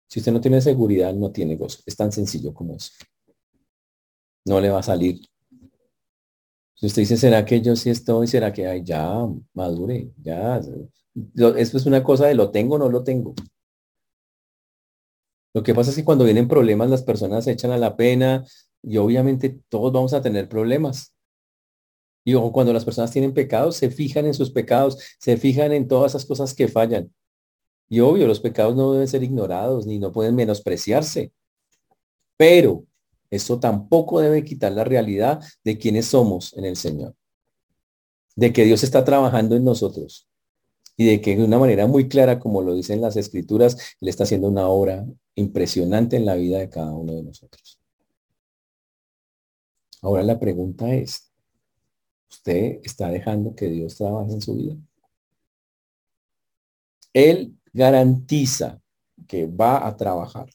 Si 0.07 0.21
usted 0.21 0.33
no 0.33 0.41
tiene 0.41 0.61
seguridad, 0.61 1.15
no 1.15 1.33
tiene 1.33 1.57
gozo. 1.57 1.81
Es 1.87 1.97
tan 1.97 2.13
sencillo 2.13 2.53
como 2.53 2.77
eso. 2.77 2.93
No 4.45 4.61
le 4.61 4.69
va 4.69 4.81
a 4.81 4.83
salir. 4.83 5.21
Si 6.79 6.87
usted 6.87 7.03
dice, 7.03 7.17
¿será 7.17 7.45
que 7.45 7.61
yo 7.61 7.75
sí 7.75 7.91
estoy? 7.91 8.29
¿Será 8.29 8.53
que 8.53 8.69
hay 8.69 8.85
ya 8.85 9.27
madure? 9.53 10.13
Ya. 10.23 10.61
Esto 11.57 11.77
es 11.77 11.87
una 11.87 12.05
cosa 12.05 12.27
de 12.27 12.37
lo 12.37 12.53
tengo 12.53 12.77
o 12.77 12.79
no 12.79 12.89
lo 12.89 13.03
tengo. 13.03 13.35
Lo 15.55 15.65
que 15.65 15.75
pasa 15.75 15.91
es 15.91 15.97
que 15.97 16.05
cuando 16.05 16.25
vienen 16.25 16.47
problemas, 16.47 16.89
las 16.89 17.03
personas 17.03 17.45
se 17.45 17.51
echan 17.51 17.73
a 17.73 17.79
la 17.79 17.97
pena 17.97 18.45
y 18.81 18.97
obviamente 18.99 19.61
todos 19.69 19.93
vamos 19.93 20.13
a 20.15 20.23
tener 20.23 20.49
problemas. 20.49 21.13
Y 22.25 22.35
cuando 22.53 22.73
las 22.73 22.85
personas 22.85 23.11
tienen 23.11 23.35
pecados, 23.35 23.77
se 23.77 23.91
fijan 23.91 24.27
en 24.27 24.35
sus 24.35 24.53
pecados, 24.53 24.99
se 25.19 25.37
fijan 25.37 25.73
en 25.73 25.89
todas 25.89 26.13
esas 26.13 26.27
cosas 26.27 26.55
que 26.55 26.69
fallan. 26.69 27.13
Y 27.89 27.99
obvio, 28.01 28.29
los 28.29 28.39
pecados 28.39 28.77
no 28.77 28.93
deben 28.93 29.09
ser 29.09 29.25
ignorados 29.25 29.85
ni 29.85 29.99
no 29.99 30.13
pueden 30.13 30.37
menospreciarse. 30.37 31.33
Pero 32.37 32.85
eso 33.31 33.61
tampoco 33.61 34.21
debe 34.21 34.45
quitar 34.45 34.73
la 34.73 34.85
realidad 34.85 35.41
de 35.65 35.79
quiénes 35.79 36.07
somos 36.07 36.57
en 36.57 36.65
el 36.65 36.77
Señor. 36.77 37.15
De 38.37 38.53
que 38.53 38.65
Dios 38.65 38.83
está 38.85 39.05
trabajando 39.05 39.57
en 39.57 39.65
nosotros. 39.65 40.29
Y 40.97 41.07
de 41.07 41.21
que 41.21 41.37
de 41.37 41.45
una 41.45 41.59
manera 41.59 41.87
muy 41.87 42.09
clara, 42.09 42.39
como 42.39 42.63
lo 42.63 42.75
dicen 42.75 43.01
las 43.01 43.17
escrituras, 43.17 43.77
Él 44.01 44.09
está 44.09 44.25
haciendo 44.25 44.49
una 44.49 44.69
obra 44.69 45.07
impresionante 45.35 46.17
en 46.17 46.27
la 46.27 46.35
vida 46.35 46.59
de 46.59 46.69
cada 46.69 46.93
uno 46.93 47.15
de 47.15 47.23
nosotros. 47.23 47.79
Ahora 50.03 50.23
la 50.23 50.39
pregunta 50.39 50.93
es, 50.95 51.31
usted 52.31 52.81
está 52.83 53.09
dejando 53.09 53.55
que 53.55 53.69
Dios 53.69 53.97
trabaje 53.97 54.33
en 54.33 54.41
su 54.41 54.55
vida. 54.57 54.77
Él 57.13 57.57
garantiza 57.73 58.81
que 59.27 59.47
va 59.47 59.87
a 59.87 59.97
trabajar. 59.97 60.49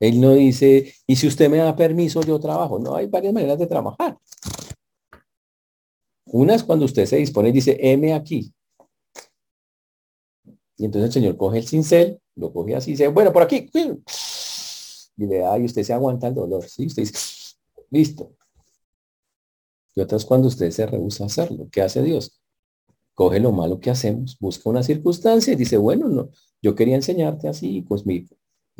Él 0.00 0.18
no 0.18 0.32
dice, 0.32 0.94
y 1.06 1.16
si 1.16 1.26
usted 1.26 1.50
me 1.50 1.58
da 1.58 1.76
permiso, 1.76 2.22
yo 2.22 2.40
trabajo. 2.40 2.78
No, 2.78 2.96
hay 2.96 3.06
varias 3.06 3.34
maneras 3.34 3.58
de 3.58 3.66
trabajar. 3.66 4.18
Una 6.24 6.54
es 6.54 6.64
cuando 6.64 6.86
usted 6.86 7.04
se 7.04 7.16
dispone 7.16 7.50
y 7.50 7.52
dice, 7.52 7.76
M 7.78 8.14
aquí. 8.14 8.52
Y 10.78 10.86
entonces 10.86 11.08
el 11.08 11.12
Señor 11.12 11.36
coge 11.36 11.58
el 11.58 11.68
cincel, 11.68 12.18
lo 12.36 12.50
coge 12.50 12.74
así, 12.74 12.90
y 12.90 12.94
dice, 12.94 13.08
bueno, 13.08 13.30
por 13.30 13.42
aquí. 13.42 13.70
Y 15.18 15.26
le 15.26 15.38
da, 15.40 15.58
y 15.58 15.66
usted 15.66 15.82
se 15.82 15.92
aguanta 15.92 16.28
el 16.28 16.34
dolor. 16.34 16.64
¿sí? 16.64 16.86
Usted 16.86 17.02
dice, 17.02 17.58
listo. 17.90 18.32
Y 19.94 20.00
otras 20.00 20.24
cuando 20.24 20.48
usted 20.48 20.70
se 20.70 20.86
rehúsa 20.86 21.24
a 21.24 21.26
hacerlo. 21.26 21.68
¿Qué 21.70 21.82
hace 21.82 22.02
Dios? 22.02 22.40
Coge 23.12 23.38
lo 23.38 23.52
malo 23.52 23.80
que 23.80 23.90
hacemos, 23.90 24.38
busca 24.38 24.70
una 24.70 24.82
circunstancia 24.82 25.52
y 25.52 25.56
dice, 25.56 25.76
bueno, 25.76 26.08
no, 26.08 26.30
yo 26.62 26.74
quería 26.74 26.96
enseñarte 26.96 27.48
así, 27.48 27.82
pues 27.82 28.06
mi 28.06 28.26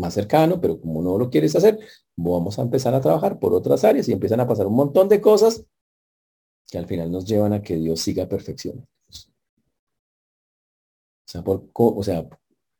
más 0.00 0.14
cercano, 0.14 0.60
pero 0.60 0.80
como 0.80 1.02
no 1.02 1.18
lo 1.18 1.30
quieres 1.30 1.54
hacer, 1.54 1.78
vamos 2.16 2.58
a 2.58 2.62
empezar 2.62 2.94
a 2.94 3.00
trabajar 3.00 3.38
por 3.38 3.54
otras 3.54 3.84
áreas 3.84 4.08
y 4.08 4.12
empiezan 4.12 4.40
a 4.40 4.48
pasar 4.48 4.66
un 4.66 4.74
montón 4.74 5.08
de 5.08 5.20
cosas 5.20 5.64
que 6.70 6.78
al 6.78 6.86
final 6.86 7.12
nos 7.12 7.26
llevan 7.26 7.52
a 7.52 7.62
que 7.62 7.76
Dios 7.76 8.00
siga 8.00 8.28
perfección. 8.28 8.88
O 9.08 9.12
sea, 11.26 11.44
por, 11.44 11.68
o 11.74 12.02
sea, 12.02 12.28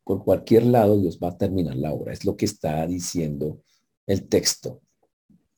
por 0.03 0.25
cualquier 0.25 0.65
lado 0.65 0.99
Dios 0.99 1.19
va 1.23 1.29
a 1.29 1.39
terminar 1.39 1.77
la 1.77 1.93
obra. 1.93 2.13
Es 2.13 2.25
lo 2.25 2.37
que 2.37 2.47
está 2.47 2.87
diciendo 2.87 3.63
el 4.07 4.29
texto. 4.29 4.81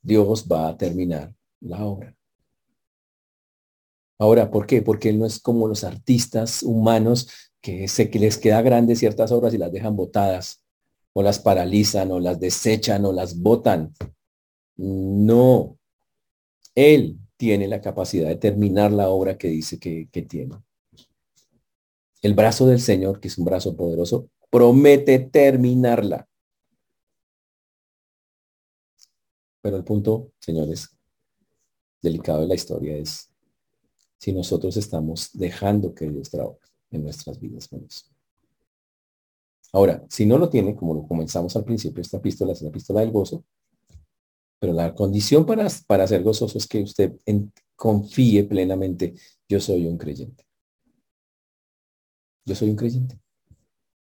Dios 0.03 0.47
va 0.51 0.69
a 0.69 0.77
terminar 0.77 1.35
la 1.61 1.85
obra. 1.85 2.15
Ahora, 4.19 4.51
¿por 4.51 4.67
qué? 4.67 4.83
Porque 4.83 5.09
él 5.09 5.19
no 5.19 5.27
es 5.27 5.41
como 5.41 5.69
los 5.69 5.85
artistas 5.85 6.63
humanos 6.63 7.29
que, 7.61 7.89
se, 7.89 8.11
que 8.11 8.19
les 8.19 8.39
queda 8.39 8.63
grande 8.63 8.95
ciertas 8.95 9.33
obras 9.33 9.55
y 9.55 9.59
las 9.59 9.73
dejan 9.73 9.97
botadas, 9.97 10.62
o 11.13 11.23
las 11.23 11.39
paralizan, 11.39 12.11
o 12.11 12.21
las 12.21 12.41
desechan, 12.41 13.05
o 13.05 13.13
las 13.13 13.39
botan. 13.39 13.95
No. 14.77 15.79
Él 16.75 17.19
tiene 17.37 17.69
la 17.69 17.81
capacidad 17.81 18.29
de 18.29 18.37
terminar 18.37 18.93
la 18.93 19.09
obra 19.11 19.37
que 19.37 19.49
dice 19.49 19.79
que, 19.79 20.07
tiene. 20.29 20.57
El 22.23 22.35
brazo 22.35 22.67
del 22.67 22.81
Señor, 22.81 23.21
que 23.21 23.29
es 23.29 23.37
un 23.37 23.45
brazo 23.45 23.77
poderoso, 23.77 24.31
promete 24.49 25.19
terminarla. 25.19 26.29
Pero 29.61 29.77
el 29.77 29.85
punto, 29.85 30.33
señores, 30.39 30.89
delicado 32.01 32.43
de 32.43 32.49
la 32.49 32.55
historia 32.55 32.97
es 32.97 33.33
si 34.19 34.33
nosotros 34.33 34.77
estamos 34.77 35.31
dejando 35.33 35.95
que 35.95 36.09
Dios 36.09 36.31
trabaje 36.31 36.61
en 36.91 37.03
nuestras 37.03 37.41
vidas 37.41 37.67
con 37.67 37.85
eso. 37.85 38.12
Ahora, 39.73 40.05
si 40.09 40.27
no 40.27 40.39
lo 40.39 40.51
tiene, 40.51 40.77
como 40.77 40.95
lo 40.95 41.07
comenzamos 41.07 41.57
al 41.57 41.65
principio, 41.65 42.03
esta 42.03 42.19
epístola 42.19 42.53
es 42.53 42.63
la 42.63 42.69
epístola 42.69 43.01
del 43.01 43.11
gozo, 43.11 43.45
pero 44.59 44.75
la 44.75 44.95
condición 44.95 45.45
para, 45.45 45.67
para 45.87 46.07
ser 46.07 46.23
gozoso 46.23 46.59
es 46.59 46.69
que 46.69 46.83
usted 46.83 47.15
confíe 47.75 48.45
plenamente, 48.45 49.15
yo 49.49 49.59
soy 49.59 49.87
un 49.87 49.99
creyente. 49.99 50.47
Yo 52.45 52.55
soy 52.55 52.71
un 52.71 52.77
creyente. 52.77 53.19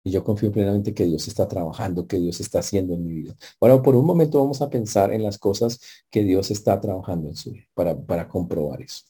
Y 0.03 0.11
yo 0.11 0.23
confío 0.23 0.51
plenamente 0.51 0.93
que 0.93 1.05
Dios 1.05 1.27
está 1.27 1.47
trabajando, 1.47 2.05
que 2.05 2.19
Dios 2.19 2.39
está 2.41 2.59
haciendo 2.59 2.93
en 2.93 3.03
mi 3.03 3.13
vida. 3.13 3.35
Ahora, 3.59 3.81
por 3.81 3.95
un 3.95 4.05
momento 4.05 4.39
vamos 4.39 4.61
a 4.61 4.69
pensar 4.69 5.11
en 5.11 5.23
las 5.23 5.39
cosas 5.39 5.79
que 6.11 6.23
Dios 6.23 6.51
está 6.51 6.79
trabajando 6.79 7.29
en 7.29 7.35
su 7.35 7.51
vida 7.51 7.65
para, 7.73 7.99
para 7.99 8.27
comprobar 8.27 8.83
eso. 8.83 9.03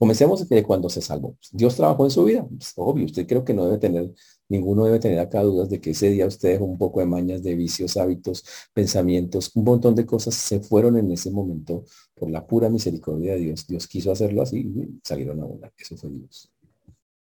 Comencemos 0.00 0.48
de 0.48 0.62
cuando 0.62 0.88
se 0.88 1.02
salvó. 1.02 1.36
Dios 1.52 1.76
trabajó 1.76 2.06
en 2.06 2.10
su 2.10 2.24
vida. 2.24 2.46
Pues, 2.48 2.72
obvio, 2.76 3.04
usted 3.04 3.26
creo 3.26 3.44
que 3.44 3.52
no 3.52 3.66
debe 3.66 3.76
tener, 3.76 4.10
ninguno 4.48 4.86
debe 4.86 4.98
tener 4.98 5.18
acá 5.18 5.42
dudas 5.42 5.68
de 5.68 5.78
que 5.78 5.90
ese 5.90 6.08
día 6.08 6.26
usted 6.26 6.52
dejó 6.52 6.64
un 6.64 6.78
poco 6.78 7.00
de 7.00 7.06
mañas, 7.06 7.42
de 7.42 7.54
vicios, 7.54 7.98
hábitos, 7.98 8.42
pensamientos, 8.72 9.50
un 9.54 9.64
montón 9.64 9.94
de 9.94 10.06
cosas 10.06 10.34
se 10.36 10.60
fueron 10.60 10.96
en 10.96 11.10
ese 11.12 11.30
momento 11.30 11.84
por 12.14 12.30
la 12.30 12.46
pura 12.46 12.70
misericordia 12.70 13.34
de 13.34 13.40
Dios. 13.40 13.66
Dios 13.66 13.86
quiso 13.86 14.10
hacerlo 14.10 14.40
así 14.40 14.60
y 14.60 15.00
salieron 15.04 15.38
a 15.42 15.44
volar. 15.44 15.70
Eso 15.76 15.98
fue 15.98 16.08
Dios. 16.08 16.50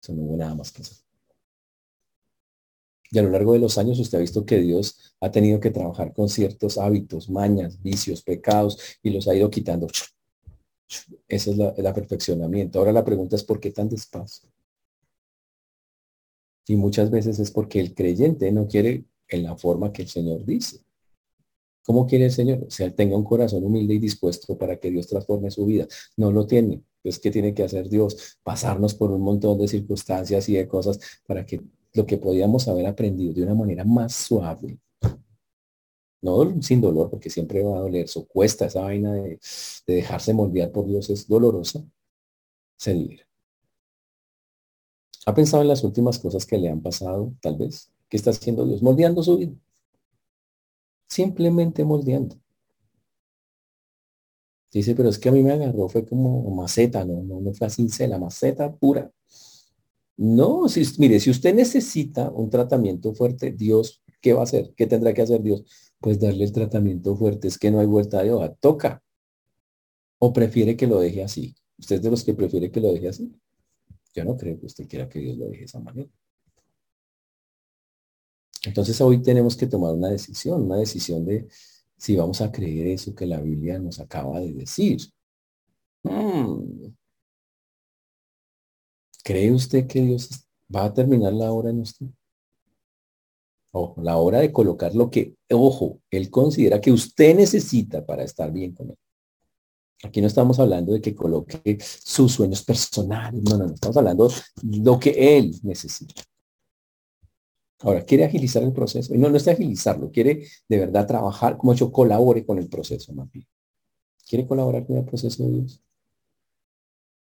Eso 0.03 0.15
no 0.15 0.23
hubo 0.23 0.37
nada 0.39 0.55
más 0.55 0.73
que 0.73 0.81
hacer. 0.81 0.97
Y 3.11 3.19
a 3.19 3.23
lo 3.23 3.29
largo 3.29 3.53
de 3.53 3.59
los 3.59 3.77
años 3.77 3.99
usted 3.99 4.17
ha 4.17 4.23
visto 4.23 4.47
que 4.47 4.59
Dios 4.63 5.15
ha 5.21 5.31
tenido 5.31 5.61
que 5.61 5.71
trabajar 5.71 6.15
con 6.15 6.31
ciertos 6.31 6.79
hábitos, 6.79 7.29
mañas, 7.29 7.83
vicios, 7.83 8.23
pecados 8.23 8.79
y 9.03 9.11
los 9.11 9.29
ha 9.29 9.35
ido 9.35 9.51
quitando. 9.51 9.89
Ese 11.29 11.51
es 11.53 11.59
el 11.59 11.95
perfeccionamiento. 11.95 12.79
Ahora 12.79 12.93
la 12.93 13.05
pregunta 13.05 13.37
es 13.37 13.45
¿por 13.45 13.61
qué 13.61 13.71
tan 13.71 13.89
despacio? 13.89 14.49
Y 16.67 16.77
muchas 16.77 17.11
veces 17.11 17.39
es 17.39 17.51
porque 17.51 17.81
el 17.81 17.95
creyente 17.95 18.51
no 18.53 18.69
quiere 18.69 19.05
en 19.29 19.43
la 19.43 19.57
forma 19.57 19.93
que 19.93 20.03
el 20.03 20.09
Señor 20.09 20.45
dice. 20.45 20.81
¿Cómo 21.85 22.07
quiere 22.07 22.27
el 22.27 22.31
Señor? 22.31 22.65
O 22.67 22.71
sea, 22.71 22.95
tenga 22.95 23.17
un 23.17 23.25
corazón 23.25 23.65
humilde 23.65 23.95
y 23.95 23.99
dispuesto 23.99 24.57
para 24.57 24.77
que 24.77 24.91
Dios 24.91 25.09
transforme 25.09 25.51
su 25.51 25.67
vida. 25.67 25.89
No 26.17 26.31
lo 26.31 26.47
tiene. 26.47 26.83
Pues, 27.03 27.19
¿qué 27.19 27.31
tiene 27.31 27.53
que 27.55 27.65
hacer 27.65 27.89
Dios? 27.89 28.39
Pasarnos 28.45 28.95
por 28.95 29.11
un 29.11 29.23
montón 29.23 29.59
de 29.59 29.67
circunstancias 29.67 30.49
y 30.49 30.55
de 30.55 30.69
cosas 30.69 31.01
para 31.27 31.45
que 31.45 31.61
lo 31.95 32.07
que 32.07 32.19
podíamos 32.19 32.69
haber 32.69 32.87
aprendido 32.87 33.35
de 33.35 33.43
una 33.43 33.55
manera 33.55 33.85
más 33.85 34.15
suave, 34.15 34.79
no 36.23 36.63
sin 36.63 36.81
dolor, 36.81 37.11
porque 37.11 37.29
siempre 37.29 37.63
va 37.63 37.77
a 37.77 37.81
doler, 37.81 38.05
eso 38.05 38.27
cuesta, 38.27 38.67
esa 38.67 38.83
vaina 38.83 39.13
de, 39.13 39.39
dejarse 39.87 40.33
moldear 40.33 40.71
por 40.73 40.87
Dios 40.87 41.11
es 41.11 41.29
dolorosa, 41.29 41.85
se 42.77 42.95
libera. 42.95 43.27
¿Ha 45.27 45.35
pensado 45.35 45.63
en 45.63 45.69
las 45.69 45.85
últimas 45.85 46.19
cosas 46.19 46.47
que 46.47 46.59
le 46.59 46.69
han 46.69 46.81
pasado, 46.81 47.33
tal 47.41 47.57
vez? 47.57 47.93
¿Qué 48.09 48.17
está 48.17 48.31
haciendo 48.31 48.65
Dios? 48.67 48.83
Moldeando 48.83 49.23
su 49.23 49.37
vida. 49.37 49.53
Simplemente 51.09 51.85
moldeando. 51.85 52.37
Dice, 54.73 54.95
pero 54.95 55.11
es 55.11 55.19
que 55.19 55.29
a 55.29 55.33
mí 55.33 55.43
me 55.43 55.53
agarró, 55.53 55.89
fue 55.89 56.07
como 56.07 56.51
maceta, 56.55 57.05
no, 57.05 57.23
no, 57.23 57.41
no 57.41 57.53
fue 57.53 57.67
así, 57.67 57.87
la 58.07 58.19
maceta 58.19 58.75
pura. 58.75 59.13
No, 60.17 60.67
mire, 60.99 61.21
si 61.21 61.31
usted 61.31 61.55
necesita 61.55 62.31
un 62.31 62.49
tratamiento 62.49 63.15
fuerte, 63.15 63.51
Dios, 63.53 64.03
¿qué 64.21 64.33
va 64.33 64.41
a 64.41 64.45
hacer? 64.45 64.73
¿Qué 64.77 64.87
tendrá 64.87 65.13
que 65.13 65.23
hacer 65.23 65.43
Dios? 65.43 65.65
Pues 66.03 66.21
darle 66.21 66.45
el 66.45 66.53
tratamiento 66.53 67.17
fuerte. 67.17 67.49
Es 67.49 67.59
que 67.59 67.71
no 67.71 67.81
hay 67.81 67.87
vuelta 67.87 68.23
de 68.23 68.33
hoja. 68.33 68.53
Toca. 68.55 69.03
¿O 70.19 70.33
prefiere 70.33 70.77
que 70.77 70.87
lo 70.87 71.01
deje 71.01 71.23
así? 71.23 71.55
¿Usted 71.79 71.97
es 71.97 72.03
de 72.03 72.11
los 72.11 72.25
que 72.25 72.35
prefiere 72.35 72.71
que 72.71 72.81
lo 72.81 72.93
deje 72.93 73.09
así? 73.09 73.33
Yo 74.15 74.25
no 74.25 74.37
creo 74.37 74.59
que 74.61 74.67
usted 74.67 74.87
quiera 74.89 75.09
que 75.09 75.21
Dios 75.21 75.39
lo 75.39 75.47
deje 75.47 75.61
de 75.61 75.65
esa 75.65 75.81
manera. 75.81 76.11
Entonces 78.65 79.01
hoy 79.01 79.23
tenemos 79.23 79.57
que 79.57 79.67
tomar 79.67 79.95
una 79.95 80.09
decisión, 80.09 80.63
una 80.63 80.77
decisión 80.77 81.25
de 81.25 81.49
si 81.97 82.17
vamos 82.17 82.41
a 82.41 82.51
creer 82.51 82.89
eso 82.89 83.15
que 83.15 83.27
la 83.27 83.41
Biblia 83.41 83.79
nos 83.79 84.01
acaba 84.01 84.41
de 84.41 84.53
decir. 84.53 85.01
Hmm. 86.03 86.93
¿Cree 89.25 89.53
usted 89.53 89.87
que 89.87 90.01
Dios 90.01 90.31
va 90.75 90.85
a 90.85 90.93
terminar 90.93 91.33
la 91.33 91.53
obra 91.53 91.71
en 91.71 91.81
usted? 91.81 92.07
La 93.97 94.19
hora 94.19 94.41
de 94.41 94.53
colocar 94.53 94.95
lo 94.95 95.11
que, 95.11 95.37
ojo, 95.51 96.01
Él 96.11 96.31
considera 96.31 96.81
que 96.81 96.93
usted 96.93 97.35
necesita 97.35 98.05
para 98.05 98.23
estar 98.23 98.53
bien 98.53 98.73
con 98.75 98.91
Él. 98.91 98.97
Aquí 100.05 100.21
no 100.21 100.27
estamos 100.27 100.59
hablando 100.59 100.93
de 100.93 101.01
que 101.01 101.15
coloque 101.15 101.79
sus 101.81 102.33
sueños 102.33 102.63
personales, 102.65 103.43
no, 103.43 103.57
no, 103.57 103.67
no, 103.67 103.75
estamos 103.75 103.97
hablando 103.97 104.29
de 104.29 104.79
lo 104.79 104.99
que 104.99 105.39
Él 105.39 105.55
necesita. 105.63 106.23
Ahora, 107.81 108.05
quiere 108.05 108.25
agilizar 108.25 108.63
el 108.63 108.73
proceso. 108.73 109.15
Y 109.15 109.19
no, 109.19 109.29
no 109.29 109.37
es 109.37 109.49
agilizarlo, 109.49 110.11
quiere 110.11 110.47
de 110.69 110.79
verdad 110.79 111.07
trabajar, 111.07 111.57
como 111.57 111.75
yo 111.75 111.91
colabore 111.91 112.45
con 112.45 112.59
el 112.59 112.69
proceso, 112.69 113.13
más 113.13 113.29
¿Quiere 114.29 114.47
colaborar 114.47 114.87
con 114.87 114.97
el 114.97 115.05
proceso 115.05 115.45
de 115.45 115.51
Dios? 115.51 115.83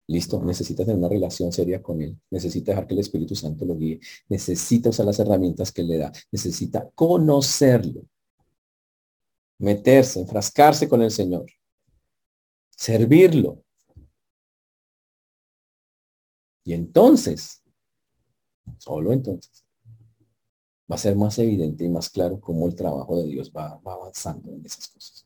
Listo, 0.08 0.40
necesita 0.42 0.84
tener 0.84 0.98
una 0.98 1.08
relación 1.08 1.52
seria 1.52 1.82
con 1.82 2.00
Él. 2.00 2.16
Necesita 2.30 2.70
dejar 2.72 2.86
que 2.86 2.94
el 2.94 3.00
Espíritu 3.00 3.34
Santo 3.34 3.64
lo 3.64 3.76
guíe. 3.76 3.98
Necesita 4.28 4.90
usar 4.90 5.06
las 5.06 5.18
herramientas 5.18 5.72
que 5.72 5.82
le 5.82 5.98
da. 5.98 6.12
Necesita 6.30 6.88
conocerlo. 6.94 8.02
Meterse, 9.58 10.20
enfrascarse 10.20 10.88
con 10.88 11.02
el 11.02 11.10
Señor. 11.10 11.46
Servirlo. 12.76 13.64
Y 16.62 16.72
entonces, 16.72 17.62
solo 18.78 19.12
entonces, 19.12 19.64
va 20.90 20.96
a 20.96 20.98
ser 20.98 21.16
más 21.16 21.38
evidente 21.38 21.84
y 21.84 21.88
más 21.88 22.10
claro 22.10 22.40
cómo 22.40 22.66
el 22.66 22.74
trabajo 22.76 23.16
de 23.18 23.28
Dios 23.28 23.52
va, 23.56 23.76
va 23.78 23.94
avanzando 23.94 24.52
en 24.52 24.64
esas 24.64 24.88
cosas. 24.88 25.25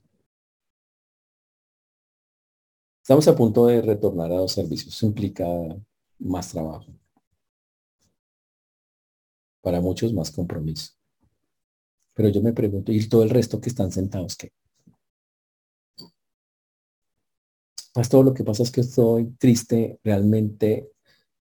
Estamos 3.11 3.27
a 3.27 3.35
punto 3.35 3.67
de 3.67 3.83
retornar 3.83 4.31
a 4.31 4.37
los 4.37 4.53
servicios. 4.53 4.95
Eso 4.95 5.05
implica 5.05 5.45
más 6.21 6.53
trabajo. 6.53 6.95
Para 9.61 9.81
muchos 9.81 10.13
más 10.13 10.31
compromiso. 10.31 10.93
Pero 12.15 12.29
yo 12.29 12.41
me 12.41 12.53
pregunto, 12.53 12.93
¿y 12.93 13.09
todo 13.09 13.25
el 13.25 13.31
resto 13.31 13.61
que 13.61 13.69
están 13.69 13.91
sentados 13.91 14.37
qué? 14.37 14.53
Pues 17.93 18.09
todo 18.09 18.23
lo 18.23 18.33
que 18.33 18.45
pasa 18.45 18.63
es 18.63 18.71
que 18.71 18.83
estoy 18.83 19.33
triste, 19.41 19.99
realmente 20.05 20.93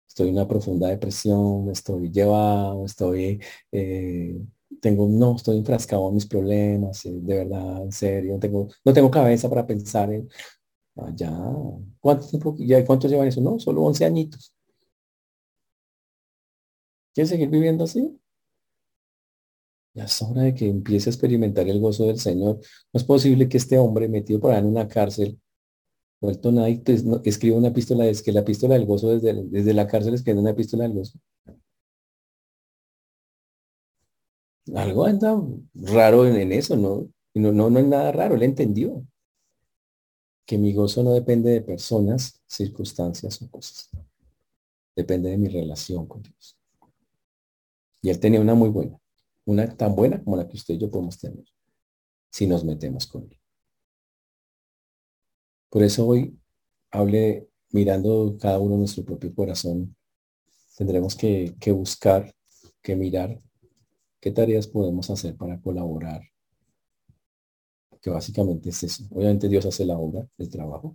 estoy 0.06 0.28
en 0.28 0.34
una 0.34 0.46
profunda 0.46 0.88
depresión, 0.88 1.70
estoy 1.70 2.10
llevado, 2.10 2.84
estoy, 2.84 3.40
eh, 3.72 4.38
tengo, 4.82 5.08
no, 5.08 5.36
estoy 5.36 5.56
enfrascado 5.56 6.10
en 6.10 6.14
mis 6.16 6.26
problemas, 6.26 7.06
eh, 7.06 7.12
de 7.22 7.38
verdad, 7.38 7.84
en 7.84 7.92
serio, 7.92 8.38
tengo, 8.38 8.68
no 8.84 8.92
tengo 8.92 9.10
cabeza 9.10 9.48
para 9.48 9.66
pensar 9.66 10.12
en, 10.12 10.28
Ah, 10.96 11.10
ya. 11.14 11.30
¿Cuánto 12.00 12.26
tiempo? 12.28 12.54
¿Ya 12.58 12.84
cuántos 12.84 13.10
llevan 13.10 13.28
eso? 13.28 13.40
No, 13.40 13.58
solo 13.58 13.82
11 13.82 14.04
añitos. 14.04 14.52
¿Quieres 17.14 17.30
seguir 17.30 17.48
viviendo 17.48 17.84
así? 17.84 18.20
Ya 19.94 20.04
es 20.04 20.22
hora 20.22 20.42
de 20.42 20.54
que 20.54 20.68
empiece 20.68 21.08
a 21.08 21.12
experimentar 21.12 21.68
el 21.68 21.80
gozo 21.80 22.06
del 22.06 22.18
Señor. 22.18 22.56
No 22.92 22.98
es 22.98 23.04
posible 23.04 23.48
que 23.48 23.56
este 23.58 23.78
hombre 23.78 24.08
metido 24.08 24.40
por 24.40 24.50
ahí 24.52 24.58
en 24.58 24.66
una 24.66 24.88
cárcel, 24.88 25.40
vuelto 26.20 26.52
nada, 26.52 26.68
escriba 27.24 27.58
una 27.58 27.68
epístola, 27.68 28.06
es 28.06 28.22
que 28.22 28.32
la 28.32 28.40
epístola 28.40 28.74
del 28.74 28.86
gozo 28.86 29.10
desde, 29.10 29.44
desde 29.44 29.74
la 29.74 29.86
cárcel 29.88 30.14
escribe 30.14 30.40
una 30.40 30.50
epístola 30.50 30.84
del 30.84 30.94
gozo. 30.94 31.18
Algo 34.74 35.04
anda 35.06 35.40
raro 35.74 36.26
en, 36.26 36.52
eso, 36.52 36.76
¿no? 36.76 37.08
no, 37.34 37.52
no, 37.52 37.70
no 37.70 37.78
es 37.78 37.86
nada 37.86 38.12
raro, 38.12 38.34
él 38.34 38.42
entendió 38.42 39.04
que 40.46 40.58
mi 40.58 40.72
gozo 40.74 41.02
no 41.02 41.12
depende 41.12 41.50
de 41.50 41.62
personas, 41.62 42.42
circunstancias 42.46 43.40
o 43.42 43.50
cosas. 43.50 43.90
Depende 44.94 45.30
de 45.30 45.38
mi 45.38 45.48
relación 45.48 46.06
con 46.06 46.22
Dios. 46.22 46.58
Y 48.02 48.10
él 48.10 48.20
tenía 48.20 48.40
una 48.40 48.54
muy 48.54 48.68
buena, 48.68 49.00
una 49.46 49.74
tan 49.76 49.94
buena 49.96 50.22
como 50.22 50.36
la 50.36 50.46
que 50.46 50.56
usted 50.56 50.74
y 50.74 50.78
yo 50.78 50.90
podemos 50.90 51.18
tener, 51.18 51.44
si 52.30 52.46
nos 52.46 52.64
metemos 52.64 53.06
con 53.06 53.24
él. 53.24 53.40
Por 55.70 55.82
eso 55.82 56.06
hoy 56.06 56.38
hable 56.90 57.48
mirando 57.70 58.36
cada 58.38 58.58
uno 58.58 58.76
nuestro 58.76 59.04
propio 59.04 59.34
corazón. 59.34 59.96
Tendremos 60.76 61.16
que, 61.16 61.56
que 61.58 61.72
buscar, 61.72 62.32
que 62.82 62.94
mirar 62.94 63.40
qué 64.20 64.30
tareas 64.30 64.66
podemos 64.66 65.10
hacer 65.10 65.36
para 65.36 65.60
colaborar 65.60 66.22
que 68.04 68.10
básicamente 68.10 68.68
es 68.68 68.82
eso. 68.82 69.04
Obviamente 69.12 69.48
Dios 69.48 69.64
hace 69.64 69.86
la 69.86 69.96
obra, 69.96 70.28
el 70.36 70.50
trabajo, 70.50 70.94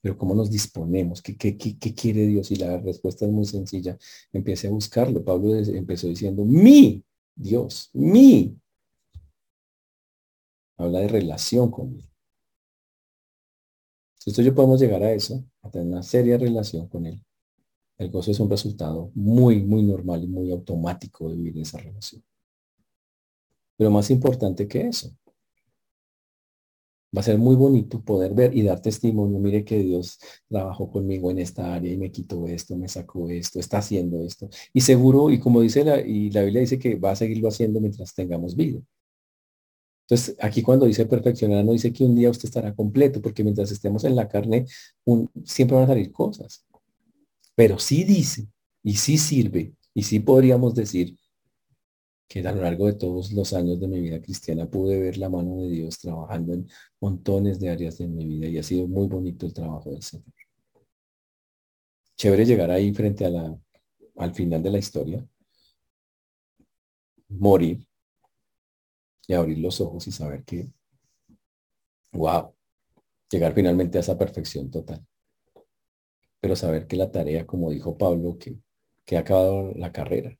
pero 0.00 0.18
¿cómo 0.18 0.34
nos 0.34 0.50
disponemos? 0.50 1.22
¿Qué, 1.22 1.36
quiere 1.36 2.26
Dios? 2.26 2.50
Y 2.50 2.56
la 2.56 2.78
respuesta 2.78 3.24
es 3.24 3.30
muy 3.30 3.44
sencilla. 3.44 3.96
Empiece 4.32 4.66
a 4.66 4.70
buscarlo. 4.70 5.24
Pablo 5.24 5.54
empezó 5.54 6.08
diciendo, 6.08 6.44
mi 6.44 7.04
Dios, 7.32 7.90
mi. 7.92 8.58
Habla 10.76 10.98
de 10.98 11.08
relación 11.08 11.70
con 11.70 11.94
él. 11.94 12.08
Yo 14.26 14.54
podemos 14.54 14.80
llegar 14.80 15.04
a 15.04 15.12
eso, 15.12 15.44
a 15.62 15.70
tener 15.70 15.86
una 15.86 16.02
seria 16.02 16.36
relación 16.36 16.88
con 16.88 17.06
Él, 17.06 17.24
el 17.96 18.10
gozo 18.10 18.32
es 18.32 18.40
un 18.40 18.50
resultado 18.50 19.12
muy, 19.14 19.62
muy 19.62 19.84
normal 19.84 20.24
y 20.24 20.26
muy 20.26 20.50
automático 20.50 21.28
de 21.28 21.36
vivir 21.36 21.58
esa 21.58 21.78
relación. 21.78 22.24
Pero 23.76 23.92
más 23.92 24.10
importante 24.10 24.66
que 24.66 24.88
eso, 24.88 25.16
va 27.16 27.20
a 27.20 27.24
ser 27.24 27.38
muy 27.38 27.56
bonito 27.56 28.02
poder 28.02 28.34
ver 28.34 28.54
y 28.56 28.62
dar 28.62 28.80
testimonio. 28.80 29.38
Mire 29.38 29.64
que 29.64 29.78
Dios 29.78 30.18
trabajó 30.48 30.90
conmigo 30.90 31.30
en 31.30 31.38
esta 31.38 31.74
área 31.74 31.92
y 31.92 31.96
me 31.96 32.10
quitó 32.10 32.46
esto, 32.46 32.76
me 32.76 32.88
sacó 32.88 33.30
esto, 33.30 33.58
está 33.58 33.78
haciendo 33.78 34.22
esto. 34.22 34.48
Y 34.72 34.82
seguro, 34.82 35.30
y 35.30 35.38
como 35.38 35.60
dice 35.62 35.84
la, 35.84 36.00
y 36.00 36.30
la 36.30 36.42
Biblia 36.42 36.60
dice 36.60 36.78
que 36.78 36.96
va 36.96 37.12
a 37.12 37.16
seguirlo 37.16 37.48
haciendo 37.48 37.80
mientras 37.80 38.14
tengamos 38.14 38.54
vida. 38.54 38.80
Entonces, 40.08 40.36
aquí 40.40 40.62
cuando 40.62 40.86
dice 40.86 41.04
perfeccionar, 41.06 41.64
no 41.64 41.72
dice 41.72 41.92
que 41.92 42.04
un 42.04 42.14
día 42.14 42.30
usted 42.30 42.44
estará 42.44 42.74
completo, 42.74 43.20
porque 43.20 43.42
mientras 43.42 43.72
estemos 43.72 44.04
en 44.04 44.14
la 44.14 44.28
carne, 44.28 44.66
siempre 45.44 45.74
van 45.74 45.84
a 45.84 45.88
salir 45.88 46.12
cosas. 46.12 46.64
Pero 47.56 47.78
sí 47.78 48.04
dice, 48.04 48.46
y 48.84 48.94
sí 48.96 49.18
sirve, 49.18 49.74
y 49.94 50.04
sí 50.04 50.20
podríamos 50.20 50.74
decir 50.74 51.16
que 52.28 52.40
a 52.40 52.52
lo 52.52 52.62
largo 52.62 52.86
de 52.86 52.94
todos 52.94 53.32
los 53.32 53.52
años 53.52 53.80
de 53.80 53.88
mi 53.88 54.00
vida 54.00 54.20
cristiana 54.20 54.66
pude 54.68 55.00
ver 55.00 55.16
la 55.18 55.28
mano 55.28 55.58
de 55.58 55.68
Dios 55.68 55.98
trabajando 55.98 56.54
en 56.54 56.68
montones 57.00 57.60
de 57.60 57.70
áreas 57.70 57.98
de 57.98 58.08
mi 58.08 58.24
vida 58.26 58.48
y 58.48 58.58
ha 58.58 58.62
sido 58.62 58.88
muy 58.88 59.06
bonito 59.06 59.46
el 59.46 59.54
trabajo 59.54 59.90
del 59.90 60.02
Señor. 60.02 60.32
Chévere 62.16 62.44
llegar 62.44 62.70
ahí 62.70 62.92
frente 62.92 63.26
al 63.26 64.34
final 64.34 64.62
de 64.62 64.70
la 64.70 64.78
historia, 64.78 65.26
morir 67.28 67.86
y 69.28 69.34
abrir 69.34 69.58
los 69.58 69.80
ojos 69.80 70.06
y 70.06 70.12
saber 70.12 70.44
que, 70.44 70.68
wow, 72.12 72.54
llegar 73.30 73.54
finalmente 73.54 73.98
a 73.98 74.00
esa 74.00 74.18
perfección 74.18 74.70
total. 74.70 75.04
Pero 76.40 76.56
saber 76.56 76.86
que 76.86 76.96
la 76.96 77.10
tarea, 77.10 77.46
como 77.46 77.70
dijo 77.70 77.96
Pablo, 77.98 78.38
que, 78.38 78.58
que 79.04 79.16
ha 79.16 79.20
acabado 79.20 79.72
la 79.74 79.92
carrera, 79.92 80.36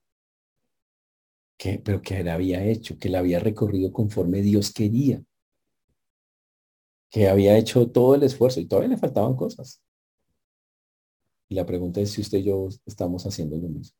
que, 1.56 1.78
pero 1.78 2.02
que 2.02 2.20
él 2.20 2.28
había 2.28 2.64
hecho, 2.64 2.98
que 2.98 3.08
la 3.08 3.20
había 3.20 3.38
recorrido 3.40 3.92
conforme 3.92 4.42
Dios 4.42 4.72
quería, 4.72 5.22
que 7.10 7.28
había 7.28 7.56
hecho 7.56 7.90
todo 7.90 8.14
el 8.14 8.22
esfuerzo 8.22 8.60
y 8.60 8.66
todavía 8.66 8.90
le 8.90 8.98
faltaban 8.98 9.36
cosas. 9.36 9.82
Y 11.48 11.54
la 11.54 11.64
pregunta 11.64 12.00
es 12.00 12.10
si 12.10 12.20
usted 12.20 12.38
y 12.38 12.44
yo 12.44 12.68
estamos 12.84 13.24
haciendo 13.26 13.56
lo 13.56 13.68
mismo. 13.68 13.96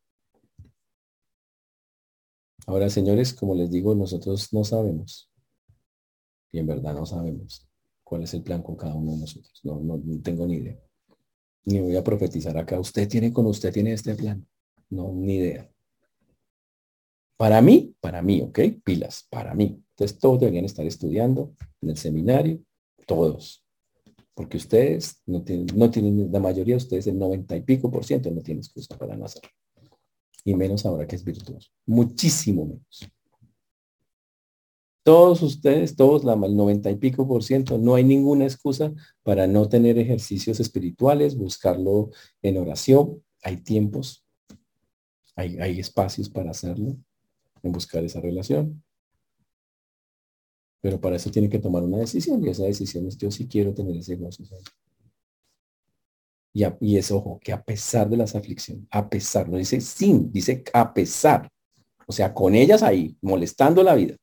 Ahora, 2.67 2.91
señores, 2.91 3.33
como 3.33 3.55
les 3.55 3.71
digo, 3.71 3.95
nosotros 3.95 4.53
no 4.53 4.65
sabemos, 4.65 5.31
y 6.51 6.59
en 6.59 6.67
verdad 6.67 6.95
no 6.95 7.07
sabemos 7.07 7.69
cuál 8.03 8.23
es 8.23 8.33
el 8.35 8.43
plan 8.43 8.63
con 8.63 8.77
cada 8.77 8.95
uno 8.95 9.13
de 9.13 9.19
nosotros. 9.19 9.61
No, 9.63 9.79
no, 9.81 9.99
no 9.99 10.23
tengo 10.23 10.47
ni 10.47 10.57
idea. 10.57 10.79
Ni 11.65 11.81
voy 11.81 11.97
a 11.97 12.05
profetizar 12.05 12.57
acá. 12.57 12.81
Usted 12.81 13.09
tiene 13.09 13.33
con 13.33 13.47
usted 13.47 13.73
tiene 13.73 13.93
este 13.93 14.15
plan. 14.15 14.47
No, 14.89 15.13
ni 15.13 15.37
idea. 15.37 15.71
Para 17.37 17.61
mí, 17.61 17.95
para 18.01 18.23
mí, 18.23 18.41
¿ok? 18.41 18.61
Pilas, 18.83 19.27
para 19.29 19.55
mí. 19.55 19.83
Entonces 19.91 20.19
todos 20.19 20.41
deberían 20.41 20.65
estar 20.65 20.87
estudiando 20.87 21.55
en 21.83 21.91
el 21.91 21.97
seminario, 21.97 22.61
todos. 23.07 23.63
Porque 24.35 24.57
ustedes 24.57 25.23
no 25.27 25.43
tienen, 25.43 25.67
no 25.75 25.91
tienen, 25.91 26.33
la 26.33 26.41
mayoría 26.41 26.75
de 26.75 26.83
ustedes, 26.83 27.07
el 27.07 27.19
90 27.19 27.57
y 27.57 27.63
pico 27.63 27.91
por 27.91 28.05
ciento 28.05 28.31
no 28.31 28.41
tienen 28.41 28.61
excusa 28.61 28.97
para 28.97 29.17
no 29.17 29.27
hacerlo. 29.27 29.51
Y 30.45 30.55
menos 30.55 30.87
ahora 30.87 31.07
que 31.07 31.17
es 31.17 31.25
virtuoso. 31.25 31.71
Muchísimo 31.87 32.65
menos. 32.65 33.11
Todos 35.03 35.43
ustedes, 35.43 35.95
todos, 35.95 36.25
la, 36.25 36.35
el 36.35 36.57
90 36.57 36.91
y 36.91 36.97
pico 36.97 37.29
por 37.29 37.45
ciento, 37.45 37.79
no 37.79 37.95
hay 37.95 38.03
ninguna 38.03 38.45
excusa 38.45 38.93
para 39.23 39.47
no 39.47 39.69
tener 39.69 39.99
ejercicios 39.99 40.59
espirituales, 40.59 41.37
buscarlo 41.37 42.11
en 42.43 42.57
oración. 42.57 43.23
Hay 43.43 43.59
tiempos, 43.59 44.27
hay, 45.37 45.59
hay 45.59 45.79
espacios 45.79 46.29
para 46.29 46.51
hacerlo 46.51 46.97
en 47.67 47.73
buscar 47.73 48.05
esa 48.05 48.21
relación. 48.21 48.83
Pero 50.81 51.01
para 51.01 51.17
eso 51.17 51.31
tiene 51.31 51.49
que 51.49 51.59
tomar 51.59 51.83
una 51.83 51.99
decisión 51.99 52.45
y 52.45 52.49
esa 52.49 52.65
decisión 52.65 53.07
es 53.07 53.17
yo 53.19 53.31
sí 53.31 53.47
quiero 53.47 53.75
tener 53.75 53.97
ese 53.97 54.17
gozo. 54.17 54.45
Y, 56.53 56.65
y 56.81 56.97
es 56.97 57.11
ojo, 57.11 57.39
que 57.43 57.53
a 57.53 57.63
pesar 57.63 58.09
de 58.09 58.17
las 58.17 58.35
aflicciones, 58.35 58.87
a 58.91 59.09
pesar, 59.09 59.49
no 59.49 59.59
dice 59.59 59.81
sin, 59.81 60.33
dice 60.33 60.65
a 60.73 60.95
pesar. 60.95 61.51
O 62.07 62.13
sea, 62.13 62.33
con 62.33 62.55
ellas 62.55 62.83
ahí, 62.83 63.17
molestando 63.21 63.83
la 63.83 63.95
vida. 63.95 64.17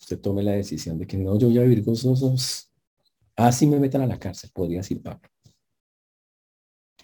Usted 0.00 0.20
tome 0.20 0.42
la 0.42 0.52
decisión 0.52 0.98
de 0.98 1.06
que 1.06 1.16
no, 1.16 1.38
yo 1.38 1.48
voy 1.48 1.58
a 1.58 1.62
vivir 1.62 1.82
gozosos. 1.82 2.70
Así 3.36 3.66
me 3.66 3.80
metan 3.80 4.02
a 4.02 4.06
la 4.06 4.18
cárcel, 4.18 4.50
podría 4.52 4.78
decir 4.78 5.02
Pablo. 5.02 5.28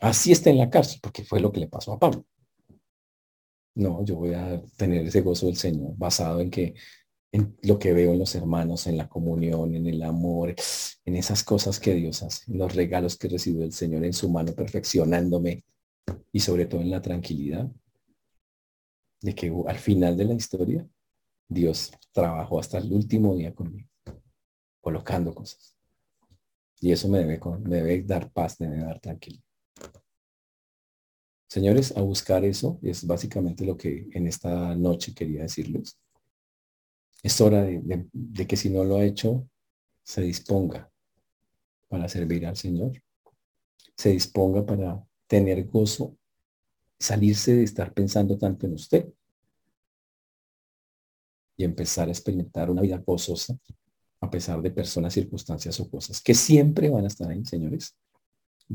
Así 0.01 0.33
está 0.33 0.51
en 0.51 0.59
la 0.59 0.71
cárcel, 0.71 1.01
porque 1.03 1.25
fue 1.25 1.41
lo 1.41 1.51
que 1.51 1.61
le 1.61 1.67
pasó 1.67 1.93
a 1.93 1.99
Pablo. 1.99 2.25
No, 3.75 4.05
yo 4.05 4.17
voy 4.17 4.35
a 4.35 4.63
tener 4.77 5.07
ese 5.07 5.21
gozo 5.21 5.47
del 5.47 5.57
Señor 5.57 5.95
basado 5.97 6.41
en 6.41 6.51
que 6.51 6.75
en 7.33 7.57
lo 7.63 7.79
que 7.79 7.93
veo 7.93 8.13
en 8.13 8.19
los 8.19 8.35
hermanos, 8.35 8.87
en 8.87 8.97
la 8.97 9.09
comunión, 9.09 9.75
en 9.75 9.87
el 9.87 10.03
amor, 10.03 10.55
en 11.05 11.17
esas 11.17 11.45
cosas 11.45 11.79
que 11.79 11.95
Dios 11.95 12.23
hace, 12.23 12.51
en 12.51 12.59
los 12.59 12.75
regalos 12.75 13.17
que 13.17 13.29
recibe 13.29 13.65
el 13.65 13.73
Señor 13.73 14.05
en 14.05 14.13
su 14.13 14.29
mano, 14.29 14.53
perfeccionándome 14.53 15.65
y 16.33 16.41
sobre 16.41 16.67
todo 16.67 16.81
en 16.81 16.91
la 16.91 17.01
tranquilidad 17.01 17.71
de 19.21 19.35
que 19.35 19.53
al 19.67 19.79
final 19.79 20.17
de 20.17 20.25
la 20.25 20.35
historia 20.35 20.89
Dios 21.49 21.93
trabajó 22.13 22.59
hasta 22.59 22.79
el 22.79 22.93
último 22.93 23.37
día 23.37 23.55
conmigo, 23.55 23.89
colocando 24.81 25.35
cosas. 25.35 25.77
Y 26.81 26.93
eso 26.93 27.09
me 27.09 27.19
debe, 27.19 27.39
me 27.61 27.77
debe 27.77 28.03
dar 28.03 28.31
paz, 28.33 28.59
me 28.61 28.69
debe 28.69 28.85
dar 28.85 29.01
tranquilidad. 29.01 29.45
Señores, 31.51 31.97
a 31.97 32.01
buscar 32.01 32.45
eso 32.45 32.79
es 32.81 33.05
básicamente 33.05 33.65
lo 33.65 33.77
que 33.77 34.07
en 34.13 34.29
esta 34.29 34.77
noche 34.77 35.13
quería 35.13 35.43
decirles. 35.43 35.99
Es 37.25 37.41
hora 37.41 37.65
de, 37.65 38.47
que 38.47 38.57
si 38.57 38.71
no 38.71 38.85
lo 38.85 38.99
ha 38.99 39.05
hecho, 39.05 39.49
se 40.05 40.23
disponga 40.23 40.89
para 41.89 42.09
servir 42.09 42.47
al 42.47 42.57
Señor. 42.57 43.03
Se 43.97 44.11
disponga 44.11 44.65
para 44.65 45.05
tener 45.27 45.67
gozo, 45.67 46.17
salirse 47.01 47.57
de 47.57 47.65
estar 47.65 47.93
pensando 47.93 48.39
tanto 48.39 48.67
en 48.67 48.75
usted 48.75 49.13
y 51.57 51.65
empezar 51.65 52.07
a 52.07 52.13
experimentar 52.13 52.71
una 52.71 52.83
vida 52.83 52.99
gozosa 52.99 53.59
a 54.21 54.31
pesar 54.31 54.63
de 54.63 54.71
personas, 54.71 55.15
circunstancias 55.15 55.81
o 55.81 55.91
cosas 55.91 56.23
que 56.23 56.33
siempre 56.33 56.89
van 56.91 57.05
a 57.05 57.09
estar 57.09 57.29
ahí, 57.29 57.45
señores 57.45 57.97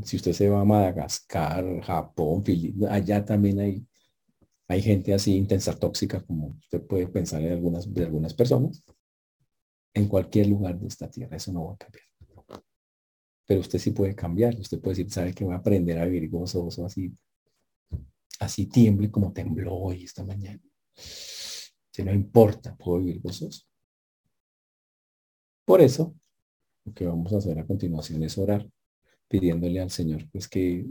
si 0.03 0.17
usted 0.17 0.33
se 0.33 0.49
va 0.49 0.61
a 0.61 0.65
Madagascar, 0.65 1.81
Japón, 1.81 2.43
Filipinas, 2.43 2.91
allá 2.91 3.23
también 3.23 3.59
hay, 3.59 3.87
hay 4.67 4.81
gente 4.81 5.13
así 5.13 5.35
intensa, 5.35 5.77
tóxica, 5.77 6.21
como 6.21 6.57
usted 6.59 6.81
puede 6.81 7.07
pensar 7.07 7.41
en 7.41 7.53
algunas, 7.53 7.91
de 7.93 8.03
algunas 8.03 8.33
personas. 8.33 8.83
En 9.93 10.07
cualquier 10.07 10.47
lugar 10.47 10.77
de 10.77 10.87
esta 10.87 11.09
tierra, 11.09 11.37
eso 11.37 11.53
no 11.53 11.67
va 11.67 11.73
a 11.73 11.77
cambiar. 11.77 12.03
Pero 13.47 13.61
usted 13.61 13.79
sí 13.79 13.91
puede 13.91 14.15
cambiar. 14.15 14.59
Usted 14.59 14.81
puede 14.81 14.97
decir, 14.97 15.11
¿sabe 15.11 15.33
que 15.33 15.45
voy 15.45 15.53
a 15.53 15.57
aprender 15.57 15.99
a 15.99 16.05
vivir 16.05 16.29
gozoso 16.29 16.85
así? 16.85 17.13
Así 18.39 18.65
tiemble 18.65 19.09
como 19.09 19.31
tembló 19.31 19.73
hoy 19.75 20.03
esta 20.03 20.25
mañana. 20.25 20.61
Si 20.95 22.03
no 22.03 22.13
importa, 22.13 22.75
puedo 22.75 22.99
vivir 22.99 23.21
gozoso. 23.21 23.63
Por 25.63 25.79
eso, 25.79 26.13
lo 26.83 26.93
que 26.93 27.05
vamos 27.05 27.31
a 27.31 27.37
hacer 27.37 27.57
a 27.57 27.65
continuación 27.65 28.21
es 28.23 28.37
orar 28.37 28.67
pidiéndole 29.27 29.79
al 29.79 29.91
Señor 29.91 30.27
pues 30.31 30.47
que 30.47 30.85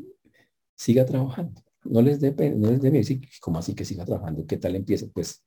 siga 0.75 1.05
trabajando. 1.05 1.63
No 1.85 2.03
les 2.03 2.21
debe, 2.21 2.51
no 2.51 2.71
les 2.71 2.81
debe 2.81 2.99
decir, 2.99 3.29
¿cómo 3.41 3.59
así 3.59 3.75
que 3.75 3.85
siga 3.85 4.05
trabajando? 4.05 4.47
¿Qué 4.47 4.57
tal 4.57 4.75
empiece? 4.75 5.09
Pues, 5.09 5.45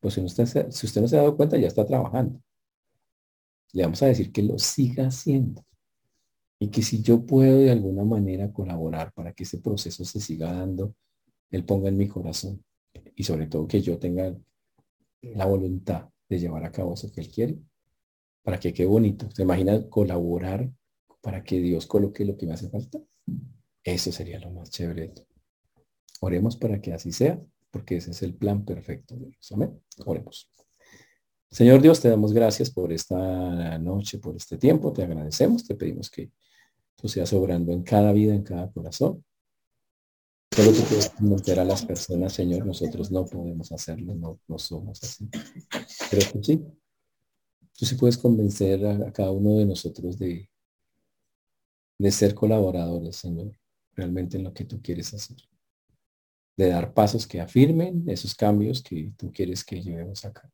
pues 0.00 0.14
si 0.14 0.20
usted, 0.20 0.70
si 0.70 0.86
usted 0.86 1.00
no 1.00 1.08
se 1.08 1.16
ha 1.16 1.20
dado 1.20 1.36
cuenta, 1.36 1.56
ya 1.56 1.68
está 1.68 1.86
trabajando. 1.86 2.40
Le 3.72 3.82
vamos 3.82 4.02
a 4.02 4.06
decir 4.06 4.32
que 4.32 4.42
lo 4.42 4.58
siga 4.58 5.06
haciendo. 5.06 5.64
Y 6.58 6.68
que 6.68 6.82
si 6.82 7.02
yo 7.02 7.24
puedo 7.24 7.58
de 7.58 7.70
alguna 7.70 8.04
manera 8.04 8.52
colaborar 8.52 9.12
para 9.12 9.32
que 9.32 9.44
ese 9.44 9.58
proceso 9.58 10.04
se 10.04 10.20
siga 10.20 10.52
dando, 10.52 10.94
Él 11.50 11.64
ponga 11.64 11.88
en 11.88 11.98
mi 11.98 12.08
corazón. 12.08 12.64
Y 13.14 13.24
sobre 13.24 13.46
todo 13.46 13.68
que 13.68 13.82
yo 13.82 13.98
tenga 13.98 14.34
la 15.22 15.44
voluntad 15.44 16.08
de 16.28 16.38
llevar 16.38 16.64
a 16.64 16.72
cabo 16.72 16.94
eso 16.94 17.12
que 17.12 17.20
Él 17.20 17.28
quiere. 17.28 17.58
Para 18.42 18.58
que 18.58 18.72
quede 18.72 18.86
bonito. 18.86 19.30
¿Se 19.30 19.42
imagina 19.42 19.88
colaborar 19.88 20.70
para 21.26 21.42
que 21.42 21.58
Dios 21.58 21.86
coloque 21.86 22.24
lo 22.24 22.36
que 22.36 22.46
me 22.46 22.52
hace 22.52 22.70
falta. 22.70 23.00
Eso 23.82 24.12
sería 24.12 24.38
lo 24.38 24.52
más 24.52 24.70
chévere. 24.70 25.12
Oremos 26.20 26.56
para 26.56 26.80
que 26.80 26.92
así 26.92 27.10
sea, 27.10 27.42
porque 27.72 27.96
ese 27.96 28.12
es 28.12 28.22
el 28.22 28.36
plan 28.36 28.64
perfecto 28.64 29.16
de 29.16 29.30
Dios. 29.30 29.50
Amén. 29.50 29.76
Oremos. 30.04 30.48
Señor 31.50 31.82
Dios, 31.82 32.00
te 32.00 32.10
damos 32.10 32.32
gracias 32.32 32.70
por 32.70 32.92
esta 32.92 33.76
noche, 33.76 34.20
por 34.20 34.36
este 34.36 34.56
tiempo. 34.56 34.92
Te 34.92 35.02
agradecemos, 35.02 35.66
te 35.66 35.74
pedimos 35.74 36.10
que 36.10 36.30
tú 36.94 37.08
seas 37.08 37.32
obrando 37.32 37.72
en 37.72 37.82
cada 37.82 38.12
vida, 38.12 38.32
en 38.32 38.44
cada 38.44 38.70
corazón. 38.70 39.24
Solo 40.54 40.70
tú 40.70 40.82
puedes 40.82 41.10
convencer 41.10 41.58
a 41.58 41.64
las 41.64 41.84
personas, 41.84 42.34
Señor. 42.34 42.64
Nosotros 42.64 43.10
no 43.10 43.26
podemos 43.26 43.72
hacerlo, 43.72 44.14
no, 44.14 44.38
no 44.46 44.58
somos 44.60 45.02
así. 45.02 45.28
Pero 46.08 46.30
tú 46.30 46.44
sí. 46.44 46.64
Tú 47.76 47.84
sí 47.84 47.96
puedes 47.96 48.16
convencer 48.16 48.86
a 48.86 49.12
cada 49.12 49.32
uno 49.32 49.56
de 49.56 49.66
nosotros 49.66 50.16
de, 50.20 50.48
de 51.98 52.10
ser 52.10 52.34
colaboradores, 52.34 53.16
Señor, 53.16 53.58
realmente 53.94 54.36
en 54.36 54.44
lo 54.44 54.52
que 54.52 54.64
tú 54.64 54.80
quieres 54.82 55.12
hacer. 55.14 55.36
De 56.56 56.68
dar 56.68 56.94
pasos 56.94 57.26
que 57.26 57.40
afirmen 57.40 58.04
esos 58.08 58.34
cambios 58.34 58.82
que 58.82 59.12
tú 59.16 59.32
quieres 59.32 59.64
que 59.64 59.80
llevemos 59.80 60.24
acá. 60.24 60.50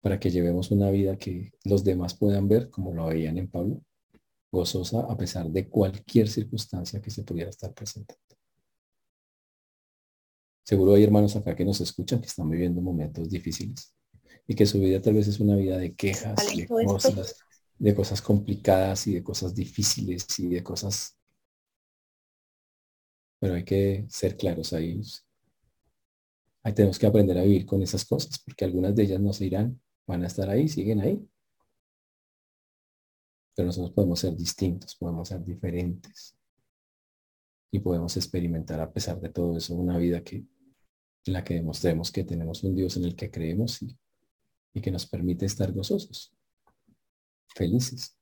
Para 0.00 0.18
que 0.18 0.30
llevemos 0.30 0.70
una 0.70 0.90
vida 0.90 1.16
que 1.16 1.52
los 1.64 1.84
demás 1.84 2.14
puedan 2.14 2.48
ver 2.48 2.70
como 2.70 2.92
lo 2.92 3.06
veían 3.06 3.38
en 3.38 3.48
Pablo, 3.48 3.82
gozosa 4.50 5.00
a 5.00 5.16
pesar 5.16 5.48
de 5.48 5.68
cualquier 5.68 6.28
circunstancia 6.28 7.00
que 7.00 7.10
se 7.10 7.22
pudiera 7.22 7.50
estar 7.50 7.72
presentando. 7.72 8.20
Seguro 10.64 10.94
hay 10.94 11.04
hermanos 11.04 11.34
acá 11.36 11.56
que 11.56 11.64
nos 11.64 11.80
escuchan 11.80 12.20
que 12.20 12.28
están 12.28 12.48
viviendo 12.48 12.80
momentos 12.80 13.28
difíciles 13.28 13.94
y 14.46 14.54
que 14.54 14.66
su 14.66 14.80
vida 14.80 15.00
tal 15.00 15.14
vez 15.14 15.26
es 15.28 15.40
una 15.40 15.56
vida 15.56 15.76
de 15.78 15.94
quejas, 15.94 16.36
de 16.54 16.66
cosas, 16.66 17.36
de 17.82 17.96
cosas 17.96 18.22
complicadas 18.22 19.08
y 19.08 19.14
de 19.14 19.24
cosas 19.24 19.56
difíciles 19.56 20.24
y 20.38 20.48
de 20.48 20.62
cosas... 20.62 21.18
Pero 23.40 23.54
hay 23.54 23.64
que 23.64 24.06
ser 24.08 24.36
claros 24.36 24.72
ahí. 24.72 25.02
Ahí 26.62 26.72
tenemos 26.74 26.96
que 26.96 27.06
aprender 27.08 27.36
a 27.36 27.42
vivir 27.42 27.66
con 27.66 27.82
esas 27.82 28.04
cosas 28.04 28.38
porque 28.38 28.64
algunas 28.64 28.94
de 28.94 29.02
ellas 29.02 29.20
no 29.20 29.32
se 29.32 29.46
irán, 29.46 29.80
van 30.06 30.22
a 30.22 30.28
estar 30.28 30.48
ahí, 30.48 30.68
siguen 30.68 31.00
ahí. 31.00 31.28
Pero 33.56 33.66
nosotros 33.66 33.90
podemos 33.90 34.20
ser 34.20 34.36
distintos, 34.36 34.94
podemos 34.94 35.26
ser 35.26 35.44
diferentes 35.44 36.36
y 37.72 37.80
podemos 37.80 38.16
experimentar 38.16 38.78
a 38.78 38.92
pesar 38.92 39.20
de 39.20 39.30
todo 39.30 39.56
eso 39.56 39.74
una 39.74 39.98
vida 39.98 40.22
que 40.22 40.36
en 40.36 41.32
la 41.32 41.42
que 41.42 41.54
demostremos 41.54 42.12
que 42.12 42.22
tenemos 42.22 42.62
un 42.62 42.76
Dios 42.76 42.96
en 42.96 43.06
el 43.06 43.16
que 43.16 43.28
creemos 43.28 43.82
y, 43.82 43.98
y 44.72 44.80
que 44.80 44.92
nos 44.92 45.06
permite 45.06 45.46
estar 45.46 45.72
gozosos, 45.72 46.32
felices 47.54 48.16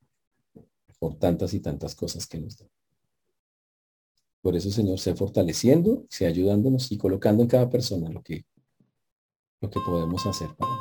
por 0.98 1.16
tantas 1.16 1.54
y 1.54 1.60
tantas 1.60 1.94
cosas 1.94 2.26
que 2.26 2.38
nos 2.38 2.58
da. 2.58 2.66
Por 4.42 4.56
eso, 4.56 4.70
Señor, 4.70 4.98
sea 4.98 5.14
fortaleciendo, 5.14 6.04
sea 6.08 6.28
ayudándonos 6.28 6.90
y 6.92 6.98
colocando 6.98 7.42
en 7.42 7.48
cada 7.48 7.68
persona 7.68 8.08
lo 8.10 8.22
que, 8.22 8.44
lo 9.60 9.70
que 9.70 9.80
podemos 9.80 10.24
hacer 10.26 10.48
para 10.56 10.72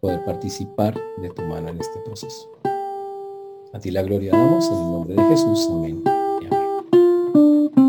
poder 0.00 0.24
participar 0.24 0.98
de 1.20 1.30
tu 1.30 1.42
mano 1.42 1.68
en 1.68 1.78
este 1.78 2.00
proceso. 2.00 2.50
A 3.72 3.78
ti 3.80 3.90
la 3.90 4.02
gloria 4.02 4.32
damos 4.32 4.66
en 4.68 4.74
el 4.74 4.90
nombre 4.92 5.14
de 5.14 5.22
Jesús. 5.24 5.68
Amén. 5.70 6.02
Amén. 6.06 7.85